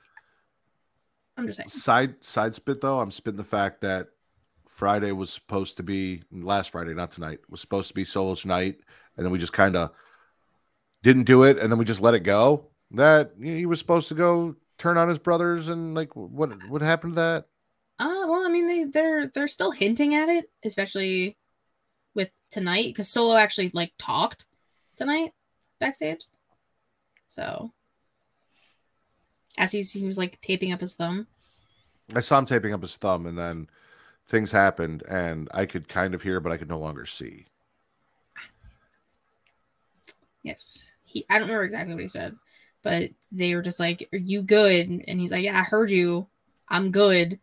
[1.38, 1.70] I'm just saying.
[1.70, 4.10] Side side spit though, I'm spitting the fact that
[4.68, 8.78] Friday was supposed to be last Friday, not tonight, was supposed to be Solo's night,
[9.18, 9.92] and then we just kind of
[11.04, 12.70] didn't do it, and then we just let it go.
[12.92, 17.14] That he was supposed to go turn on his brothers, and like what what happened
[17.14, 17.46] to that?
[18.00, 21.38] Uh, well, I mean, they they're they're still hinting at it, especially
[22.16, 24.46] with tonight, because Solo actually like talked
[24.96, 25.32] tonight
[25.80, 26.26] backstage.
[27.28, 27.72] So,
[29.58, 31.28] as he's he was like taping up his thumb.
[32.16, 33.68] I saw him taping up his thumb, and then
[34.28, 37.46] things happened, and I could kind of hear, but I could no longer see.
[40.44, 41.26] Yes, he.
[41.30, 42.36] I don't remember exactly what he said,
[42.84, 46.28] but they were just like, "Are you good?" And he's like, "Yeah, I heard you.
[46.70, 47.40] I'm good.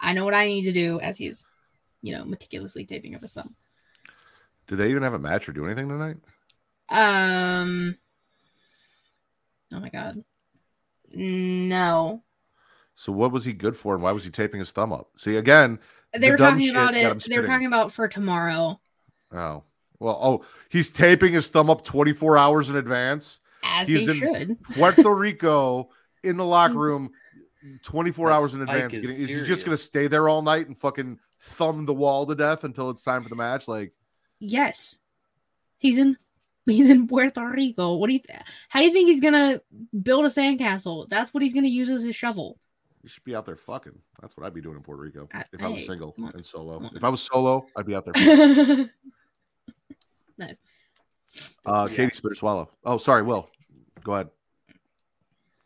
[0.00, 1.46] I know what I need to do." As he's,
[2.02, 3.56] you know, meticulously taping up his thumb.
[4.66, 6.18] Did they even have a match or do anything tonight?
[6.90, 7.98] Um.
[9.72, 10.22] Oh my god.
[11.14, 12.22] No.
[12.94, 15.10] So what was he good for, and why was he taping his thumb up?
[15.16, 15.78] See again.
[16.12, 17.24] They the were talking about it.
[17.28, 18.80] They were talking about for tomorrow
[19.32, 19.62] Oh
[20.00, 20.18] well.
[20.22, 23.40] Oh, he's taping his thumb up 24 hours in advance.
[23.62, 24.62] as He's he in- should.
[24.74, 25.90] Puerto Rico
[26.22, 27.10] in the locker room
[27.82, 28.92] 24 That hours in advance.
[28.94, 31.94] is Getting, is he just going to stay there all night and fucking thumb the
[31.94, 33.66] wall to death until it's time for the match?
[33.68, 33.92] Like,
[34.40, 34.98] Yes.
[35.78, 36.16] He's in
[36.66, 37.96] he's in Puerto Rico.
[37.96, 38.20] What do you
[38.68, 39.60] how do you think he's gonna
[40.02, 41.08] build a sandcastle?
[41.08, 42.58] That's what he's gonna use as his shovel.
[43.02, 43.98] you should be out there fucking.
[44.20, 46.44] That's what I'd be doing in Puerto Rico I- if I was hey, single and
[46.44, 46.88] solo.
[46.94, 48.14] If I was solo, I'd be out there.
[50.38, 50.60] nice.
[51.66, 51.96] Uh, Yeah.
[51.96, 52.70] Katie Spitter Swallow.
[52.84, 53.50] Oh, sorry, Will.
[54.02, 54.28] Go ahead.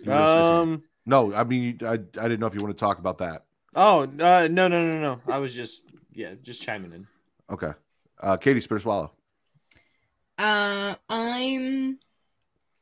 [0.00, 0.74] You were gonna say something.
[0.74, 0.82] Um.
[1.06, 3.44] no, I mean, I, I didn't know if you want to talk about that.
[3.74, 5.20] Oh uh, no no no no!
[5.26, 7.06] I was just yeah just chiming in.
[7.50, 7.72] Okay.
[8.20, 9.12] Uh, Katie Spitter Swallow.
[10.38, 11.98] Uh I'm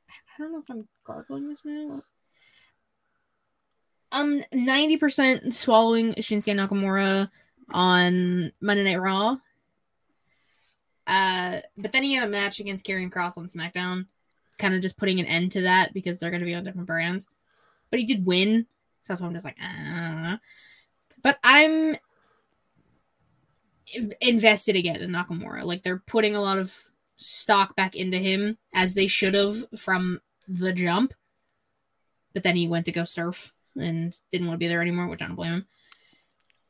[0.09, 2.03] I don't know if I'm gargling this now.
[4.13, 7.31] I'm 90% swallowing Shinsuke Nakamura
[7.73, 9.37] on Monday Night Raw.
[11.77, 14.07] But then he had a match against Karrion Kross on SmackDown,
[14.59, 16.87] kind of just putting an end to that because they're going to be on different
[16.87, 17.27] brands.
[17.91, 18.67] But he did win,
[19.03, 20.39] so that's why I'm just like, ah.
[21.23, 21.95] But I'm
[24.21, 25.65] invested again in Nakamura.
[25.65, 26.79] Like they're putting a lot of
[27.17, 31.15] stock back into him as they should have from the jump.
[32.33, 35.23] But then he went to go surf and didn't want to be there anymore, which
[35.23, 35.67] I don't blame him.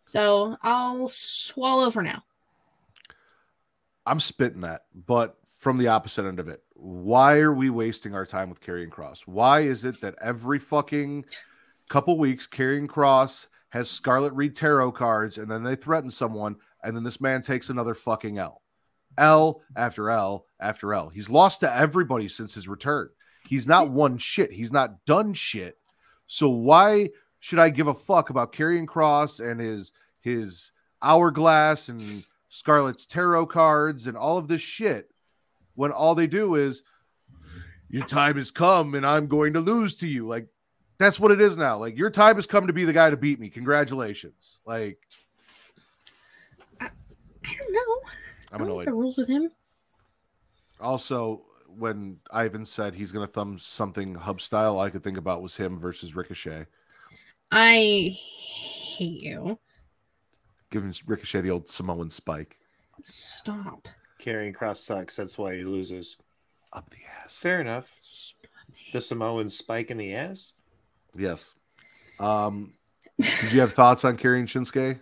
[0.06, 2.24] So I'll swallow for now.
[4.06, 6.62] I'm spitting that, but from the opposite end of it.
[6.74, 9.20] Why are we wasting our time with Karrion Kross?
[9.26, 11.26] Why is it that every fucking
[11.90, 16.96] couple weeks Karrion Kross has Scarlett Reed tarot cards and then they threaten someone and
[16.96, 18.62] then this man takes another fucking L.
[19.18, 21.10] L after L after L.
[21.10, 23.10] He's lost to everybody since his return.
[23.46, 24.52] He's not won shit.
[24.52, 25.76] He's not done shit.
[26.26, 30.72] So why should I give a fuck about Karrion Kross and his his
[31.02, 35.10] hourglass and Scarlett's tarot cards and all of this shit
[35.76, 36.82] when all they do is
[37.88, 40.26] your time has come and I'm going to lose to you.
[40.26, 40.48] Like
[40.98, 41.78] that's what it is now.
[41.78, 43.48] Like your time has come to be the guy to beat me.
[43.48, 44.58] Congratulations.
[44.66, 44.98] Like
[46.80, 46.88] I
[47.56, 48.00] don't know.
[48.52, 48.86] I'm I annoyed.
[48.88, 49.50] the rules with him.
[50.80, 55.56] Also, when Ivan said he's gonna thumb something hub style, I could think about was
[55.56, 56.66] him versus Ricochet.
[57.52, 59.58] I hate you.
[60.70, 62.58] Giving Ricochet the old Samoan spike
[63.02, 63.88] Stop.
[64.22, 65.16] Karrion Kross sucks.
[65.16, 66.16] That's why he loses.
[66.72, 67.36] up the ass.
[67.36, 67.90] Fair enough.
[68.92, 70.54] The Samoan spike in the ass.
[71.16, 71.54] Yes.
[72.18, 72.74] Um,
[73.20, 75.00] did you have thoughts on carrying Shinsuke?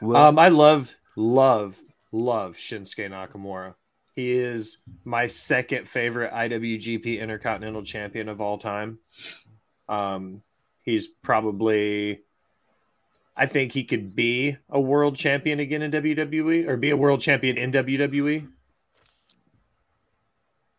[0.00, 0.16] Will?
[0.16, 1.76] Um, I love, love,
[2.12, 3.74] love Shinsuke Nakamura.
[4.14, 8.98] He is my second favorite IWGP Intercontinental Champion of all time.
[9.88, 10.42] Um,
[10.82, 12.20] he's probably,
[13.36, 17.20] I think he could be a world champion again in WWE or be a world
[17.20, 18.46] champion in WWE.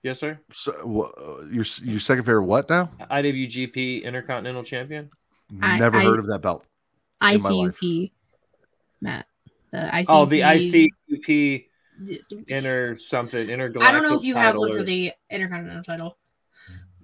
[0.04, 0.40] Yes, sir.
[0.52, 1.12] So, wha-
[1.50, 2.92] your your second favorite what now?
[3.10, 5.10] IWGP Intercontinental Champion.
[5.62, 6.66] I- Never I- heard of that belt.
[7.22, 7.28] in.
[7.40, 8.12] ICUP,
[9.02, 9.26] Matt.
[9.72, 10.06] The ICUP.
[10.10, 11.68] Oh, the ICUP
[12.04, 13.90] D- inter something intergalactic.
[13.90, 16.18] I don't know if you have title one for the Intercontinental title.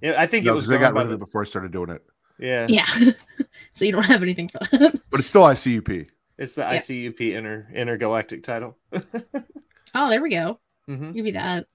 [0.02, 1.72] Yeah, I think No, it was they got rid of the- it before I started
[1.72, 2.04] doing it.
[2.40, 2.86] Yeah, Yeah.
[3.74, 5.02] so you don't have anything for that.
[5.10, 6.08] But it's still ICUP.
[6.38, 6.88] it's the Yes.
[6.88, 8.78] ICUP inter intergalactic title.
[9.96, 10.60] Oh, there we go.
[10.86, 11.66] hmm Give me that.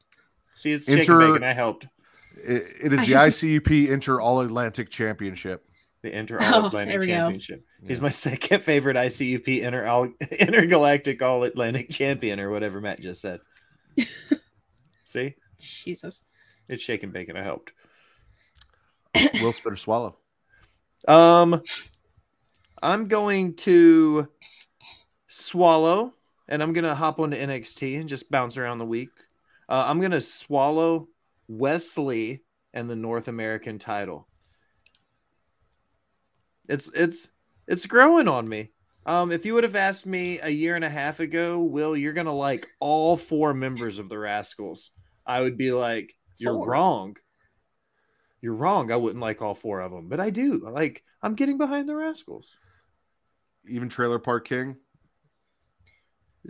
[0.54, 1.42] See, it's Inter- shaking bacon.
[1.42, 1.88] I helped
[2.36, 5.66] It, it is the ICUP Inter All Atlantic Championship.
[6.02, 7.12] the Inter Oh, All Atlantic there we go.
[7.14, 7.64] Championship.
[7.86, 8.02] He's Yeah.
[8.04, 13.40] my second favorite ICUP inter all, intergalactic All Atlantic Champion or whatever Matt just said.
[15.02, 16.22] See, Jesus.
[16.68, 17.36] it's shaking bacon.
[17.36, 17.72] I helped.
[19.42, 20.16] Will spit or swallow.
[21.06, 21.60] Um,
[22.82, 24.28] I'm going to
[25.28, 26.14] swallow,
[26.48, 29.10] and I'm gonna hop onto NXT and just bounce around the week.
[29.68, 31.08] Uh, I'm gonna swallow
[31.48, 32.40] Wes Lee
[32.72, 34.28] and the North American title.
[36.68, 37.30] It's it's
[37.66, 38.70] it's growing on me.
[39.06, 42.14] Um, if you would have asked me a year and a half ago, Will, you're
[42.14, 44.90] gonna like all four members of the Rascals,
[45.26, 46.68] I would be like, you're Four?
[46.68, 47.16] wrong.
[48.44, 48.92] You're wrong.
[48.92, 50.68] I wouldn't like all four of them, but I do.
[50.70, 52.58] Like, I'm getting behind the Rascals.
[53.66, 54.76] Even Trailer Park King.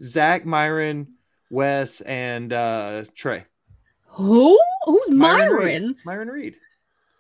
[0.03, 1.15] Zach, Myron,
[1.51, 3.45] Wes, and uh Trey.
[4.07, 4.59] Who?
[4.87, 5.87] Who's Myron Myron?
[5.87, 5.97] Reed.
[6.05, 6.57] Myron Reed.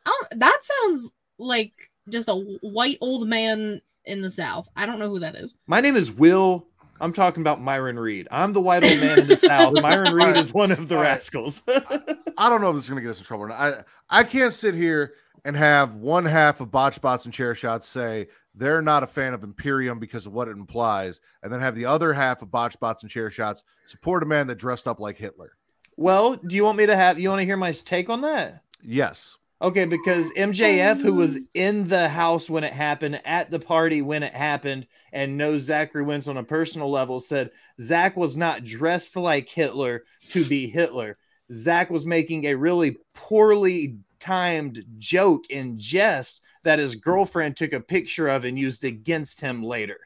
[0.06, 1.72] Oh, that sounds like
[2.08, 4.68] just a white old man in the South.
[4.74, 5.54] I don't know who that is.
[5.68, 6.66] My name is Will.
[7.04, 8.26] I'm talking about Myron Reed.
[8.30, 9.74] I'm the white old man in the South.
[9.82, 10.96] Myron Reed is one of the.
[10.96, 11.62] Rascals.
[11.68, 13.44] I don't know if this is going to get us in trouble.
[13.44, 13.60] or not.
[13.60, 15.12] I I can't sit here
[15.44, 19.34] and have one half of botch spots and chair shots say they're not a fan
[19.34, 22.72] of Imperium because of what it implies, and then have the other half of botch
[22.72, 25.52] spots and chair shots support a man that dressed up like Hitler.
[25.98, 28.62] well, do you want me to have you want to hear my take on that?
[28.82, 34.02] Yes, Okay, because MJF, who was in the house when it happened, at the party
[34.02, 37.50] when it happened, and knows Zachary Wentz on a personal level, said
[37.80, 41.16] Zach was not dressed like Hitler to be Hitler.
[41.50, 47.80] Zach was making a really poorly timed joke in jest that his girlfriend took a
[47.80, 50.00] picture of and used against him later.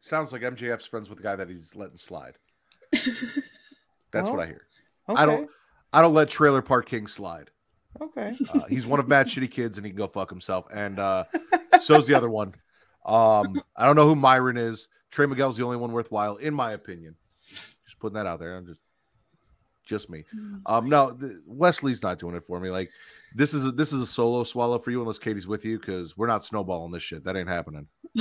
[0.00, 2.36] sounds like MJF's friends with the guy that he's letting slide.
[4.10, 4.66] That's Oh, what I hear.
[5.08, 5.20] Okay.
[5.22, 5.50] I don't.
[5.92, 7.50] I don't let Trailer Park King slide.
[8.00, 8.36] Okay.
[8.52, 10.66] Uh, he's one of Matt's shitty kids, and he can go fuck himself.
[10.72, 11.24] And uh,
[11.80, 12.54] so's the other one.
[13.04, 14.88] Um, I don't know who Myron is.
[15.10, 17.16] Trey Miguel's the only one worthwhile, in my opinion.
[17.46, 18.56] Just putting that out there.
[18.56, 18.80] I'm just,
[19.86, 20.24] just me.
[20.66, 22.68] Um, no, th- Wes Lee's not doing it for me.
[22.68, 22.90] Like
[23.34, 26.16] this is a, this is a solo swallow for you, unless Katie's with you, because
[26.18, 27.24] we're not snowballing this shit.
[27.24, 27.86] That ain't happening.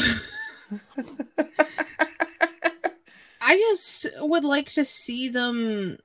[3.42, 5.98] I just would like to see them.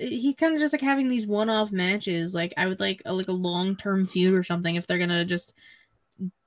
[0.00, 2.34] He's kind of just like having these one-off matches.
[2.34, 4.74] Like I would like a, like a long-term feud or something.
[4.74, 5.54] If they're gonna just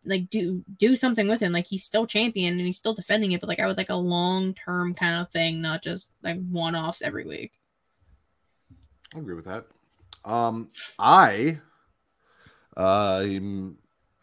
[0.05, 3.41] like do do something with him, like he's still champion and he's still defending it,
[3.41, 7.25] but like I would like a long-term kind of thing, not just like one-offs every
[7.25, 7.53] week.
[9.15, 9.65] I agree with that.
[10.25, 10.69] Um,
[10.99, 11.59] I,
[12.75, 13.23] uh,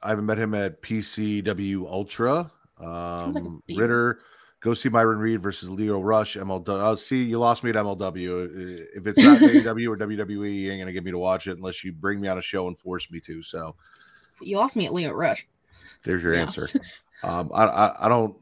[0.02, 2.50] I haven't met him at PCW Ultra.
[2.78, 3.78] Um, like.
[3.78, 4.20] Ridder,
[4.60, 6.36] go see Myron Reed versus Leo Rush.
[6.36, 6.64] MLW.
[6.68, 8.78] Oh, see, you lost me at MLW.
[8.94, 11.82] If it's not AEW or WWE, you ain't gonna get me to watch it unless
[11.84, 13.42] you bring me on a show and force me to.
[13.42, 13.74] So
[14.40, 15.46] You lost me at Leo Rush.
[16.04, 16.58] there's your Yes.
[16.74, 16.80] answer.
[17.22, 18.36] Um, I, I I don't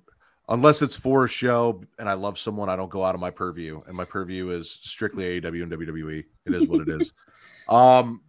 [0.49, 3.31] unless it's for a show and I love someone, I don't go out of my
[3.31, 6.25] purview, and my purview is strictly AEW and WWE.
[6.47, 7.13] It is what it is.
[7.69, 8.23] Um,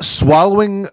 [0.00, 0.88] swallowing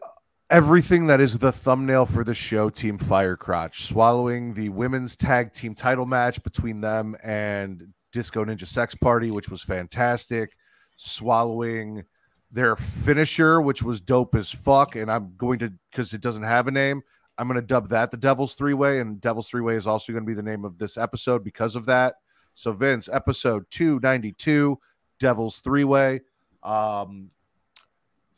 [0.50, 5.76] everything that is the thumbnail for the show, Team Firecrotch, swallowing the women's tag team
[5.76, 10.56] title match between them and Disco Ninja Sex Party, which was fantastic,
[10.96, 12.04] swallowing
[12.52, 14.96] their finisher, which was dope as fuck.
[14.96, 17.02] And I'm going to, because it doesn't have a name,
[17.38, 19.00] I'm going to dub that the Devil's Three Way.
[19.00, 21.76] And Devil's Three Way is also going to be the name of this episode because
[21.76, 22.16] of that.
[22.56, 24.78] So, Vince, episode 292,
[25.20, 26.22] Devil's Three Way.
[26.64, 27.30] Um,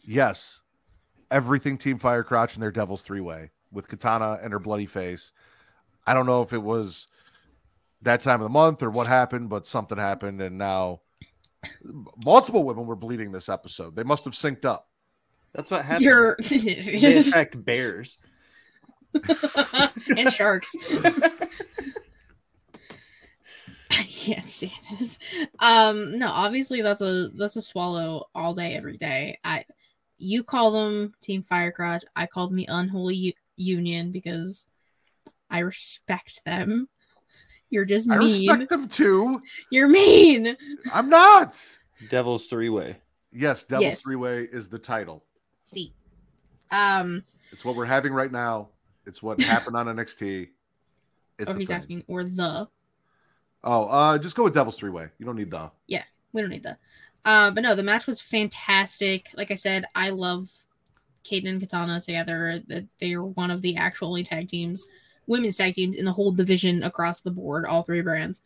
[0.04, 0.61] yes,
[1.32, 5.32] everything Team Firecrotch and their Devil's Three Way with Katana and her bloody face.
[6.06, 7.08] I don't know if it was
[8.02, 10.42] that time of the month or what happened, but something happened.
[10.42, 11.02] And now
[12.26, 13.96] multiple women were bleeding this episode.
[13.96, 14.90] They must have synced up.
[15.54, 16.06] That's what happens.
[16.06, 18.18] You're They attract bears.
[19.14, 20.72] and sharks.
[23.92, 25.20] I can't stand this.
[25.60, 29.38] Um, no, obviously that's a that's a swallow all day, every day.
[29.44, 29.66] I
[30.22, 32.02] you call them Team Firecrotch.
[32.16, 34.66] I call them the Unholy U- Union because
[35.50, 36.88] I respect them.
[37.70, 38.18] You're just mean.
[38.20, 38.50] I mean.
[38.50, 39.42] respect them too.
[39.72, 40.56] You're mean.
[40.94, 41.60] I'm not.
[42.10, 42.98] Devil's three way.
[43.34, 44.02] Yes, Devil's Yes.
[44.02, 45.24] Three Way is the title.
[45.64, 45.94] See.
[46.70, 48.70] Um, It's what we're having right now.
[49.06, 50.50] It's what happened on NXT.
[51.40, 51.78] It's or the he's thing.
[51.78, 52.68] asking, or the.
[53.64, 55.08] Oh, uh, just go with Devil's Three Way.
[55.18, 55.72] You don't need the.
[55.88, 56.04] Yeah,
[56.34, 56.80] we don't need that.
[57.24, 59.30] Uh, but no, the match was fantastic.
[59.36, 60.50] Like I said, I love
[61.24, 62.60] Kayden and Katana together.
[62.68, 64.88] That they are one of the actual only tag teams,
[65.28, 68.42] women's tag teams in the whole division across the board, all three brands.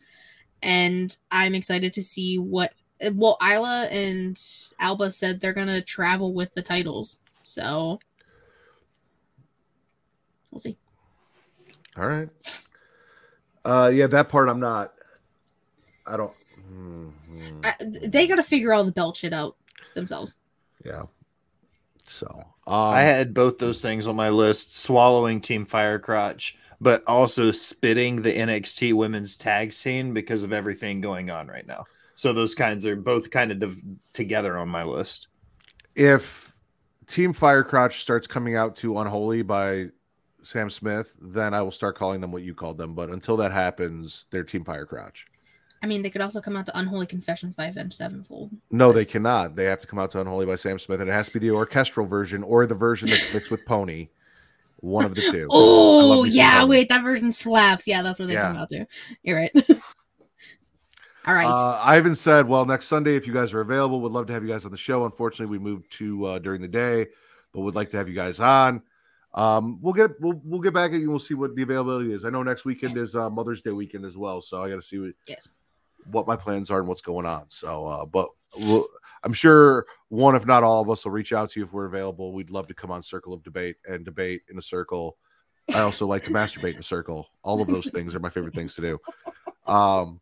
[0.62, 2.72] And I'm excited to see what.
[3.12, 4.40] Well, Isla and
[4.80, 7.98] Alba said they're gonna travel with the titles, so
[10.50, 10.78] we'll see.
[11.98, 12.28] All right.
[13.64, 14.94] Uh, yeah, that part I'm not.
[16.06, 16.32] I don't.
[17.64, 19.56] I, they got to figure all the belt shit out
[19.94, 20.36] themselves.
[20.84, 21.02] yeah.
[22.08, 27.50] So um, I had both those things on my list: swallowing Team Firecrotch, but also
[27.50, 31.84] spitting the NXT women's tag scene because of everything going on right now.
[32.14, 33.82] So those kinds are both kind of div-
[34.12, 35.28] together on my list.
[35.96, 36.54] if
[37.06, 39.86] Team Firecrotch starts coming out to Unholy by
[40.42, 42.94] Sam Smith, then I will start calling them what you called them.
[42.94, 45.24] But until that happens, they're Team Firecrotch.
[45.82, 48.50] I mean, they could also come out to Unholy Confessions by Avenged Sevenfold.
[48.70, 49.56] No, they cannot.
[49.56, 51.38] They have to come out to Unholy by Sam Smith, and it has to be
[51.38, 54.08] the orchestral version or the version that's mixed with Pony.
[54.80, 55.48] One of the two.
[55.50, 57.86] Oh love me some yeah, wait, that version slaps.
[57.86, 58.42] Yeah, that's what they Yeah.
[58.42, 58.86] come out to.
[59.22, 59.52] You're right.
[61.26, 61.46] All right.
[61.46, 64.44] Uh, Ivan said, "Well, next Sunday, if you guys are available, would love to have
[64.44, 65.04] you guys on the show.
[65.04, 67.06] Unfortunately, we moved to uh, during the day,
[67.52, 68.80] but would like to have you guys on.
[69.34, 71.00] Um, we'll get we'll, we'll get back at you.
[71.02, 72.24] And we'll see what the availability is.
[72.24, 74.82] I know next weekend is uh, Mother's Day weekend as well, so I got to
[74.82, 75.50] see what, yes.
[76.10, 77.44] What my plans are and what's going on.
[77.48, 78.28] So, uh, but
[78.58, 78.86] we'll,
[79.24, 81.86] I'm sure one, if not all of us, will reach out to you if we're
[81.86, 82.32] available.
[82.32, 85.16] We'd love to come on Circle of Debate and debate in a circle.
[85.74, 87.28] I also like to masturbate in a circle.
[87.42, 88.98] All of those things are my favorite things to do.
[89.66, 90.20] Um,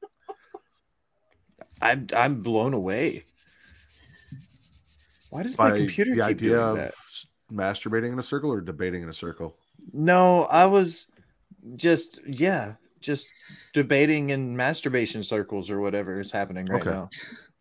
[1.82, 3.24] I'm I'm blown away.
[5.28, 6.94] Why does my computer the keep idea doing of that?
[7.52, 9.56] masturbating in a circle or debating in a circle.
[9.92, 11.06] No, I was
[11.76, 12.74] just yeah,
[13.04, 13.30] just
[13.72, 16.90] debating in masturbation circles or whatever is happening right Okay.
[16.90, 17.10] now.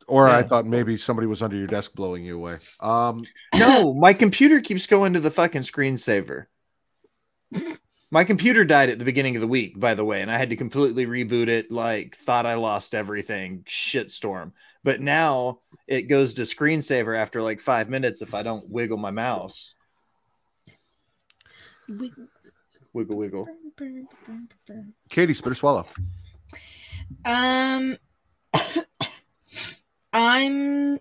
[0.08, 2.58] Or I thought maybe somebody was under your desk blowing you away.
[2.80, 3.24] Um,
[3.58, 6.46] No, my computer keeps going to the fucking screensaver.
[8.12, 10.52] My computer died at the beginning of the week, by the way, and I had
[10.52, 11.72] to completely reboot it.
[11.72, 14.52] Like, thought I lost everything, shitstorm.
[14.84, 19.12] But now it goes to screensaver after like five minutes if I don't wiggle my
[19.12, 19.74] mouse.
[21.90, 22.28] Wiggle,
[22.94, 23.18] wiggle.
[23.18, 23.48] Wiggle.
[25.10, 25.86] Katie, spit or swallow.
[27.26, 27.98] Um,
[30.14, 31.00] I'm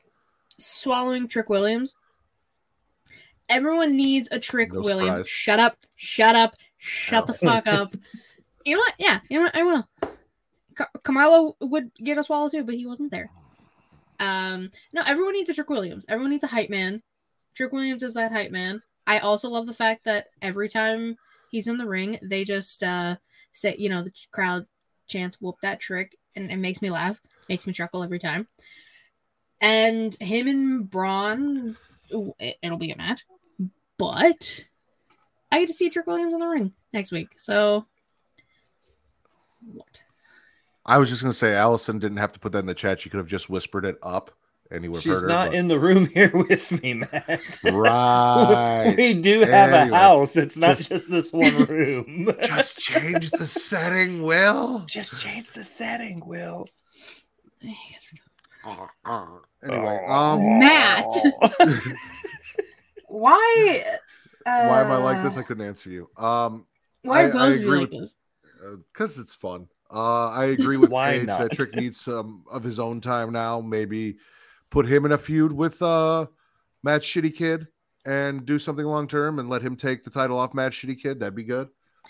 [0.58, 1.94] swallowing Trick Williams.
[3.48, 5.18] Everyone needs a Trick No Williams.
[5.18, 5.28] surprise.
[5.28, 5.76] Shut up!
[5.96, 6.54] Shut up!
[6.78, 7.94] Shut the fuck up!
[8.64, 8.94] You know what?
[8.96, 9.56] Yeah, you know what?
[9.56, 9.88] I will.
[10.76, 13.28] Ka- Carmelo would get a swallow too, but he wasn't there.
[14.20, 16.06] Um, no, everyone needs a Trick Williams.
[16.08, 17.02] Everyone needs a hype man.
[17.56, 18.80] Trick Williams is that hype man.
[19.04, 21.16] I also love the fact that every time
[21.52, 23.14] he's in the ring, they just uh
[23.52, 24.66] say, you know, the crowd
[25.06, 28.48] chants "whoop that trick," and it makes me laugh, makes me chuckle every time.
[29.60, 31.76] And him and Bron,
[32.40, 33.24] it, it'll be a match.
[33.96, 34.66] but
[35.52, 37.28] I get to see Trick Williams in the ring next week.
[37.36, 37.86] So
[39.64, 40.02] what?
[40.84, 42.98] I was just gonna say Allison didn't have to put that in the chat.
[43.00, 44.32] She could have just whispered it up,
[44.72, 45.28] and he would have She's heard her.
[45.28, 47.40] not but- in the room here with me, Matt.
[47.64, 48.94] Right.
[48.96, 49.96] we do have Anyway.
[49.96, 50.34] a house.
[50.36, 52.34] It's not Just- just this one room.
[52.42, 54.80] just change the setting, Will.
[54.86, 56.66] just change the setting, Will.
[57.62, 58.06] I guess.
[59.64, 60.12] Anyway, Oh.
[60.12, 61.04] um, Matt.
[63.08, 63.84] Why?
[64.46, 65.36] Uh, why am I like this?
[65.36, 66.08] I couldn't answer you.
[66.16, 66.66] Um,
[67.02, 68.16] Why I- are I both of you agree like with- this?
[68.92, 69.68] because it's fun.
[69.92, 71.40] Uh, I agree with Why Paige not?
[71.40, 73.60] that Trick needs some of his own time now.
[73.60, 74.16] Maybe
[74.72, 76.26] put him in a feud with uh,
[76.82, 77.68] Matt Shitty Kid
[78.06, 81.20] and do something long term and let him take the title off Matt Shitty Kid.
[81.20, 81.68] That'd be good.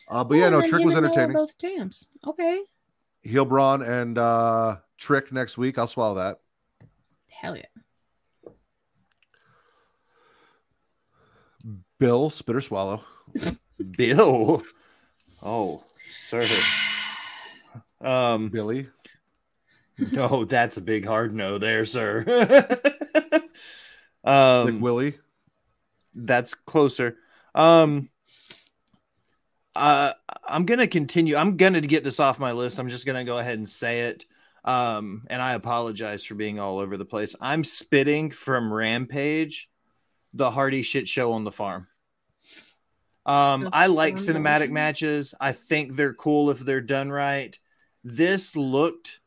[0.09, 1.37] Uh, but Oh, yeah, no, Trick was and Noah are entertaining.
[1.37, 2.07] Both champs.
[2.27, 2.63] Okay.
[3.23, 5.77] Heel Bron and uh, Trick next week.
[5.77, 6.39] I'll swallow that.
[7.31, 8.53] Hell yeah.
[11.99, 13.03] Bill, Spitter Swallow.
[13.97, 14.63] Bill.
[15.43, 15.85] Oh,
[16.29, 16.47] sir.
[18.01, 18.89] Um, Billy.
[20.11, 22.25] No, that's a big hard no there, sir.
[23.25, 23.43] Nick
[24.25, 25.19] um, Willie.
[26.15, 27.17] that's closer.
[27.55, 28.09] Um,
[29.75, 30.13] uh,
[30.45, 31.37] I'm gonna continue.
[31.37, 32.79] I'm gonna get this off my list.
[32.79, 34.25] I'm just gonna go ahead and say it.
[34.65, 37.35] Um, and I apologize for being all over the place.
[37.41, 39.69] I'm spitting from Rampage,
[40.35, 41.89] the Hardy shit show on the farm.
[43.27, 44.73] Um, The I like farm cinematic version?
[44.75, 45.35] matches.
[45.41, 47.59] I think they're cool if they're done right.
[48.05, 49.19] This looked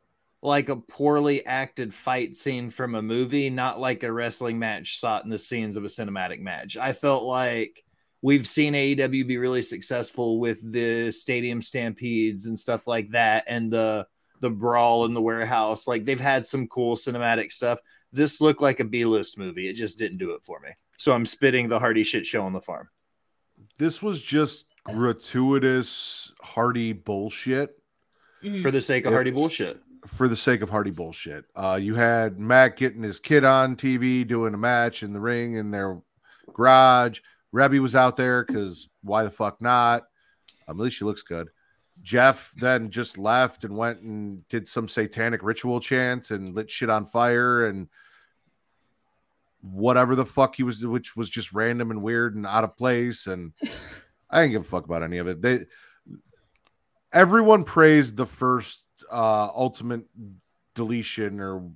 [0.46, 5.24] like a poorly acted fight scene from a movie, not like a wrestling match shot
[5.24, 6.78] in the scenes of a cinematic match.
[6.78, 7.84] I felt like
[8.22, 13.72] we've seen AEW be really successful with the stadium stampedes and stuff like that, and
[13.72, 14.08] the
[14.42, 15.88] the brawl in the warehouse.
[15.88, 17.80] Like they've had some cool cinematic stuff.
[18.12, 19.68] This looked like a B list movie.
[19.70, 20.70] It just didn't do it for me.
[20.98, 22.90] So I'm spitting the Hardy shit show on the farm.
[23.78, 27.78] This was just gratuitous Hardy bullshit.
[28.44, 28.62] Mhm.
[28.62, 29.16] for the sake of Yeah.
[29.16, 29.82] Hardy bullshit.
[30.08, 31.46] For the sake of Hardy bullshit.
[31.56, 35.56] Uh, you had Matt getting his kid on TV doing a match in the ring
[35.56, 36.00] in their
[36.54, 37.22] garage.
[37.54, 40.04] Reby was out there because why the fuck not?
[40.68, 41.50] Um, at least she looks good.
[42.02, 46.90] Jeff then just left and went and did some satanic ritual chant and lit shit
[46.90, 47.88] on fire and
[49.62, 53.28] whatever the fuck he was, which was just random and weird and out of place.
[53.28, 53.54] And
[54.30, 55.42] I didn't give a fuck about any of it.
[55.42, 55.60] They
[57.14, 60.06] everyone praised the first uh ultimate
[60.74, 61.72] deletion or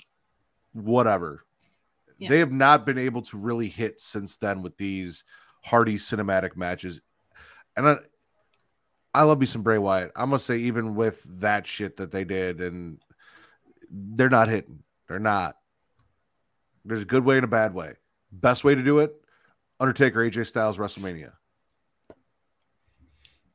[0.74, 1.44] whatever.
[2.18, 2.30] Yeah.
[2.30, 5.24] They have not been able to really hit since then with these
[5.64, 7.02] Hardy cinematic matches.
[7.78, 7.98] And I,
[9.14, 10.12] I love me some Bray Wyatt.
[10.16, 13.00] I'm gonna say even with that shit that they did, and
[13.90, 14.84] they're not hitting.
[15.08, 15.56] They're not.
[16.86, 17.94] There's a good way and a bad way.
[18.32, 19.16] Best way to do it:
[19.80, 21.32] Undertaker, AJ Styles, WrestleMania,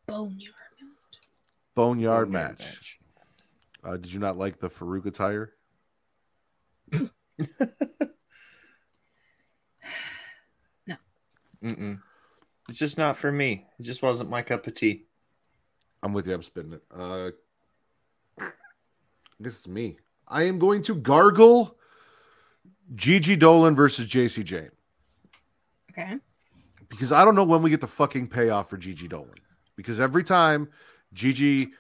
[0.06, 0.54] Boneyard.
[1.74, 2.98] Boneyard match.
[3.84, 5.52] Uh, did you not like the Farouk attire?
[10.86, 10.96] No.
[11.62, 12.00] Mm-mm.
[12.68, 13.66] It's just not for me.
[13.78, 15.04] It just wasn't my cup of tea.
[16.02, 16.34] I'm with you.
[16.34, 16.82] I'm spitting it.
[16.94, 17.30] Uh,
[19.40, 19.98] this is me.
[20.28, 21.76] I am going to gargle
[22.94, 24.70] Gigi Dolan versus Jacy Jayne
[25.90, 26.16] Okay.
[26.88, 29.34] because I don't know when we get the fucking payoff for Gigi Dolan.
[29.76, 30.68] Because every time
[31.12, 31.72] Gigi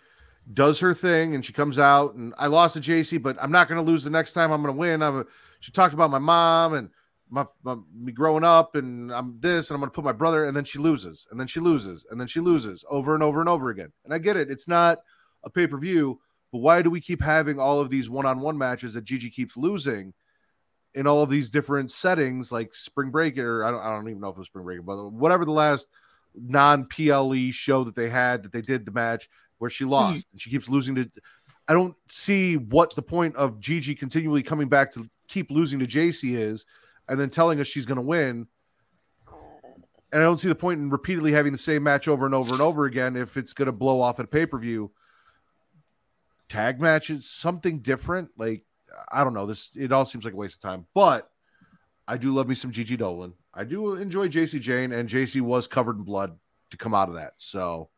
[0.52, 3.68] does her thing and she comes out and I lost to Jacy, but I'm not
[3.68, 4.52] going to lose the next time.
[4.52, 5.02] I'm going to win.
[5.02, 5.26] I'm a,
[5.60, 6.90] she talked about my mom and
[7.30, 10.44] my, my me growing up and I'm this and I'm going to put my brother
[10.44, 13.40] and then she loses and then she loses and then she loses over and over
[13.40, 13.92] and over again.
[14.04, 14.50] And I get it.
[14.50, 14.98] It's not
[15.44, 16.20] a pay per view,
[16.52, 19.30] but why do we keep having all of these one on one matches that Gigi
[19.30, 20.12] keeps losing?
[20.96, 24.20] In all of these different settings, like Spring Break, or I don't, I don't even
[24.20, 25.88] know if it was Spring Break, but whatever the last
[26.40, 29.90] non PLE show that they had that they did the match where she hmm.
[29.90, 31.10] lost and she keeps losing to.
[31.68, 35.86] I don't see what the point of Gigi continually coming back to keep losing to
[35.86, 36.66] Jacy is,
[37.08, 38.46] and then telling us she's going to win.
[40.12, 42.52] And I don't see the point in repeatedly having the same match over and over
[42.52, 44.92] and over again if it's going to blow off at pay per view.
[46.48, 48.30] Tag matches, something different.
[48.36, 48.64] Like
[49.10, 49.46] I don't know.
[49.46, 51.30] This it all seems like a waste of time, but
[52.06, 53.34] I do love me some Gigi Dolan.
[53.52, 56.38] I do enjoy Jacy Jayne, and Jacy was covered in blood
[56.70, 57.32] to come out of that.
[57.38, 57.88] So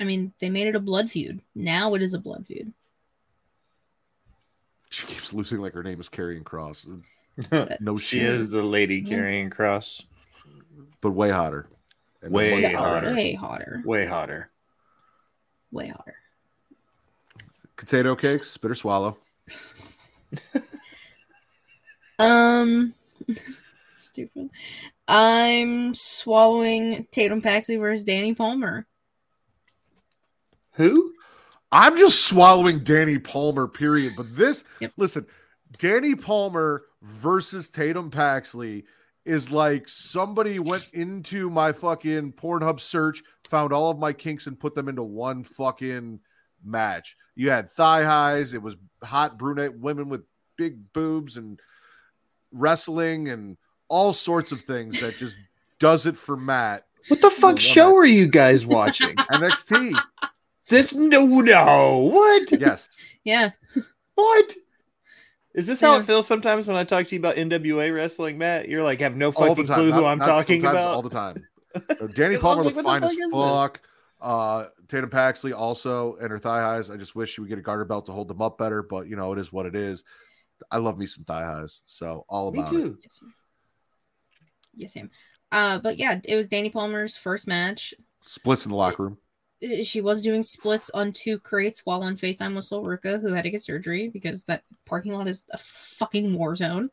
[0.00, 1.40] I mean, they made it a blood feud.
[1.54, 2.72] Now it is a blood feud.
[4.90, 6.86] she keeps losing like her name is Karrion Kross.
[7.80, 9.16] No She shit, is the lady Yeah.
[9.18, 10.04] Karrion Kross.
[11.00, 11.68] but way hotter.
[12.22, 13.14] And Way much Yeah, hotter.
[13.14, 13.82] way hotter.
[13.84, 14.50] Way hotter.
[15.70, 16.16] Way hotter.
[17.76, 19.18] Potato cakes, spit or swallow.
[22.20, 22.94] Um,
[23.96, 24.50] stupid.
[25.06, 28.86] I'm swallowing Tatum Paxley versus Dani Palmer.
[30.78, 31.12] Who?
[31.70, 34.14] I'm just swallowing Dani Palmer, period.
[34.16, 34.92] But this, Yep.
[34.96, 35.26] listen,
[35.76, 38.84] Dani Palmer versus Tatum Paxley
[39.26, 44.58] is like somebody went into my fucking Pornhub search, found all of my kinks, and
[44.58, 46.20] put them into one fucking
[46.64, 47.16] match.
[47.36, 50.22] You had thigh highs, it was hot brunette women with
[50.56, 51.60] big boobs and
[52.52, 53.56] wrestling and
[53.88, 55.36] all sorts of things that just
[55.78, 56.86] does it for Matt.
[57.08, 57.98] What the fuck show it.
[58.02, 59.14] are you guys watching?
[59.32, 59.94] NXT,
[60.68, 62.88] this no no what yes.
[63.24, 63.50] Yeah.
[64.14, 64.54] what?
[65.54, 66.00] Is this how Yeah.
[66.00, 68.68] it feels sometimes when I talk to you about NWA wrestling, Matt?
[68.68, 69.76] You're like have no fucking time.
[69.76, 70.76] clue who not- I'm not talking about.
[70.76, 71.46] all the time.
[71.76, 73.80] Dani Palmer was was fine as the fuck fuck.
[74.20, 76.90] Uh, Tatum Paxley also and her thigh highs.
[76.90, 79.06] I just wish she would get a garter belt to hold them up better, but
[79.08, 80.02] you know it is what it is.
[80.72, 82.76] I love me some thigh highs, so all Me about it.
[82.76, 82.98] too.
[83.02, 83.34] Yes, ma'am.
[84.74, 85.10] Yes, ma'am.
[85.52, 87.94] Uh, but yeah, it was Dani Palmer's first match.
[88.22, 89.18] Splits in the locker room.
[89.62, 93.32] Uh, She was doing splits on two crates while on FaceTime with Sol Ruca, who
[93.34, 96.90] had to get surgery because that parking lot is a fucking war zone.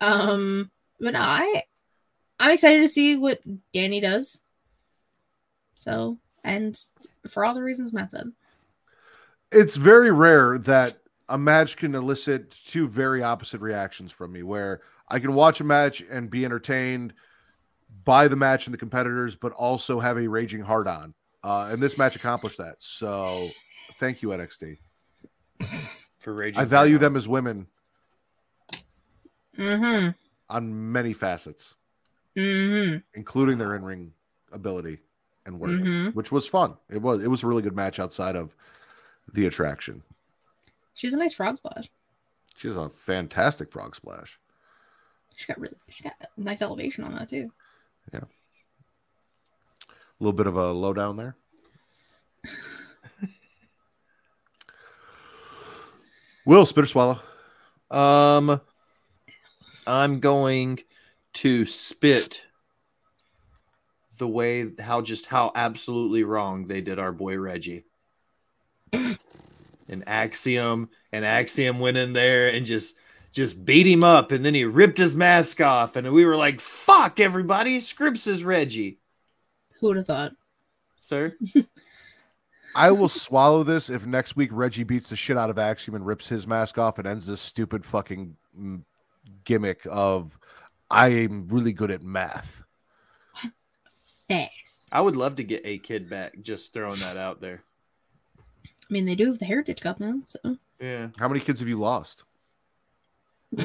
[0.00, 0.70] Um,
[1.00, 1.62] but no, I
[2.40, 3.40] I'm excited to see what
[3.74, 4.40] Dani does.
[5.76, 6.78] So, and
[7.28, 8.32] for all the reasons Matt said.
[9.52, 14.42] It's very rare that a match can elicit two very opposite reactions from me.
[14.42, 17.14] Where I can watch a match and be entertained
[18.04, 21.14] by the match and the competitors, but also have a raging hard on.
[21.44, 22.76] Uh, and this match accomplished that.
[22.78, 23.50] So,
[24.00, 24.78] thank you NXT.
[26.18, 27.66] For Raging I value them as women
[29.58, 30.10] Mm-hmm.
[30.48, 31.74] on many facets,
[32.36, 32.98] Mm-hmm.
[33.14, 34.12] including their in-ring
[34.52, 34.98] ability
[35.46, 36.14] and work, Mhm.
[36.14, 36.76] which was fun.
[36.90, 38.56] It was it was a really good match outside of
[39.32, 40.02] the attraction.
[40.94, 41.88] She's a nice frog splash.
[42.56, 44.40] She has a fantastic frog splash.
[45.36, 47.52] She got really she got a nice elevation on that too.
[48.12, 48.22] A
[50.20, 51.36] little bit of a lowdown there.
[56.46, 57.20] Will spit or swallow?
[57.90, 58.60] Um,
[59.86, 60.80] I'm going
[61.34, 62.42] to spit
[64.18, 67.84] the way how just how absolutely wrong they did our boy Reggie.
[68.92, 72.96] An Axiom, and Axiom went in there and just
[73.32, 76.60] just beat him up, and then he ripped his mask off, and we were like,
[76.60, 78.98] "Fuck everybody!" Scrypts is Reggie,
[79.84, 80.32] Who would have thought?
[80.96, 81.36] sir.
[82.74, 86.06] I will swallow this if next week Reggie beats the shit out of Axiom and
[86.06, 88.82] rips his mask off and ends this stupid fucking mm,
[89.44, 90.38] gimmick of
[90.90, 92.62] I am really good at math.
[94.26, 94.88] Fast.
[94.90, 96.32] I would love to get a kid back.
[96.40, 97.62] Just throwing that out there.
[98.38, 98.40] I
[98.88, 101.08] mean, they do have the Heritage Cup now, so Yeah.
[101.18, 102.24] How many kids have you lost?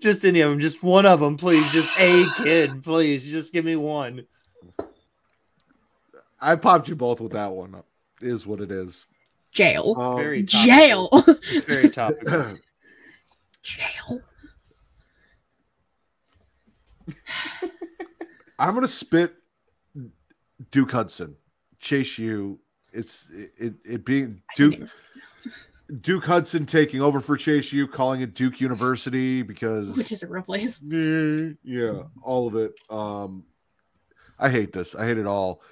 [0.00, 1.68] Just any of them, just one of them, please.
[1.72, 3.24] Just a kid, please.
[3.24, 4.26] Just give me one.
[6.40, 7.82] I popped you both with that one.
[8.20, 9.06] Is what it is.
[9.52, 11.60] jail, Um, Very jail, topical.
[11.66, 12.56] Very topical.
[13.62, 14.20] jail.
[18.58, 19.34] I'm gonna spit
[20.70, 21.36] Duke Hudson.
[21.78, 22.58] Chase U.
[22.92, 24.90] It's it, it, it being Duke didn't
[26.00, 30.26] Duke Hudson taking over for Chase U, calling it Duke University because which is a
[30.26, 30.82] real place.
[31.62, 32.78] Yeah, all of it.
[32.90, 33.44] Um,
[34.38, 34.94] I hate this.
[34.94, 35.62] I hate it all.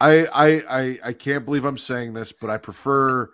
[0.00, 3.30] I I I, I can't believe I'm saying this, but I prefer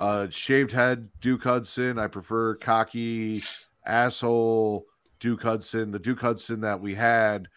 [0.00, 1.98] uh, shaved head Duke Hudson.
[1.98, 3.40] I prefer cocky
[3.84, 4.86] asshole
[5.18, 7.48] Duke Hudson, the Duke Hudson that we had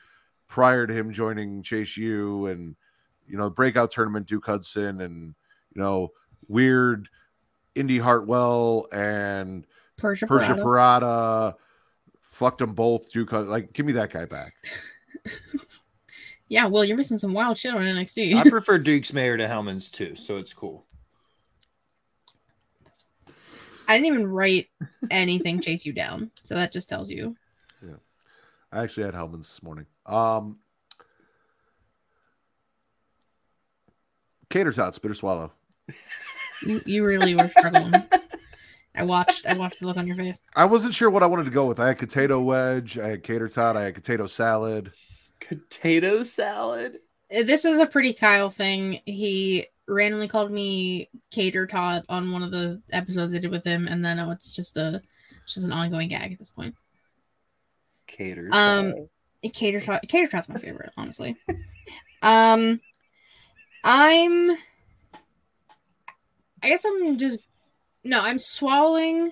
[0.48, 2.76] prior to him joining Chase U, and
[3.28, 5.36] you know the breakout tournament Duke Hudson, and
[5.76, 6.10] you know
[6.48, 7.08] weird
[7.80, 9.66] Indi Hartwell and
[9.98, 11.02] Persia, Persia Pirotta.
[11.02, 11.56] Pirotta,
[12.22, 13.12] fucked them both.
[13.12, 14.54] Duke, like, give me that guy back.
[16.50, 18.36] Yeah, well, you're missing some wild shit on NXT.
[18.36, 20.84] I prefer Duke's Mayor to Hellmann's too, so it's cool.
[23.88, 24.68] I didn't even write
[25.12, 27.36] anything chase you down, so that just tells you.
[27.84, 27.98] Yeah,
[28.72, 29.86] I actually had Hellmann's this morning.
[30.08, 30.58] Um,
[34.50, 35.52] Cater tot, spit or swallow.
[36.66, 37.94] You, you really were struggling.
[38.96, 39.46] I watched.
[39.46, 40.40] I watched the look on your face.
[40.56, 41.80] I wasn't sure what I wanted to go with.
[41.80, 44.92] I had potato wedge, I had cater tot, I had potato salad.
[45.40, 47.00] Potato salad.
[47.30, 49.00] This is a pretty Kyle thing.
[49.06, 53.88] He randomly called me Cater Tot on one of the episodes I did with him,
[53.88, 55.02] and then oh, it's just a,
[55.44, 56.76] it's just an ongoing gag at this point.
[58.08, 58.50] Cater.
[58.52, 59.08] Um.
[59.54, 60.02] Cater Tot.
[60.08, 61.36] Cater Tot's my favorite, honestly.
[62.22, 62.80] um,
[63.84, 64.58] I'm.
[66.64, 67.40] I guess I'm just
[68.04, 68.20] no.
[68.22, 69.32] I'm swallowing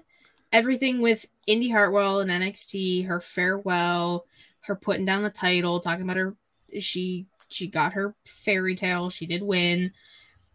[0.51, 4.25] everything with Indi Hartwell and NXT, her farewell,
[4.61, 6.35] her putting down the title, talking about her
[6.79, 9.91] she she got her fairy tale, she did win,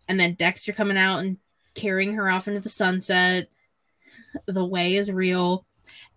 [0.09, 1.39] and then Dexter coming out and
[1.75, 3.49] carrying her off into the sunset.
[4.47, 5.67] The way is real.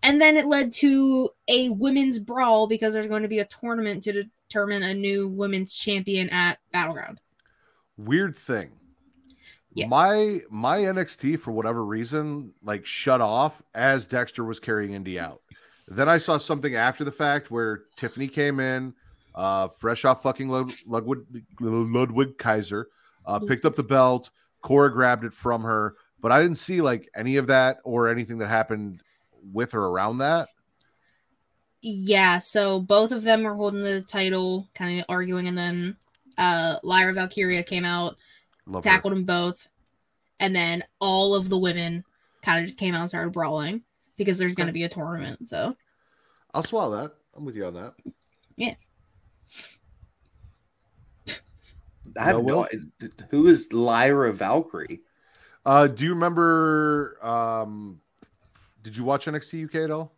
[0.02, 4.02] And then it led to a women's brawl because there's going to be a tournament
[4.04, 7.20] to determine a new women's champion at Battleground.
[7.96, 8.70] Weird thing.
[9.76, 9.90] Yes.
[9.90, 15.42] My my NXT for whatever reason like shut off as Dexter was carrying Indi out.
[15.86, 18.94] Then I saw something after the fact where Tiffany came in,
[19.34, 21.26] uh, fresh off fucking Lud- Ludwig,
[21.60, 22.88] Ludwig Kaiser,
[23.26, 24.30] uh, picked up the belt.
[24.62, 28.38] Cora grabbed it from her, but I didn't see like any of that or anything
[28.38, 29.02] that happened
[29.52, 30.48] with her around that.
[31.82, 35.98] Yeah, so both of them were holding the title, kind of arguing, and then
[36.38, 38.16] uh Lyra Valkyria came out,
[38.66, 38.90] Love her.
[38.90, 39.68] tackled them both,
[40.40, 42.04] and then all of the women
[42.42, 43.82] kind of just came out and started brawling
[44.16, 45.48] because there's going to be a tournament.
[45.48, 45.76] So
[46.54, 47.12] I'll swallow that.
[47.36, 47.94] I'm with you on that.
[48.56, 48.74] Yeah.
[52.18, 53.10] I have No, no, idea.
[53.30, 54.98] Who is Lyra Valkyria?
[55.64, 57.18] Uh, do you remember?
[57.20, 58.00] Um,
[58.82, 60.15] did you watch NXT UK at all?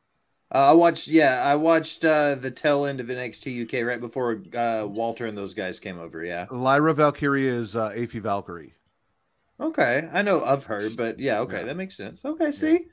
[0.55, 4.41] Uh, I watched, yeah, I watched uh, the tail end of NXT UK right before
[4.55, 6.25] uh, Walter and those guys came over.
[6.25, 6.47] Yeah.
[6.51, 8.75] Lyra Valkyria is uh, Aoife Valkyrie.
[9.61, 11.67] Okay, I know of her, but yeah, okay, Yeah.
[11.67, 12.25] that makes sense.
[12.25, 12.87] Okay, see,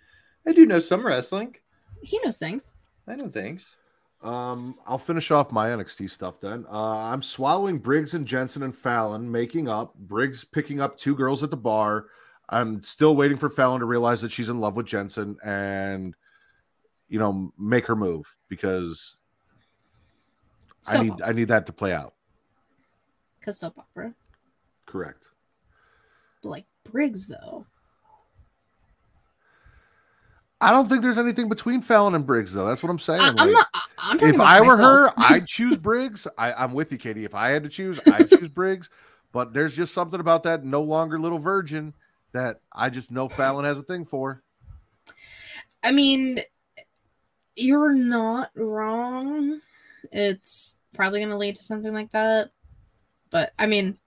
[0.47, 1.55] I do know some wrestling.
[2.01, 2.69] he knows things.
[3.07, 3.75] I know things.
[4.23, 6.65] Um, I'll finish off my NXT stuff then.
[6.71, 9.93] Uh, I'm swallowing Briggs and Jensen and Fallon, making up.
[9.95, 12.07] Briggs picking up two girls at the bar.
[12.49, 16.15] I'm still waiting for Fallon to realize that she's in love with Jensen and,
[17.09, 19.15] you know, make her move because
[20.89, 21.27] I need opera.
[21.27, 22.13] I need that to play out.
[23.39, 24.13] Because soap opera.
[24.85, 25.23] Correct.
[26.43, 27.65] Like Briggs, though.
[30.61, 32.65] I don't think there's anything between Fallon and Briggs though.
[32.65, 33.21] That's what I'm saying.
[33.21, 33.67] I, am Like, not.
[33.73, 35.13] I- I'm if I were myself.
[35.17, 36.27] her, I'd choose Briggs.
[36.37, 37.25] I, I'm with you, Katie.
[37.25, 38.89] If I had to choose, I'd choose Briggs.
[39.31, 41.93] But there's just something about that no longer little virgin
[42.31, 44.43] that I just know Fallon has a thing for.
[45.83, 46.39] I mean,
[47.55, 49.61] you're not wrong.
[50.11, 52.51] It's probably going to lead to something like that.
[53.31, 53.97] But I mean,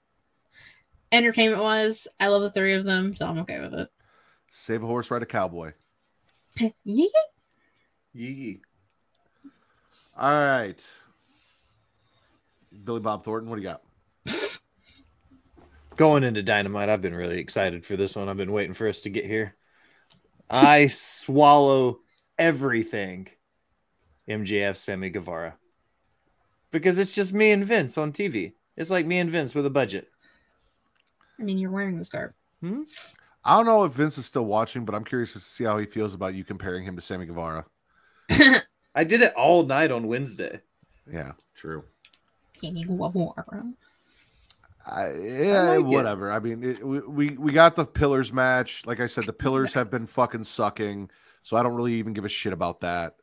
[1.13, 3.89] entertainment wise, I love the three of them, so I'm okay with it.
[4.53, 5.73] Save a horse, ride a cowboy.
[6.85, 7.07] yeah.
[8.13, 8.61] Yee.
[10.17, 10.83] All right.
[12.85, 13.83] Billy Bob Thornton, what do you got?
[15.97, 18.29] Going into Dynamite, I've been really excited for this one.
[18.29, 19.55] I've been waiting for us to get here.
[20.49, 22.01] I swallow
[22.39, 23.29] everything
[24.29, 25.57] MJF Sammy Guevara
[26.71, 28.53] because it's just me and Vince on TV.
[28.77, 30.09] It's like me and Vince with a budget.
[31.39, 32.33] I mean, you're wearing the scarf.
[32.61, 32.83] Hmm?
[33.45, 35.87] I don't know if Vince is still watching, but I'm curious to see how he
[35.87, 37.65] feels about you comparing him to Sammy Guevara.
[38.95, 40.61] I did it all night on Wednesday.
[41.11, 41.85] Yeah, true.
[42.55, 43.65] Sammy Guevara.
[44.87, 45.85] I, yeah, like it.
[45.85, 46.33] whatever.
[46.33, 48.85] I mean, it, we, we we got the pillars match.
[48.87, 51.11] Like I said, the pillars have been fucking sucking,
[51.43, 53.17] so I don't really even give a shit about that.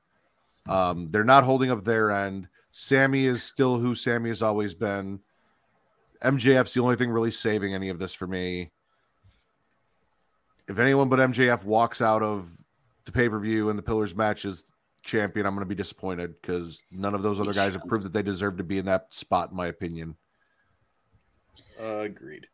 [0.68, 2.48] Um, they're not holding up their end.
[2.72, 5.20] Sammy is still who Sammy has always been.
[6.24, 8.72] MJF's the only thing really saving any of this for me.
[10.68, 12.50] If anyone but MJF walks out of
[13.06, 14.66] the pay per view and the pillars match is
[15.04, 18.14] champion, I'm going to be disappointed because none of those other guys have proved that
[18.14, 20.16] they deserve to be in that spot, in my opinion.
[21.80, 22.48] Uh, agreed.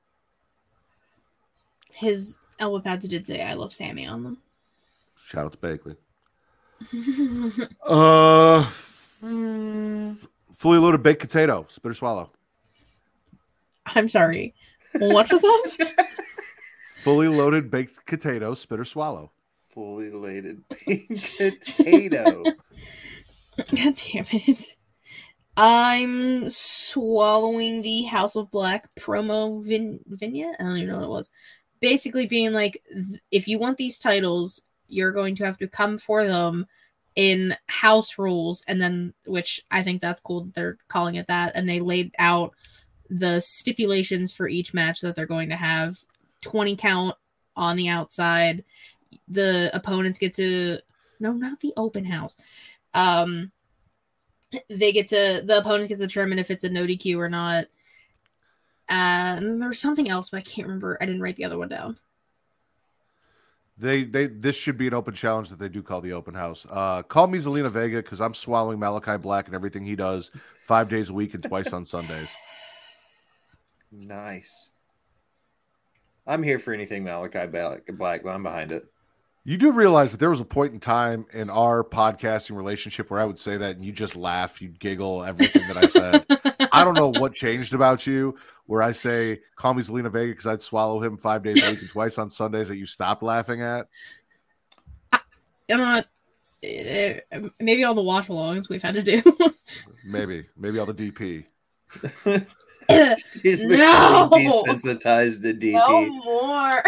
[1.93, 4.37] His elbow pads did say I love Sammy on them.
[5.25, 5.95] Shout out to Bakley.
[7.87, 8.63] Uh,
[10.53, 12.31] fully loaded baked potato, spit or swallow.
[13.85, 14.53] I'm sorry.
[14.93, 16.07] What was that?
[17.01, 19.31] Fully loaded baked potato, spit or swallow.
[19.69, 22.43] Fully loaded baked potato.
[23.57, 24.75] God damn it.
[25.57, 30.55] I'm swallowing the House of Black promo vin- vignette.
[30.59, 31.29] I don't even know what it was.
[31.79, 34.61] Basically, being like, th- if you want these titles,
[34.91, 36.65] you're going to have to come for them
[37.15, 38.63] in house rules.
[38.67, 41.53] And then, which I think that's cool that they're calling it that.
[41.55, 42.53] And they laid out
[43.09, 45.95] the stipulations for each match that they're going to have
[46.41, 47.15] 20 count
[47.55, 48.63] on the outside.
[49.27, 50.77] The opponents get to,
[51.19, 52.37] no, not the open house.
[52.93, 53.51] Um,
[54.69, 57.65] they get to the opponents get to determine if it's a no DQ or not.
[58.89, 60.97] Uh, and there's something else, but I can't remember.
[60.99, 61.97] I didn't write the other one down.
[63.81, 66.67] They they this should be an open challenge that they do call the open house.
[66.69, 70.29] Uh, call me Zelina Vega because I'm swallowing Malakai Black and everything he does
[70.61, 72.29] five days a week and twice on Sundays.
[73.91, 74.69] nice.
[76.27, 78.85] I'm here for anything Malakai Black, Black, but I'm behind it.
[79.43, 83.19] You do realize that there was a point in time in our podcasting relationship where
[83.19, 86.25] I would say that and you just laugh, you'd giggle everything that I said.
[86.71, 88.37] I don't know what changed about you
[88.67, 91.79] where I say, call me Zelina Vega because I'd swallow him five days a week
[91.81, 93.87] and twice on Sundays that you stopped laughing at.
[95.13, 96.05] I'm not.
[96.63, 97.19] eh,
[97.59, 99.21] maybe all the watch alongs we've had to do.
[100.05, 101.45] Maybe, maybe all the DP.
[103.43, 104.29] He's No!
[104.31, 105.73] desensitized to DP.
[105.73, 106.83] no No, more.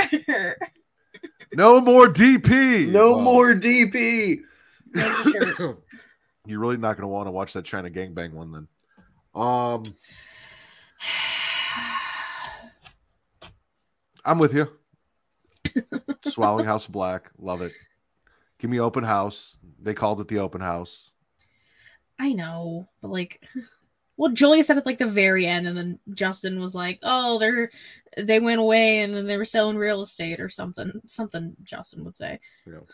[1.55, 2.91] No more DP.
[2.93, 4.39] Well, more DP.
[4.95, 5.77] You, sure.
[6.45, 8.67] You're really not going to want to watch that China gangbang one then.
[9.35, 9.83] Um,
[14.25, 14.67] I'm with you.
[16.25, 17.73] Swallowing House of Black, love it.
[18.59, 19.57] Give me open house.
[19.81, 21.11] They called it the open house.
[22.19, 23.41] I know, but like,
[24.15, 27.71] well, Julia said at like the very end, and then Justin was like, "Oh, they're
[28.17, 32.15] they went away, and then they were selling real estate or something." Something Justin would
[32.15, 32.39] say.
[32.65, 32.85] You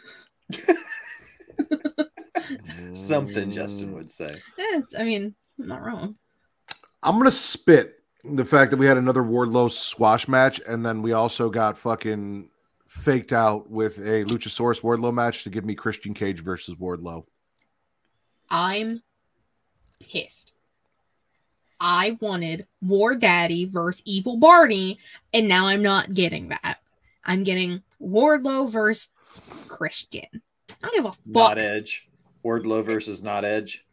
[0.57, 0.75] know.
[2.95, 4.33] Something Justin would say.
[4.57, 4.97] Yeah, it's.
[4.97, 6.15] I mean, I'm not wrong.
[7.01, 11.13] I'm gonna spit the fact that we had another Wardlow squash match, and then we
[11.13, 12.49] also got fucking
[12.87, 17.25] faked out with a Luchasaurus Wardlow match to give me Christian Cage versus Wardlow.
[18.49, 19.01] I'm
[19.99, 20.53] pissed.
[21.79, 24.99] I wanted War Daddy versus Evil Barney,
[25.33, 26.79] and now I'm not getting that.
[27.23, 29.09] I'm getting Wardlow versus
[29.67, 30.27] Christian.
[30.69, 31.19] I don't give a fuck.
[31.25, 32.09] Not Edge.
[32.43, 33.85] Wardlow versus Not Edge.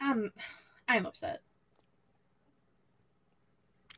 [0.00, 0.30] I'm,
[0.86, 1.40] I'm upset.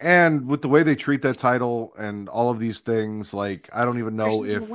[0.01, 3.85] And with the way they treat that title and all of these things, like I
[3.85, 4.70] don't even know Christian's if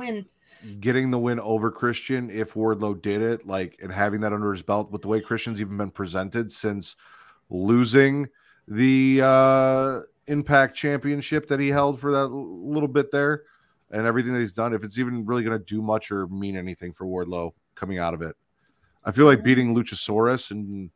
[0.80, 4.62] getting the win over Christian, if Wardlow did it, like and having that under his
[4.62, 6.96] belt, with the way Christian's even been presented since
[7.50, 8.28] losing
[8.68, 13.44] the uh Impact Championship that he held for that l- little bit there,
[13.90, 16.56] and everything that he's done, if it's even really going to do much or mean
[16.56, 18.36] anything for Wardlow coming out of it,
[19.04, 20.90] I feel like beating Luchasaurus and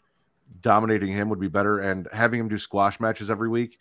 [0.61, 3.79] dominating him would be better, and having him do squash matches every week.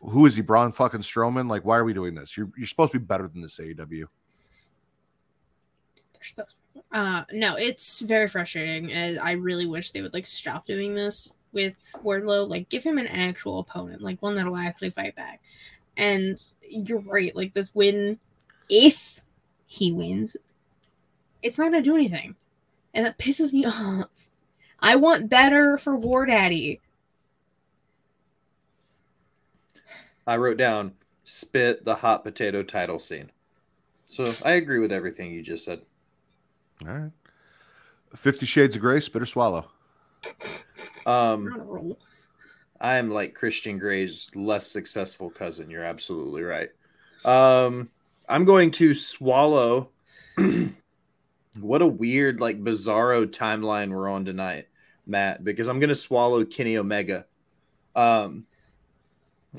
[0.00, 1.50] Who is he, Braun fucking Strowman?
[1.50, 2.36] Like, why are we doing this?
[2.36, 3.88] You're you're supposed to be better than this, AEW.
[3.88, 4.06] They're
[6.22, 6.56] supposed.
[6.92, 8.92] Uh, no, it's very frustrating.
[8.92, 12.48] and I really wish they would like stop doing this with Wardlow.
[12.48, 15.40] Like, give him an actual opponent, like one that will actually fight back.
[15.96, 17.34] And you're right.
[17.34, 18.18] Like this win,
[18.70, 19.20] if
[19.66, 20.36] he wins,
[21.42, 22.36] it's not gonna do anything,
[22.94, 24.08] and that pisses me off.
[24.80, 26.80] I want better for War Daddy.
[30.28, 30.92] I wrote down
[31.24, 33.32] spit the hot potato title scene.
[34.08, 35.80] So I agree with everything you just said.
[36.86, 37.10] All right.
[38.14, 39.70] Fifty Shades of Grey, spit or swallow.
[41.06, 41.98] Um, on a roll.
[42.80, 45.70] I'm like Christian Grey's less successful cousin.
[45.70, 46.68] You're absolutely right.
[47.24, 47.88] Um,
[48.28, 49.88] I'm going to swallow.
[51.60, 54.68] what a weird, like, bizarro timeline we're on tonight,
[55.06, 57.24] Matt, because I'm going to swallow Kenny Omega.
[57.96, 58.44] Um,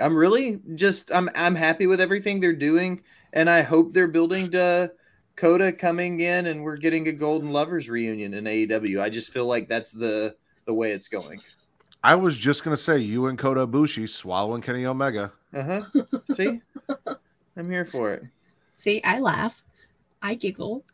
[0.02, 3.02] I'm really just I'm I'm happy with everything they're doing,
[3.34, 4.92] and I hope they're building to
[5.36, 9.02] Kota coming in, and we're getting a Golden Lovers reunion in AEW.
[9.02, 10.36] I just feel like that's the
[10.66, 11.42] the way it's going.
[12.04, 15.34] I was just gonna say you and Kota Ibushi swallowing Kenny Omega.
[15.54, 16.04] Uh huh.
[16.34, 16.62] See,
[17.58, 18.24] I'm here for it.
[18.76, 19.64] See, I laugh,
[20.22, 20.86] I giggle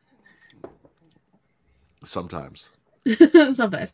[2.03, 2.69] Sometimes
[3.51, 3.93] sometimes.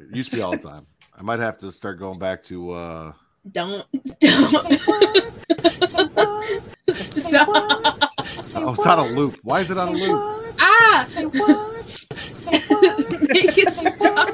[0.00, 0.86] it used to be all the time.
[1.16, 2.70] I might have to start going back to.
[2.72, 3.12] uh
[3.52, 3.86] Don't
[4.20, 4.66] don't
[6.94, 7.48] stop.
[7.50, 9.38] Oh, it's on a loop.
[9.42, 10.54] Why is it on a loop?
[10.60, 11.04] Ah!
[13.28, 14.28] Make it stop.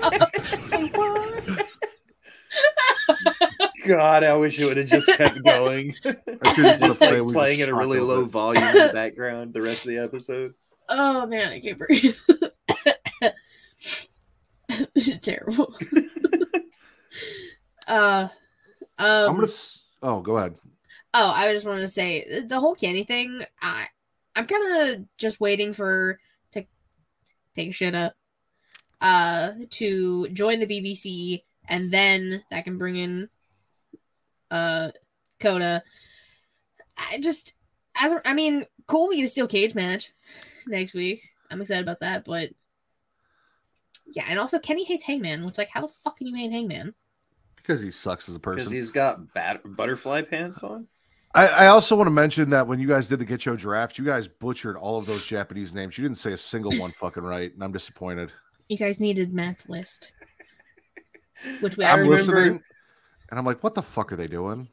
[3.86, 5.94] God, I wish it would have just kept going.
[6.04, 8.20] I couldn't It's put a just like we playing just at a really over low
[8.22, 8.26] it.
[8.30, 10.54] volume in the background the rest of the episode.
[10.88, 12.16] Oh man, I can't breathe.
[14.94, 15.74] this is terrible.
[17.86, 18.28] uh,
[18.98, 19.52] um, I'm gonna.
[20.02, 20.54] Oh, go ahead.
[21.14, 23.40] Oh, I just wanted to say the whole candy thing.
[23.62, 23.86] I
[24.36, 26.18] I'm kind of just waiting for
[26.52, 26.64] to
[27.54, 28.14] take shit up,
[29.00, 33.28] uh, to join the BBC, and then that can bring in,
[34.50, 34.90] uh,
[35.40, 35.82] Kota.
[36.96, 37.54] I just
[37.96, 39.08] as I mean, cool.
[39.08, 40.10] We get a steel cage match
[40.66, 41.22] next week.
[41.50, 42.50] I'm excited about that, but
[44.14, 46.94] yeah, and also Kenny hates Hangman, which like, how the fuck can you hate Hangman?
[47.66, 48.58] Because he sucks as a person.
[48.58, 50.86] Because he's got bat- butterfly pants on.
[51.34, 53.98] I, I also want to mention that when you guys did the Get Show draft,
[53.98, 55.96] you guys butchered all of those Japanese names.
[55.98, 58.30] You didn't say a single one fucking right, and I'm disappointed.
[58.68, 60.12] You guys needed Matt's list,
[61.60, 62.62] which we I I'm remember- listening,
[63.30, 64.68] and I'm like, what the fuck are they doing?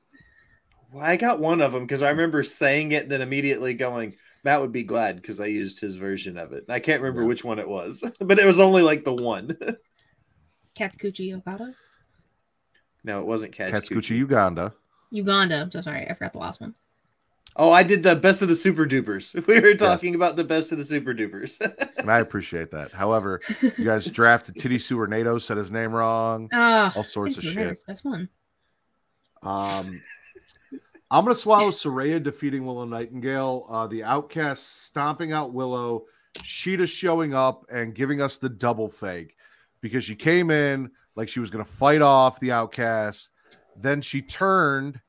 [0.93, 4.15] Well, I got one of them because I remember saying it, and then immediately going,
[4.43, 6.65] Matt would be glad because I used his version of it.
[6.67, 7.27] And I can't remember Yeah.
[7.29, 9.57] which one it was, but it was only like the one.
[10.77, 11.73] Katsukuchi Okada.
[13.03, 13.71] No, it wasn't Katsukuchi.
[13.71, 14.73] Katsukuchi Uganda.
[15.09, 15.61] Uganda.
[15.61, 16.09] I'm so sorry.
[16.09, 16.75] I forgot the last one.
[17.57, 19.35] Oh, I did the best of the super dupers.
[19.47, 21.59] We were talking about the best of the super dupers.
[21.97, 22.93] And I appreciate that.
[22.93, 23.41] However,
[23.77, 26.47] you guys drafted Titty Sewer NATO, said his name wrong.
[26.53, 27.77] Ah, All sorts of Titty shit.
[27.77, 28.29] Sewer, That's one.
[29.43, 30.01] Um,
[31.09, 33.65] I'm gonna swallow Saraya defeating Willow Nightingale.
[33.69, 36.05] Uh, the Outcast stomping out Willow.
[36.43, 39.35] Sheeta showing up and giving us the double fake
[39.81, 43.29] because she came in like she was gonna fight off the Outcast.
[43.75, 44.99] Then she turned,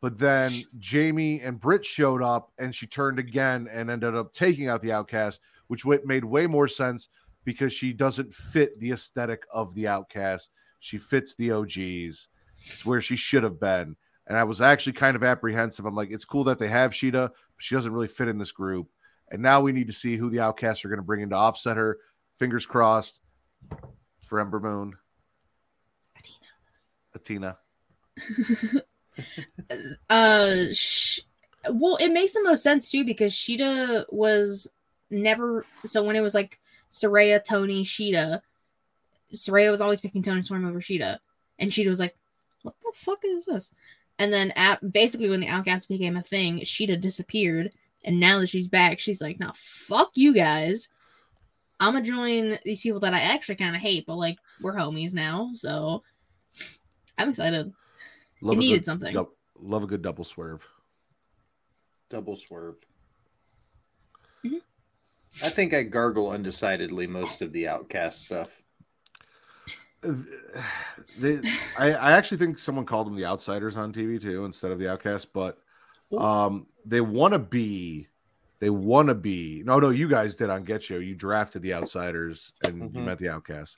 [0.00, 4.68] but then Jamie and Britt showed up and she turned again and ended up taking
[4.68, 7.08] out the Outcast, which made way more sense
[7.44, 10.50] because she doesn't fit the aesthetic of the Outcast.
[10.80, 12.28] She fits the OGs.
[12.56, 13.96] It's where she should have been.
[14.26, 15.86] And I was actually kind of apprehensive.
[15.86, 18.52] I'm like, it's cool that they have Sheeta, but she doesn't really fit in this
[18.52, 18.88] group.
[19.30, 21.36] And now we need to see who the outcasts are going to bring in to
[21.36, 21.98] offset her.
[22.36, 23.20] Fingers crossed
[24.22, 24.94] for Ember Moon.
[27.14, 27.58] Athena.
[30.10, 31.20] uh sh-
[31.70, 34.70] well it makes the most sense too because sheeta was
[35.10, 36.58] never so when it was like
[36.90, 38.42] Saraya, Toni, Sheeta,
[39.32, 41.20] Saraya was always picking Toni Storm over Sheeta.
[41.58, 42.16] And Sheeta was like,
[42.62, 43.74] What the fuck is this?
[44.18, 47.74] And then at basically when the outcast became a thing, Sheeta disappeared.
[48.04, 50.88] And now that she's back, she's like, Nah, fuck you guys.
[51.80, 55.14] I'm gonna join these people that I actually kind of hate, but like we're homies
[55.14, 56.02] now, so
[57.18, 57.72] I'm excited.
[58.40, 59.12] Love It a needed good something.
[59.12, 60.64] dou- love a good double swerve.
[62.08, 62.78] Double swerve.
[64.44, 64.60] Mhm.
[65.44, 68.62] I think I gargle undecidedly most of the outcast stuff.
[71.18, 71.40] They,
[71.78, 74.88] I, I actually think someone called them the outsiders on TV too instead of the
[74.88, 75.58] outcast, but
[76.16, 78.06] um, they want to be.
[78.60, 79.62] They want to be.
[79.64, 80.98] No, no, you guys did on Get You.
[80.98, 83.04] You drafted the outsiders and you Mhm.
[83.04, 83.76] met the outcasts.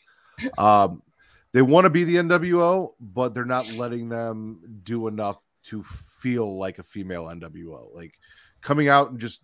[0.59, 1.03] Um,
[1.53, 6.59] they want to be the NWO, but they're not letting them do enough to feel
[6.59, 7.95] like a female NWO.
[7.95, 8.19] Like
[8.61, 9.43] coming out and just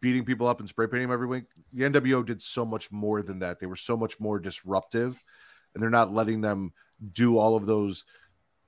[0.00, 1.44] beating people up and spray painting them every week.
[1.72, 3.58] The NWO did so much more than that.
[3.58, 5.22] They were so much more disruptive,
[5.74, 6.72] and they're not letting them
[7.12, 8.04] do all of those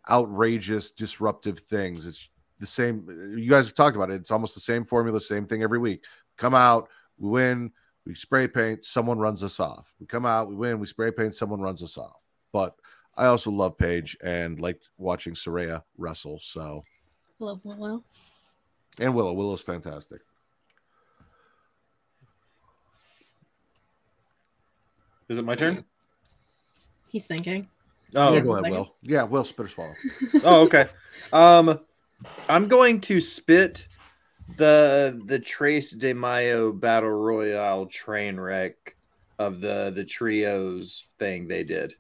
[0.09, 2.07] outrageous, disruptive things.
[2.07, 2.29] It's
[2.59, 3.07] the same.
[3.37, 4.15] You guys have talked about it.
[4.15, 6.05] It's almost the same formula, same thing every week.
[6.37, 6.89] Come out,
[7.19, 7.73] we win,
[8.07, 9.93] we spray paint, someone runs us off.
[10.01, 12.17] We come out, we win, we spray paint, someone runs us off.
[12.53, 12.75] But
[13.17, 16.39] I also love Paige and liked watching Saraya wrestle.
[16.41, 16.83] So
[17.39, 18.05] Love Willow.
[18.99, 19.33] and Willow.
[19.33, 20.21] Willow's fantastic.
[25.29, 25.85] Is it my turn?
[27.09, 27.69] He's thinking.
[28.17, 28.95] Oh, yeah, go ahead, Will.
[29.03, 29.95] Yeah, Will, spit or swallow.
[30.45, 30.87] oh, okay.
[31.33, 31.79] Um,
[32.49, 33.87] I'm going to spit
[34.57, 38.97] the the Trace de Mayo Battle Royale train wreck
[39.39, 41.95] of the the trios thing they did.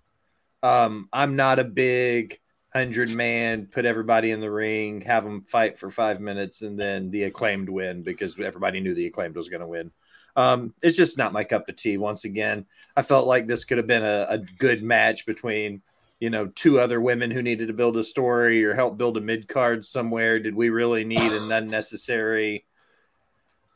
[0.62, 2.38] Um, I'm not a big
[2.72, 7.10] hundred man, put everybody in the ring, have them fight for five minutes, and then
[7.10, 9.90] the acclaimed win because everybody knew the acclaimed was going to win.
[10.36, 11.96] Um, it's just not my cup of tea.
[11.96, 12.66] Once again,
[12.96, 15.82] I felt like this could have been a, a good match between
[16.20, 19.20] you know, two other women who needed to build a story or help build a
[19.20, 20.38] mid card somewhere?
[20.38, 22.66] Did we really need an unnecessary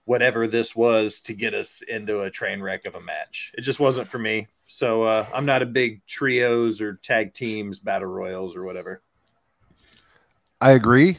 [0.07, 3.53] whatever this was to get us into a train wreck of a match?
[3.57, 4.47] It just wasn't for me.
[4.67, 9.03] So uh, I'm not a big trios or tag teams, battle royals or whatever.
[10.61, 11.19] I agree.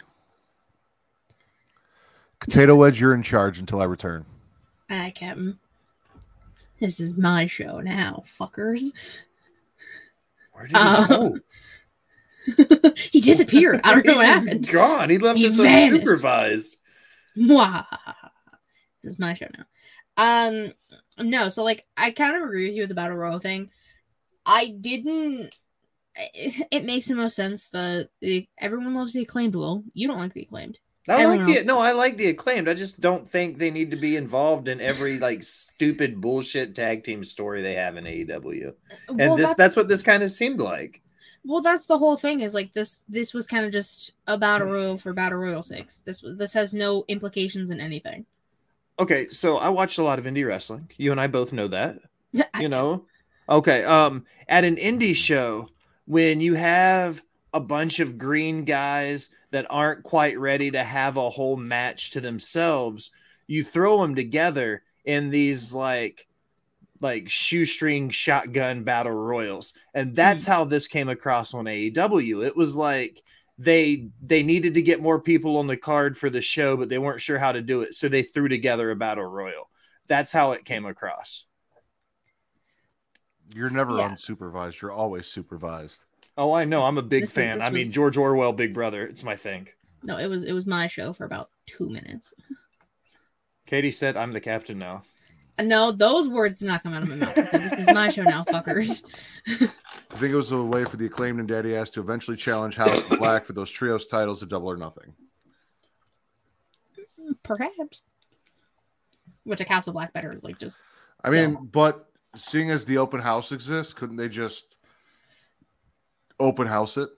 [2.40, 4.26] Potato Wedge, you're in charge until I return.
[4.90, 5.58] Ah, Captain.
[6.80, 8.92] This is my show now, fuckers.
[10.54, 11.40] Where did he Uh, go?
[13.12, 13.82] he disappeared.
[13.84, 14.70] I don't know what He's happened.
[14.72, 15.10] Gone.
[15.10, 16.06] He left He us vanished.
[16.06, 16.78] unsupervised.
[17.38, 17.86] Mwah.
[19.06, 19.66] This is my show now.
[20.18, 20.74] Um,
[21.20, 23.70] no, so like I kind of agree with you with the battle royal thing.
[24.46, 25.54] I didn't.
[26.34, 29.54] It, it makes the most sense that the, everyone loves the acclaimed.
[29.54, 30.80] Will you don't like the acclaimed?
[31.08, 32.68] I like the no, I like the acclaimed.
[32.68, 37.04] I just don't think they need to be involved in every like stupid bullshit tag
[37.04, 38.70] team story they have in AEW.
[38.70, 38.72] Uh,
[39.10, 41.04] and well, this that's, that's what this kind of seemed like.
[41.44, 42.40] well, that's the whole thing.
[42.40, 43.04] Is like this.
[43.08, 44.74] This was kind of just a battle hmm.
[44.74, 46.02] royal for battle royal six.
[46.06, 48.26] This was this has no implications in anything.
[48.98, 50.90] Okay, so I watched a lot of indie wrestling.
[50.98, 52.00] You and I both know that.
[52.60, 53.06] You know
[53.48, 55.68] okay um at an indie show
[56.06, 57.22] when you have
[57.54, 62.22] a bunch of green guys that aren't quite ready to have a whole match to
[62.22, 63.12] themselves
[63.48, 66.28] you throw them together in these like
[67.02, 72.76] like shoestring shotgun battle royals and that's how this came across on AEW it was
[72.76, 73.22] like
[73.58, 76.98] they they needed to get more people on the card for the show, but they
[76.98, 79.70] weren't sure how to do it, so they threw together a battle royal.
[80.08, 81.46] That's how it came across.
[83.56, 84.10] You're never Yeah.
[84.10, 84.82] unsupervised.
[84.82, 86.02] You're always supervised.
[86.38, 86.84] Oh, I know.
[86.84, 87.56] I'm a big This fan.
[87.56, 89.08] this I mean, was- George Orwell, Big Brother.
[89.08, 89.70] It's my thing.
[90.04, 92.34] No, it was it was my show for about two minutes.
[93.66, 95.04] Katie said, "I'm the captain now."
[95.64, 97.38] No, those words did not come out of my mouth.
[97.38, 99.06] I said, "This is my show now, fuckers."
[99.48, 102.76] I think it was a way for the acclaimed and Daddy Ass to eventually challenge
[102.76, 105.14] House of Black for those trios titles at Double or Nothing.
[107.44, 108.02] Perhaps.
[109.44, 110.78] Which a Castle Black better like just
[111.24, 114.76] I mean, but seeing as the open house exists, couldn't they just
[116.40, 117.10] open house it?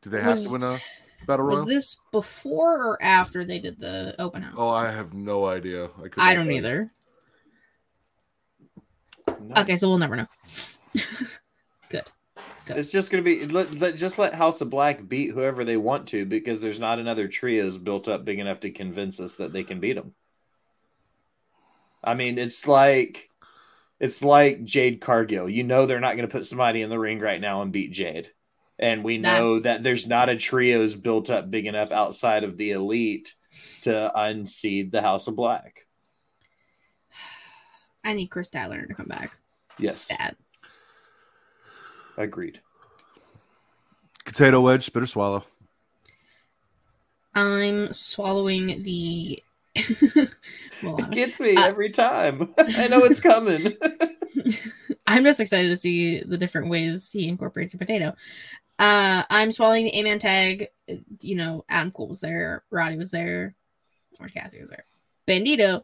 [0.00, 0.78] Do they have Was- to win a
[1.26, 4.54] battle was this before or after they did the open house?
[4.56, 5.86] Oh, I have no idea.
[5.86, 6.58] I, I don't tell you.
[6.58, 6.92] either.
[9.40, 9.62] No.
[9.62, 10.26] Okay, so we'll never know.
[11.88, 12.04] Good.
[12.68, 16.08] It's just gonna be let, let just let House of Black beat whoever they want
[16.08, 19.64] to because there's not another trios built up big enough to convince us that they
[19.64, 20.14] can beat them.
[22.04, 23.30] I mean, it's like
[24.00, 25.48] it's like Jade Cargill.
[25.48, 27.90] You know they're not going to put somebody in the ring right now and beat
[27.92, 28.30] Jade,
[28.78, 32.56] and we That- know that there's not a trios built up big enough outside of
[32.56, 33.34] the elite
[33.82, 35.86] to unseed the House of Black.
[38.08, 39.36] I need Chris Tyler to come back.
[39.78, 40.34] Yes, Stat.
[42.16, 42.58] agreed.
[44.24, 45.44] Potato wedge, spit or swallow.
[47.34, 49.42] I'm swallowing the
[50.82, 52.54] well, It gets me Uh, every time.
[52.58, 53.74] I know it's coming.
[55.06, 58.14] I'm just excited to see the different ways he incorporates a potato.
[58.78, 60.68] Uh, I'm swallowing the eight-man tag.
[61.20, 63.54] You know, Adam Cole was there, Roddy was there,
[64.18, 64.84] Orange Cassidy was there,
[65.26, 65.82] Bandido.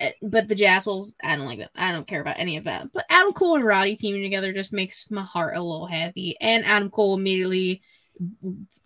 [0.00, 1.70] Uh, But the Jazzles, I don't like that.
[1.74, 2.92] I don't care about any of that.
[2.92, 6.36] But Adam Cole and Roddy teaming together just makes my heart a little happy.
[6.40, 7.82] And Adam Cole immediately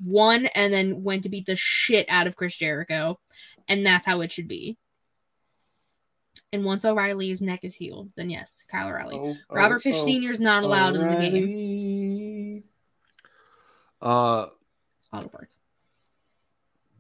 [0.04, 3.18] won and then went to beat the shit out of Chris Jericho.
[3.68, 4.78] And that's how it should be.
[6.52, 9.18] And once O'Reilly's neck is healed, then yes, Kyle O'Reilly.
[9.18, 10.04] Oh, Robert oh, Fish oh.
[10.04, 10.30] Sr.
[10.30, 11.34] is not allowed in the game.
[11.34, 12.64] game.
[14.00, 14.46] Uh,
[15.12, 15.58] Auto parts.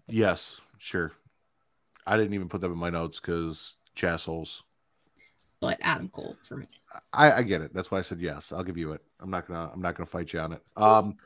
[0.06, 1.12] yes, sure.
[2.06, 4.62] I didn't even put them in my notes because chassholes.
[5.60, 6.66] But Adam Cole for me.
[7.12, 7.74] I, I get it.
[7.74, 8.52] That's why I said yes.
[8.52, 9.02] I'll give you it.
[9.20, 9.70] I'm not gonna.
[9.72, 10.62] I'm not gonna fight you on it.
[10.76, 11.16] Um,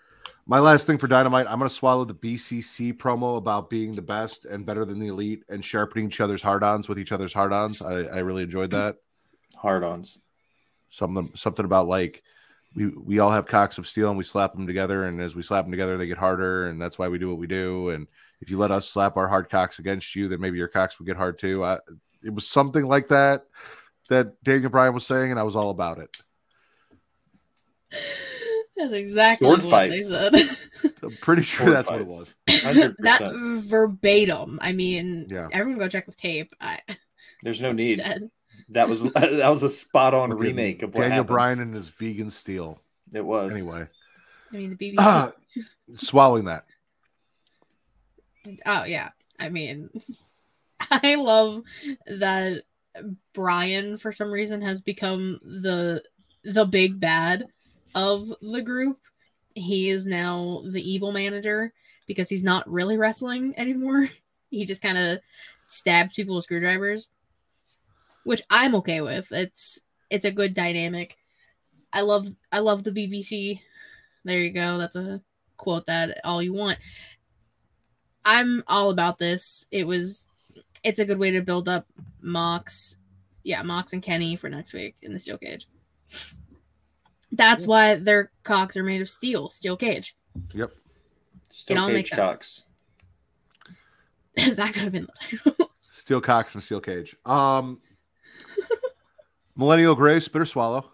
[0.46, 4.46] my last thing for Dynamite, I'm gonna swallow the BCC promo about being the best
[4.46, 7.82] and better than the elite and sharpening each other's hard-ons with each other's hard-ons.
[7.82, 8.96] I, I really enjoyed that.
[9.56, 10.18] Hard-ons.
[10.88, 12.22] Something something about like
[12.74, 15.42] we we all have cocks of steel and we slap them together, and as we
[15.42, 17.90] slap them together, they get harder, and that's why we do what we do.
[17.90, 18.06] And
[18.40, 21.06] if you let us slap our hard cocks against you, then maybe your cocks would
[21.06, 21.62] get hard too.
[21.62, 21.78] I,
[22.24, 23.46] it was something like that
[24.08, 26.10] that Daniel Bryan was saying, and I was all about it.
[28.76, 30.34] That's exactly Sword what they said.
[31.02, 32.34] I'm pretty sure Sword that's what it was.
[32.48, 32.96] 100%.
[32.98, 33.32] that
[33.66, 34.58] verbatim.
[34.62, 35.48] I mean, Yeah.
[35.52, 36.54] everyone go check with tape.
[36.60, 36.80] I,
[37.42, 37.98] There's no need.
[37.98, 38.30] instead.
[38.70, 41.28] That was that was a spot on Fucking remake of what Daniel happened.
[41.28, 42.78] Bryan and his vegan steel.
[43.12, 43.86] It was Anyway,
[44.52, 44.94] I mean, the BBC.
[44.98, 45.32] Ah,
[45.96, 46.64] swallowing that.
[48.64, 49.10] Oh yeah.
[49.38, 49.90] I mean,
[50.90, 51.62] I love
[52.06, 52.62] that
[53.32, 56.02] Bryan for some reason has become the
[56.44, 57.46] the big bad
[57.94, 58.98] of the group.
[59.54, 61.72] He is now the evil manager
[62.06, 64.08] because he's not really wrestling anymore.
[64.50, 65.18] He just kind of
[65.66, 67.08] stabs people with screwdrivers,
[68.24, 69.32] which I'm okay with.
[69.32, 69.80] It's
[70.10, 71.16] it's a good dynamic.
[71.90, 73.60] I love I love the BBC.
[74.24, 74.76] There you go.
[74.76, 75.22] That's a
[75.56, 76.76] quote that all you want.
[78.26, 79.66] I'm all about this.
[79.70, 80.28] It was
[80.82, 81.86] it's a good way to build up
[82.20, 82.96] Mox.
[83.44, 85.66] Yeah, Mox and Kenny for next week in the steel cage.
[87.32, 90.14] That's why their cocks are made of steel, steel cage.
[90.54, 90.70] Yep.
[91.50, 92.20] Still It all cage makes sense.
[92.28, 92.62] cocks.
[94.56, 95.70] that could have been the title.
[95.92, 97.14] Steel cocks and steel cage.
[97.26, 97.80] Um,
[99.56, 100.90] Millennial Gray, spit or swallow.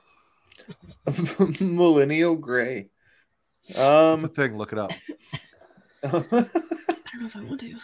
[1.60, 2.90] Millennial Gray.
[3.64, 4.58] It's a Um, thing.
[4.58, 4.90] Look it up.
[6.02, 6.46] I don't know
[7.26, 7.74] if I want to.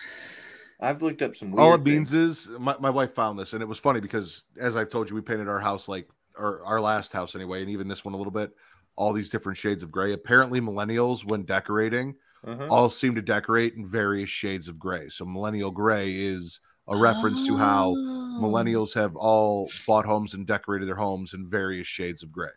[0.85, 1.51] I've looked up some.
[1.53, 2.13] Weird All it things.
[2.13, 5.09] means is my, my wife found this, and it was funny because as I've told
[5.09, 8.15] you, we painted our house like or our last house anyway, and even this one
[8.15, 8.53] a little bit.
[8.97, 10.13] All these different shades of gray.
[10.13, 12.15] Apparently, millennials when decorating
[12.47, 12.67] Uh-huh.
[12.69, 15.09] all seem to decorate in various shades of gray.
[15.09, 18.41] So millennial gray is a reference to how Oh.
[18.43, 22.51] millennials have all bought homes and decorated their homes in various shades of gray.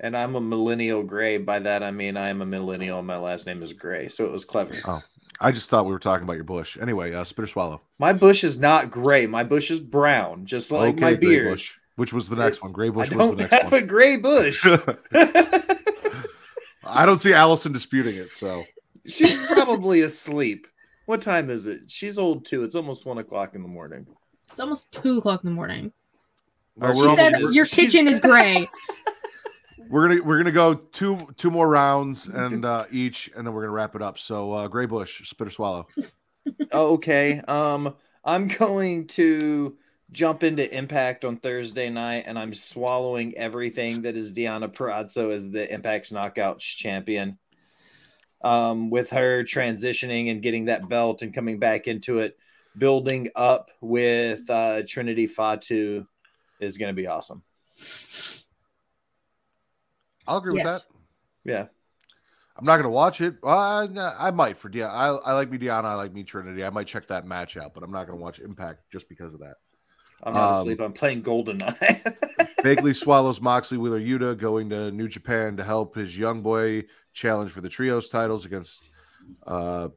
[0.00, 1.38] And I'm a millennial Gray.
[1.38, 2.98] By that I mean I am a millennial.
[2.98, 4.74] and My last name is Gray, so it was clever.
[5.40, 6.76] I just thought we were talking about your bush.
[6.80, 7.80] Anyway, uh, spit or swallow.
[7.98, 9.26] My bush is not gray.
[9.26, 11.52] My bush is brown, just like my Gray beard.
[11.52, 12.72] Bush, which was the next It's- one.
[12.72, 13.82] Gray I Bush was don't the next have one.
[13.82, 14.64] a gray bush.
[16.84, 18.32] I don't see Allison disputing it.
[18.32, 18.62] So
[19.06, 20.66] She's probably asleep.
[21.06, 21.82] What time is it?
[21.90, 22.62] She's old too.
[22.64, 24.06] It's almost one o'clock in the morning.
[24.50, 25.92] It's almost two o'clock in the morning.
[26.76, 28.68] Well, She said almost- your kitchen is gray.
[29.92, 33.60] We're gonna we're gonna go two two more rounds and uh, each, and then we're
[33.60, 34.18] gonna wrap it up.
[34.18, 35.86] So, uh, Gray Bush, spit or swallow.
[36.72, 37.38] Okay.
[37.38, 37.94] Um,
[38.24, 39.76] I'm going to
[40.10, 45.52] jump into Impact on Thursday night, and I'm swallowing everything that is Deonna Purrazzo as
[45.52, 47.38] the Impact's Knockouts champion.
[48.42, 52.36] Um, with her transitioning and getting that belt and coming back into it,
[52.76, 56.06] building up with uh, Trinity Fatu
[56.60, 57.44] is going to be awesome.
[60.26, 60.82] I'll agree with that.
[61.44, 61.66] Yeah.
[62.56, 63.36] I'm not gonna watch it.
[63.42, 63.88] Well, I,
[64.28, 64.90] I might for Deonna.
[64.90, 65.84] I, I like me Deonna.
[65.84, 66.64] I like me Trinity.
[66.64, 69.40] I might check that match out, but I'm not gonna watch Impact just because of
[69.40, 69.54] that.
[70.22, 70.80] I'm not Um, asleep.
[70.80, 72.14] I'm playing GoldenEye.
[72.62, 76.84] Bagley swallows Moxley with Wheeler Yuta going to New Japan to help his young boy
[77.14, 78.82] challenge for the trios titles against
[79.46, 79.88] uh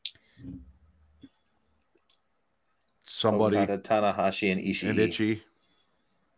[3.03, 4.89] somebody Okada, Tanahashi and Ishii.
[4.89, 5.43] and Itchy.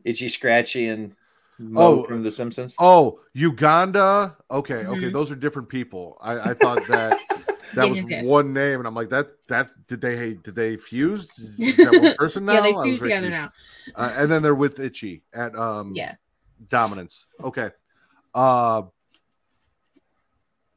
[0.03, 1.15] Itchy Scratchy and
[1.59, 2.75] Mo Oh, from The Simpsons.
[2.79, 4.37] Oh, Uganda.
[4.51, 5.13] Okay, okay, Mhm.
[5.13, 6.17] those are different people.
[6.21, 7.17] I, I thought that
[7.75, 8.27] that Yes, was yes, yes.
[8.29, 11.37] one name, and I'm like, that that did they did they fuse?
[11.39, 12.53] Is that one person now?
[12.55, 13.51] yeah, they I was fused together confused.
[13.95, 14.01] now.
[14.03, 16.13] Uh, and then they're with Itchy at um Yeah.
[16.69, 17.25] Dominance.
[17.43, 17.71] Okay.
[18.35, 18.83] Uh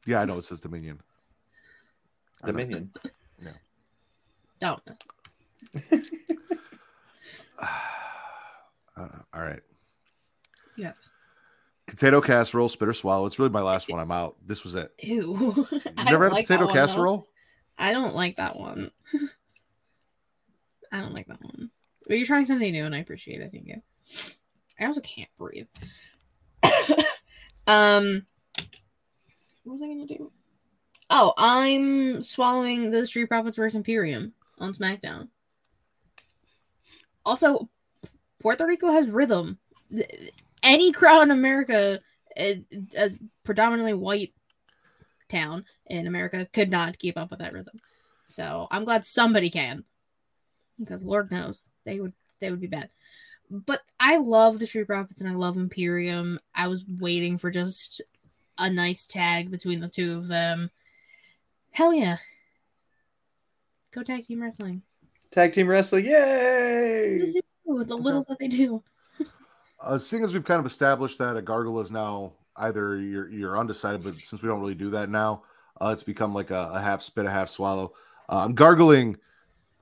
[0.07, 0.99] yeah, I know it says Dominion.
[2.43, 2.51] I know.
[2.53, 2.91] Dominion.
[4.59, 4.81] Don't.
[8.97, 9.61] Uh, all right.
[10.81, 11.11] This.
[11.87, 13.25] Potato casserole, spit or swallow.
[13.25, 13.99] It's really my last one.
[13.99, 14.35] I'm out.
[14.45, 14.91] This was it.
[14.99, 15.67] Ew.
[15.71, 16.79] You I never had like potato one, though.
[16.79, 17.27] casserole?
[17.77, 18.91] I don't like that one.
[20.91, 21.69] I don't like that one.
[22.07, 23.51] But you're trying something new, and I appreciate it.
[23.51, 23.81] Thank you.
[24.79, 25.67] I also can't breathe.
[27.67, 28.25] um,
[29.63, 30.31] what was I gonna do?
[31.09, 35.27] Oh, I'm swallowing the Street Profits versus Imperium on SmackDown.
[37.25, 37.69] Also,
[38.39, 39.59] Puerto Rico has rhythm.
[40.63, 41.99] Any crowd in America,
[42.35, 42.55] eh,
[42.95, 44.33] as predominantly white
[45.29, 47.79] town in America, could not keep up with that rhythm.
[48.25, 49.83] So I'm glad somebody can,
[50.79, 52.89] because Lord knows they would they would be bad.
[53.49, 56.39] But I love the Street Profits and I love Imperium.
[56.55, 58.01] I was waiting for just
[58.57, 60.71] a nice tag between the two of them.
[61.71, 62.17] Hell yeah!
[63.91, 64.83] Go tag team wrestling.
[65.31, 66.05] Tag team wrestling.
[66.05, 67.33] Yay!
[67.69, 68.83] Ooh, the little that they do.
[69.81, 73.57] Uh, seeing as we've kind of established that a gargle is now either you're you're
[73.57, 75.43] undecided, but since we don't really do that now,
[75.79, 77.93] uh, it's become like a, a half spit, a half swallow.
[78.29, 79.17] Uh, I'm gargling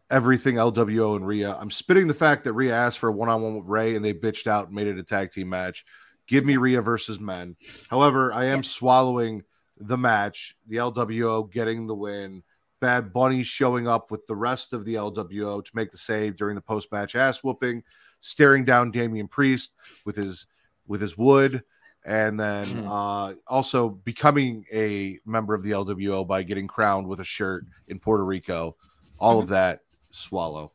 [0.10, 1.56] everything LWO and Rhea.
[1.60, 4.04] I'm spitting the fact that Rhea asked for a one on one with Rey and
[4.04, 5.86] they bitched out and made it a tag team match.
[6.28, 7.56] Give me Rhea versus men.
[7.90, 8.62] However, I am Yeah.
[8.64, 9.44] swallowing
[9.78, 12.44] the match, the LWO getting the win.
[12.80, 16.56] Bad Bunny showing up with the rest of the LWO to make the save during
[16.56, 17.84] the post match ass whooping,
[18.22, 19.74] staring down Damian Priest
[20.06, 20.48] with his
[20.88, 21.64] with his wood,
[22.04, 22.88] and then Mhm.
[22.88, 28.00] uh, also becoming a member of the LWO by getting crowned with a shirt in
[28.00, 28.76] Puerto Rico.
[29.20, 30.72] All of that swallow.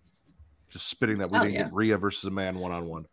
[0.71, 1.62] Just spitting that we Oh, didn't yeah.
[1.65, 3.07] get Rhea versus a man one on one.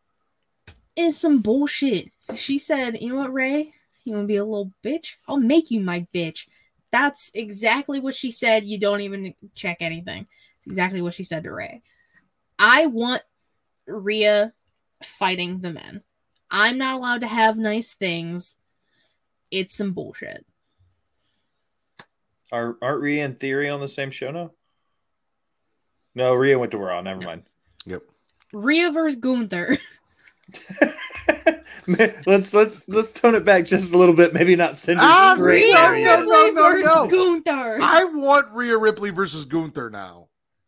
[0.96, 2.12] Is some bullshit.
[2.36, 3.74] She said, "You know what, Rey?
[4.04, 5.16] You want to be a little bitch?
[5.28, 6.48] I'll make you my bitch."
[6.92, 8.66] That's exactly what she said.
[8.66, 10.28] You don't even check anything.
[10.58, 11.82] It's exactly what she said to Rey.
[12.60, 13.24] I want
[13.92, 14.54] Rhea
[15.04, 16.02] fighting the men.
[16.50, 18.58] I'm not allowed to have nice things.
[19.50, 20.46] It's some bullshit.
[22.52, 24.52] Are aren't Rhea and Theory on the same show now?
[26.14, 27.02] No, Rhea went to Raw.
[27.02, 27.44] Never mind.
[27.86, 28.04] Yep.
[28.52, 29.78] Rhea versus Gunther.
[31.88, 34.34] let's let's let's tone it back just a little bit.
[34.34, 37.08] Maybe not send her Ah, Rhea no, no, no, Ripley no, versus no.
[37.08, 37.80] Gunther.
[37.82, 40.28] I want Rhea Ripley versus Gunther now.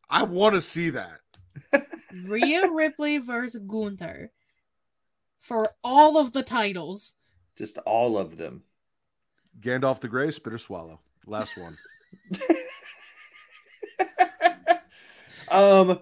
[0.09, 1.19] I want to see that.
[2.25, 4.31] Rhea Ripley versus Gunther
[5.39, 7.13] for all of the titles.
[7.57, 8.63] Just all of them.
[9.59, 10.99] Gandalf the Grey, Spitter swallow.
[11.25, 11.77] Last one.
[15.49, 15.99] um,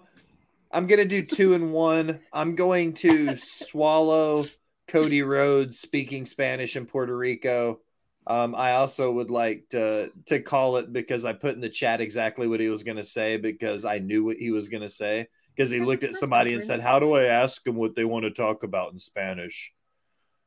[0.72, 2.20] I'm gonna do two and one.
[2.32, 4.46] I'm going to swallow
[4.88, 7.80] Cody Rhodes speaking Spanish in Puerto Rico.
[8.28, 12.02] Um, I also would like to to call it because I put in the chat
[12.02, 15.28] exactly what he was gonna say because I knew what he was gonna say
[15.62, 18.26] because he looked at somebody and said, "How do I ask them what they want
[18.26, 19.72] to talk about in Spanish?"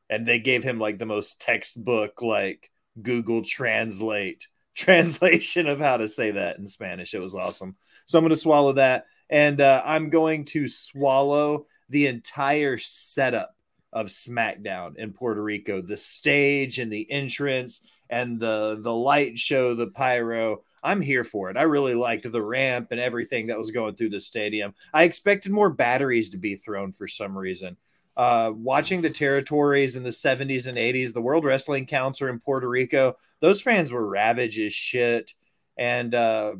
[0.09, 2.69] And they gave him like the most textbook like
[3.01, 7.13] Google Translate translation of how to say that in Spanish.
[7.13, 7.77] It was awesome.
[8.05, 9.05] So I'm going to swallow that.
[9.29, 13.55] And uh, I'm going to swallow the entire setup
[13.93, 19.75] of SmackDown in Puerto Rico, the stage and the entrance and the the light show,
[19.75, 20.63] the pyro.
[20.83, 21.57] I'm here for it.
[21.57, 24.75] I really liked the ramp and everything that was going through the stadium.
[24.93, 27.75] I expected more batteries to be thrown for some reason.
[28.15, 32.69] Uh, watching the territories in the 70s and 80s, the World Wrestling Council in Puerto
[32.69, 35.33] Rico, those fans were ravaged as shit.
[35.75, 36.53] And uh,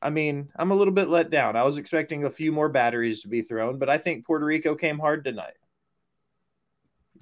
[0.00, 1.56] I mean, I'm a little bit let down.
[1.56, 4.76] I was expecting a few more batteries to be thrown, but I think Puerto Rico
[4.76, 5.56] came hard tonight,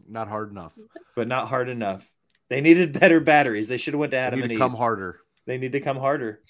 [0.06, 0.74] Not hard enough.
[1.16, 2.06] but not hard enough.
[2.50, 3.68] They needed better batteries.
[3.68, 4.70] They should have went to Adam They Adam need and to Eve.
[4.70, 5.20] come harder.
[5.46, 6.40] They need to come harder.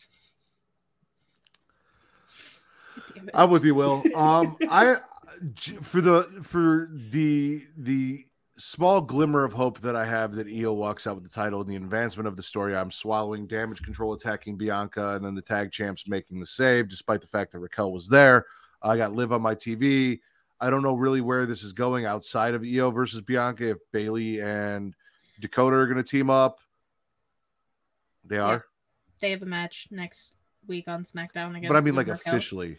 [3.34, 4.02] I'm with you, Will.
[4.16, 4.96] Um, I
[5.82, 8.24] for the for the the
[8.56, 11.70] small glimmer of hope that I have that Io walks out with the title and
[11.70, 12.74] the advancement of the story.
[12.76, 17.20] I'm swallowing damage control, attacking Bianca, and then the tag champs making the save, despite
[17.20, 18.46] the fact that Raquel was there.
[18.82, 20.20] I got live on my TV.
[20.60, 23.70] I don't know really where this is going outside of Io versus Bianca.
[23.70, 24.94] If Bayley and
[25.40, 26.60] Dakota are going to team up,
[28.24, 28.64] they are.
[29.20, 30.34] They have a match next
[30.66, 31.68] week on SmackDown against.
[31.68, 32.78] but I mean, like officially.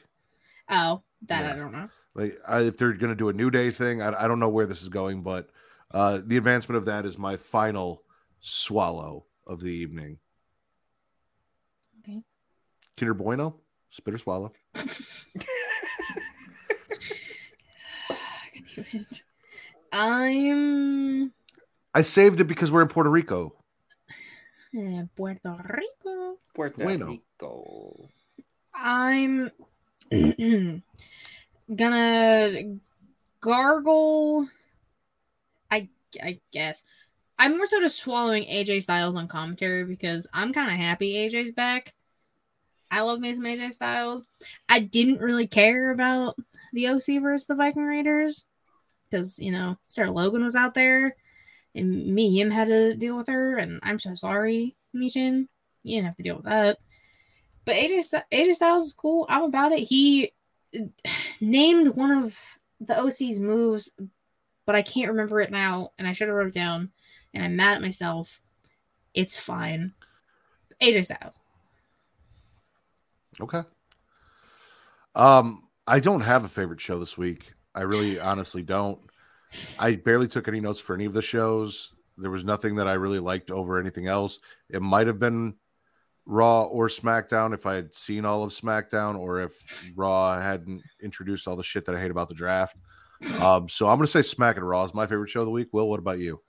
[0.69, 1.51] Oh, that Yeah.
[1.51, 1.89] I don't know.
[2.15, 4.49] like I, if they're going to do a new day thing I, I don't know
[4.49, 5.49] where this is going but
[5.91, 8.03] uh the advancement of that is my final
[8.39, 10.17] swallow of the evening
[11.99, 12.21] Okay.
[12.97, 13.55] kinder bueno
[13.89, 14.87] spit or swallow God
[18.75, 19.23] damn it.
[19.91, 21.33] I'm
[21.93, 23.53] i saved it because we're in puerto rico
[24.73, 26.37] eh, Puerto Rico.
[26.53, 27.07] Puerto Bueno.
[27.07, 28.09] Rico.
[28.73, 29.51] I'm
[31.75, 32.77] gonna
[33.41, 34.47] gargle.
[35.69, 35.89] I
[36.23, 36.83] I guess
[37.37, 41.51] I'm more so just swallowing AJ Styles on commentary because I'm kind of happy AJ's
[41.51, 41.93] back.
[42.89, 44.27] I love me some AJ Styles.
[44.69, 46.35] I didn't really care about
[46.73, 48.45] the OC versus the Viking Raiders
[49.09, 51.15] because you know Sarah Logan was out there
[51.75, 55.47] and me him had to deal with her, and I'm so sorry, Michin.
[55.83, 56.77] You didn't have to deal with that.
[57.65, 59.25] But AJ, AJ Styles is cool.
[59.29, 59.79] I'm about it.
[59.79, 60.33] He
[61.41, 62.37] named one of
[62.79, 63.91] the OC's moves,
[64.65, 66.91] but I can't remember it now, and I should have wrote it down.
[67.33, 68.41] And I'm mad at myself.
[69.13, 69.93] It's fine.
[70.81, 71.39] AJ Styles.
[73.39, 73.61] okay
[75.15, 78.99] um i don't have a favorite show this week i really honestly don't
[79.79, 82.93] i barely took any notes for any of the shows there was nothing that i
[82.93, 85.55] really liked over anything else it might have been
[86.25, 91.47] Raw or SmackDown if I had seen all of SmackDown or if Raw hadn't introduced
[91.47, 92.77] all the shit that I hate about the draft.
[93.39, 95.51] Um, so I'm going to say Smack and Raw is my favorite show of the
[95.51, 95.69] week.
[95.71, 96.41] Will, what about you?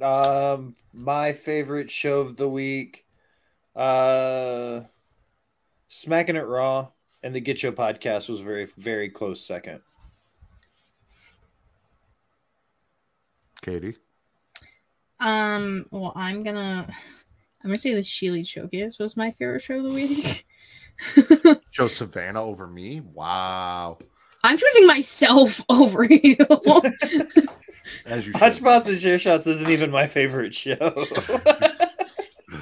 [0.00, 3.04] Um, my favorite show of the week,
[3.76, 4.82] uh,
[5.88, 6.88] Smacking It Raw
[7.22, 9.80] and the Get Show podcast was very, very close second.
[13.62, 13.96] Katie?
[15.18, 16.86] Um, well, I'm gonna
[17.62, 20.46] I'm gonna say the Sheely Showcase was my favorite show of the week.
[21.70, 23.00] Joe Savannah over me?
[23.00, 23.98] Wow.
[24.42, 26.36] I'm choosing myself over you.
[28.06, 28.54] As you Hot.
[28.54, 30.76] Spots and Share Shots isn't even my favorite show.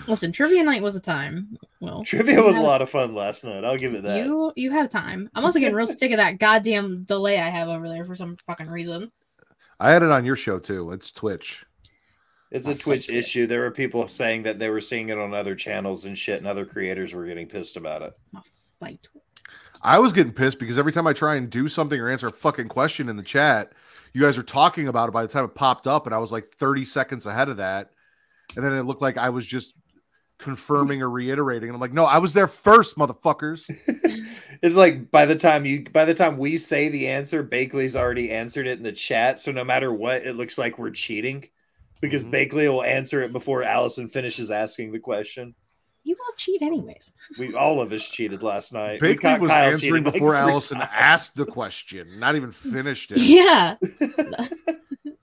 [0.08, 1.58] Listen, trivia night was a time.
[1.80, 3.64] Well, Trivia was a lot of fun last night.
[3.64, 4.24] I'll give it that.
[4.24, 5.30] You you had a time.
[5.34, 8.34] I'm also getting real sick of that goddamn delay I have over there for some
[8.36, 9.12] fucking reason.
[9.80, 10.90] I had it on your show too.
[10.90, 11.64] It's Twitch.
[12.50, 13.20] It's a I'll Twitch send it.
[13.20, 13.46] issue.
[13.46, 16.46] There were people saying that they were seeing it on other channels and shit, and
[16.46, 18.18] other creators were getting pissed about it.
[18.34, 18.42] I'm
[18.80, 19.08] fight.
[19.82, 22.32] I was getting pissed because every time I try and do something or answer a
[22.32, 23.72] fucking question in the chat,
[24.12, 26.32] you guys are talking about it by the time it popped up, and I was
[26.32, 27.90] like 30 seconds ahead of that.
[28.56, 29.74] And then it looked like I was just
[30.38, 31.68] confirming or reiterating.
[31.68, 33.68] And I'm like, no, I was there first, motherfuckers.
[34.62, 38.30] It's like by the time you by the time we say the answer, Bakley's already
[38.30, 39.38] answered it in the chat.
[39.38, 41.48] So no matter what, it looks like we're cheating
[42.00, 42.30] because Mhm.
[42.32, 45.54] Bakley will answer it before Allison finishes asking the question.
[46.04, 47.12] You all cheat anyways.
[47.38, 49.00] We all of us cheated last night.
[49.00, 50.90] Bakley was Kyle answering cheating like before Allison times.
[50.94, 53.18] asked the question, not even finished it.
[53.18, 53.74] Yeah.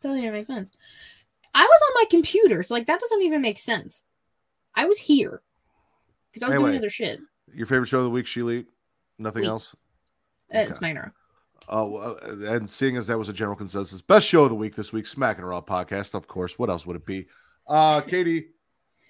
[0.02, 0.72] Doesn't even make sense.
[1.54, 4.04] I was on my computer, so like that doesn't even make sense.
[4.76, 5.42] I was here.
[6.32, 6.70] Because I was Anyway.
[6.72, 7.20] doing other shit.
[7.54, 8.66] Your favorite show of the week, Sheely?
[9.18, 9.50] Nothing Week.
[9.50, 9.74] else?
[9.74, 10.68] Uh, Okay.
[10.70, 11.12] It's Magna.
[11.70, 12.18] Oh, uh,
[12.54, 15.08] and seeing as that was a general consensus, best show of the week this week,
[15.08, 16.60] Smack and Raw podcast, of course.
[16.60, 17.26] What else would it be?
[17.68, 18.50] Uh, Katie,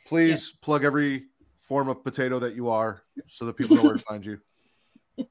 [0.08, 1.26] please plug every
[1.58, 4.40] form of potato that you are, so that people know where to find you.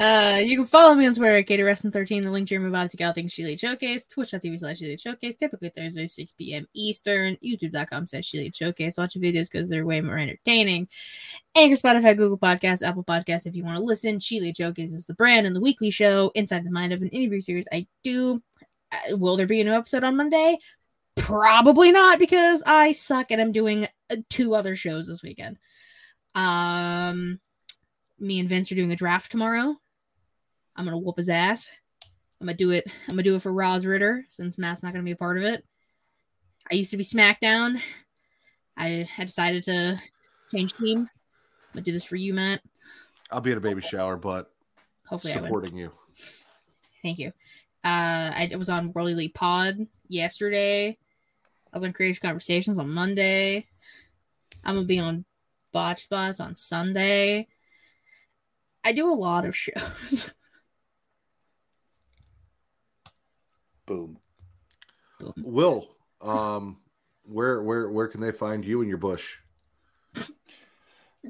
[0.00, 2.22] Uh, you can follow me on Twitter at GatorWrestling13.
[2.22, 5.70] The link to your about to go things Sheely Showcase, twitch.tv slash Sheely Showcase, typically
[5.70, 6.66] Thursday, 6 p.m.
[6.74, 8.98] Eastern, youtube.com slash Sheely Showcase.
[8.98, 10.88] Watch the videos because they're way more entertaining.
[11.56, 14.18] Anchor, Spotify, Google Podcasts, Apple Podcasts if you want to listen.
[14.18, 17.40] Sheely Showcase is the brand and the weekly show inside the mind of an interview
[17.40, 18.40] series I do.
[18.92, 20.58] Uh, will there be a new episode on Monday?
[21.16, 25.58] Probably not because I suck and I'm doing uh, two other shows this weekend.
[26.34, 27.40] Um,
[28.18, 29.76] me and Vince are doing a draft tomorrow.
[30.76, 31.70] I'm gonna whoop his ass.
[32.40, 32.86] I'm gonna do it.
[33.08, 35.42] I'm gonna do it for Roz Ritter since Matt's not gonna be a part of
[35.42, 35.64] it.
[36.70, 37.80] I used to be SmackDown.
[38.76, 40.00] I, I decided to
[40.52, 41.08] change teams.
[41.08, 42.60] I'm gonna do this for you, Matt.
[43.30, 44.50] I'll be at a baby shower, but
[45.06, 45.92] Hopefully, supporting you.
[47.02, 47.28] Thank you.
[47.84, 50.88] Uh, I was on World Elite Pod yesterday.
[50.88, 53.66] I was on Creative Conversations on Monday.
[54.64, 55.24] I'm gonna be on
[55.72, 57.48] Botch Spots on Sunday.
[58.88, 60.32] I do a lot of shows.
[63.86, 64.18] Boom.
[65.36, 65.86] Will,
[66.22, 66.78] um,
[67.24, 69.36] where where where can they find you in your bush?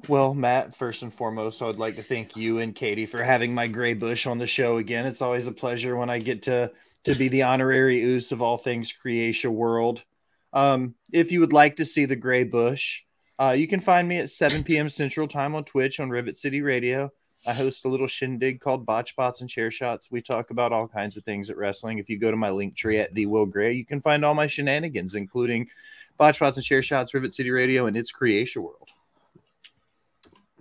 [0.06, 3.52] Well, Matt, first and foremost, I would like to thank you and Katie for having
[3.52, 5.06] my gray bush on the show again.
[5.06, 6.70] It's always a pleasure when I get to
[7.06, 10.04] to be the honorary oos of all things Creatia World.
[10.52, 13.02] Um, if you would like to see the gray bush,
[13.40, 14.88] uh, you can find me at 7 p.m.
[14.88, 17.10] Central Time on Twitch on Rivet City Radio.
[17.46, 20.10] I host a little shindig called Botch Bots and Chair Shots.
[20.10, 21.98] We talk about all kinds of things at wrestling.
[21.98, 24.34] If you go to my link tree at the Will Gray, you can find all
[24.34, 25.68] my shenanigans, including
[26.16, 28.88] Botch Bots and Chair Shots, Rivet City Radio, and its Creatia World.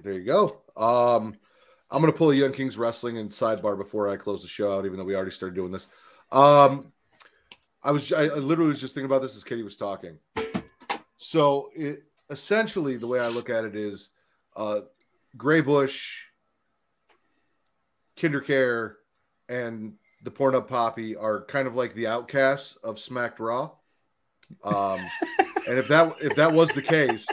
[0.03, 0.57] There you go.
[0.77, 1.35] Um,
[1.89, 4.85] I'm gonna pull a Young Kings Wrestling and sidebar before I close the show out,
[4.85, 5.87] even though we already started doing this.
[6.31, 6.91] Um,
[7.83, 10.19] I was I, I literally was just thinking about this as Katie was talking.
[11.17, 14.09] So it essentially the way I look at it is
[14.55, 14.81] uh
[15.35, 16.25] Gray Bush,
[18.18, 18.95] Kindercare,
[19.48, 23.72] and the Porn Up Poppy are kind of like the outcasts of Smacked Raw.
[24.64, 24.99] Um,
[25.68, 27.27] and if that if that was the case,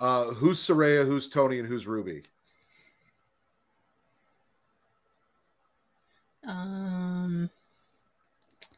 [0.00, 2.22] uh, who's Saraya, who's Toni, and who's Ruby?
[6.46, 7.50] Um,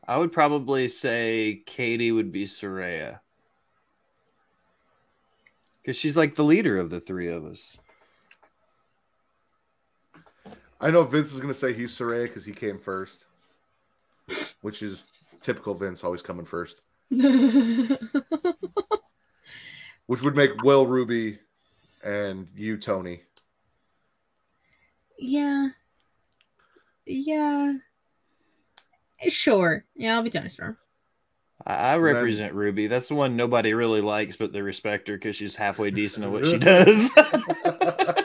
[0.09, 3.21] I would probably say Katie would be Saraya.
[5.81, 7.79] Because she's like the leader of the three of us.
[10.81, 13.25] I know Vince is going to say he's Saraya because he came first,
[14.63, 15.07] which is
[15.43, 16.81] typical Vince, always coming first.
[20.07, 21.39] Which would make Will Ruby
[22.03, 23.23] and you Toni.
[25.19, 25.69] yeah,
[27.07, 27.75] yeah,
[29.29, 29.85] sure.
[29.95, 30.77] Yeah, I'll be Toni Storm.
[31.67, 32.87] I, I represent Ruby.
[32.87, 36.33] That's the one nobody really likes, but they respect her because she's halfway decent at
[36.33, 37.11] what she does.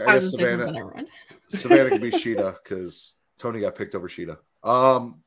[0.00, 1.08] I I guess Savannah, something never mind.
[1.48, 4.36] Savannah can be Shida because Toni got picked over Shida.
[4.62, 5.22] Um,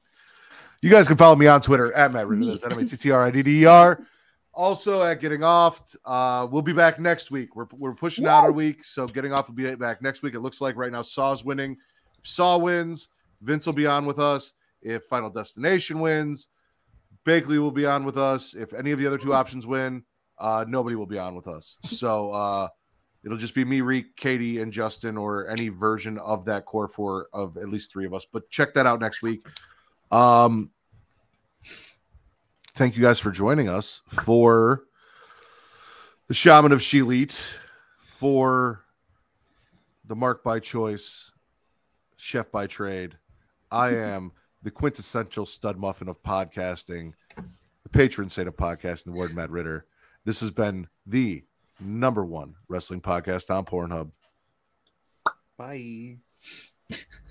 [0.82, 2.58] you guys can follow me on Twitter at Matt Ridder.
[2.58, 4.06] That's M-A-T-T-R-I-D-D-E-R.
[4.54, 5.82] Also at Getting Off.
[6.06, 7.56] Uh, we'll be back next week.
[7.56, 10.34] We're, we're pushing out a week, so Getting Off will be back next week.
[10.34, 11.78] It looks like right now Saw's winning.
[12.20, 13.10] If Saw wins,
[13.42, 14.54] Vince will be on with us.
[14.82, 16.48] If Final Destination wins,
[17.26, 18.54] Bakley will be on with us.
[18.54, 20.04] If any of the other two options win,
[20.38, 21.78] uh, nobody will be on with us.
[21.86, 22.68] So uh,
[23.26, 27.28] it'll just be me, Reek, Katie, and Justin, or any version of that core four
[27.34, 28.26] of at least three of us.
[28.32, 29.46] But check that out next week.
[30.12, 30.70] Um,
[32.76, 34.84] thank you guys for joining us for
[36.28, 37.44] the Shaman of Sheelite,
[37.98, 38.86] for
[40.06, 41.32] the Mark by Choice,
[42.18, 43.18] Chef by Trade.
[43.72, 44.32] I am
[44.62, 49.88] the quintessential stud muffin of podcasting, the patron saint of podcasting, the word Matt Ridder.
[50.26, 51.44] This has been the
[51.80, 54.12] number one wrestling podcast on Pornhub.
[55.58, 56.18] Bye.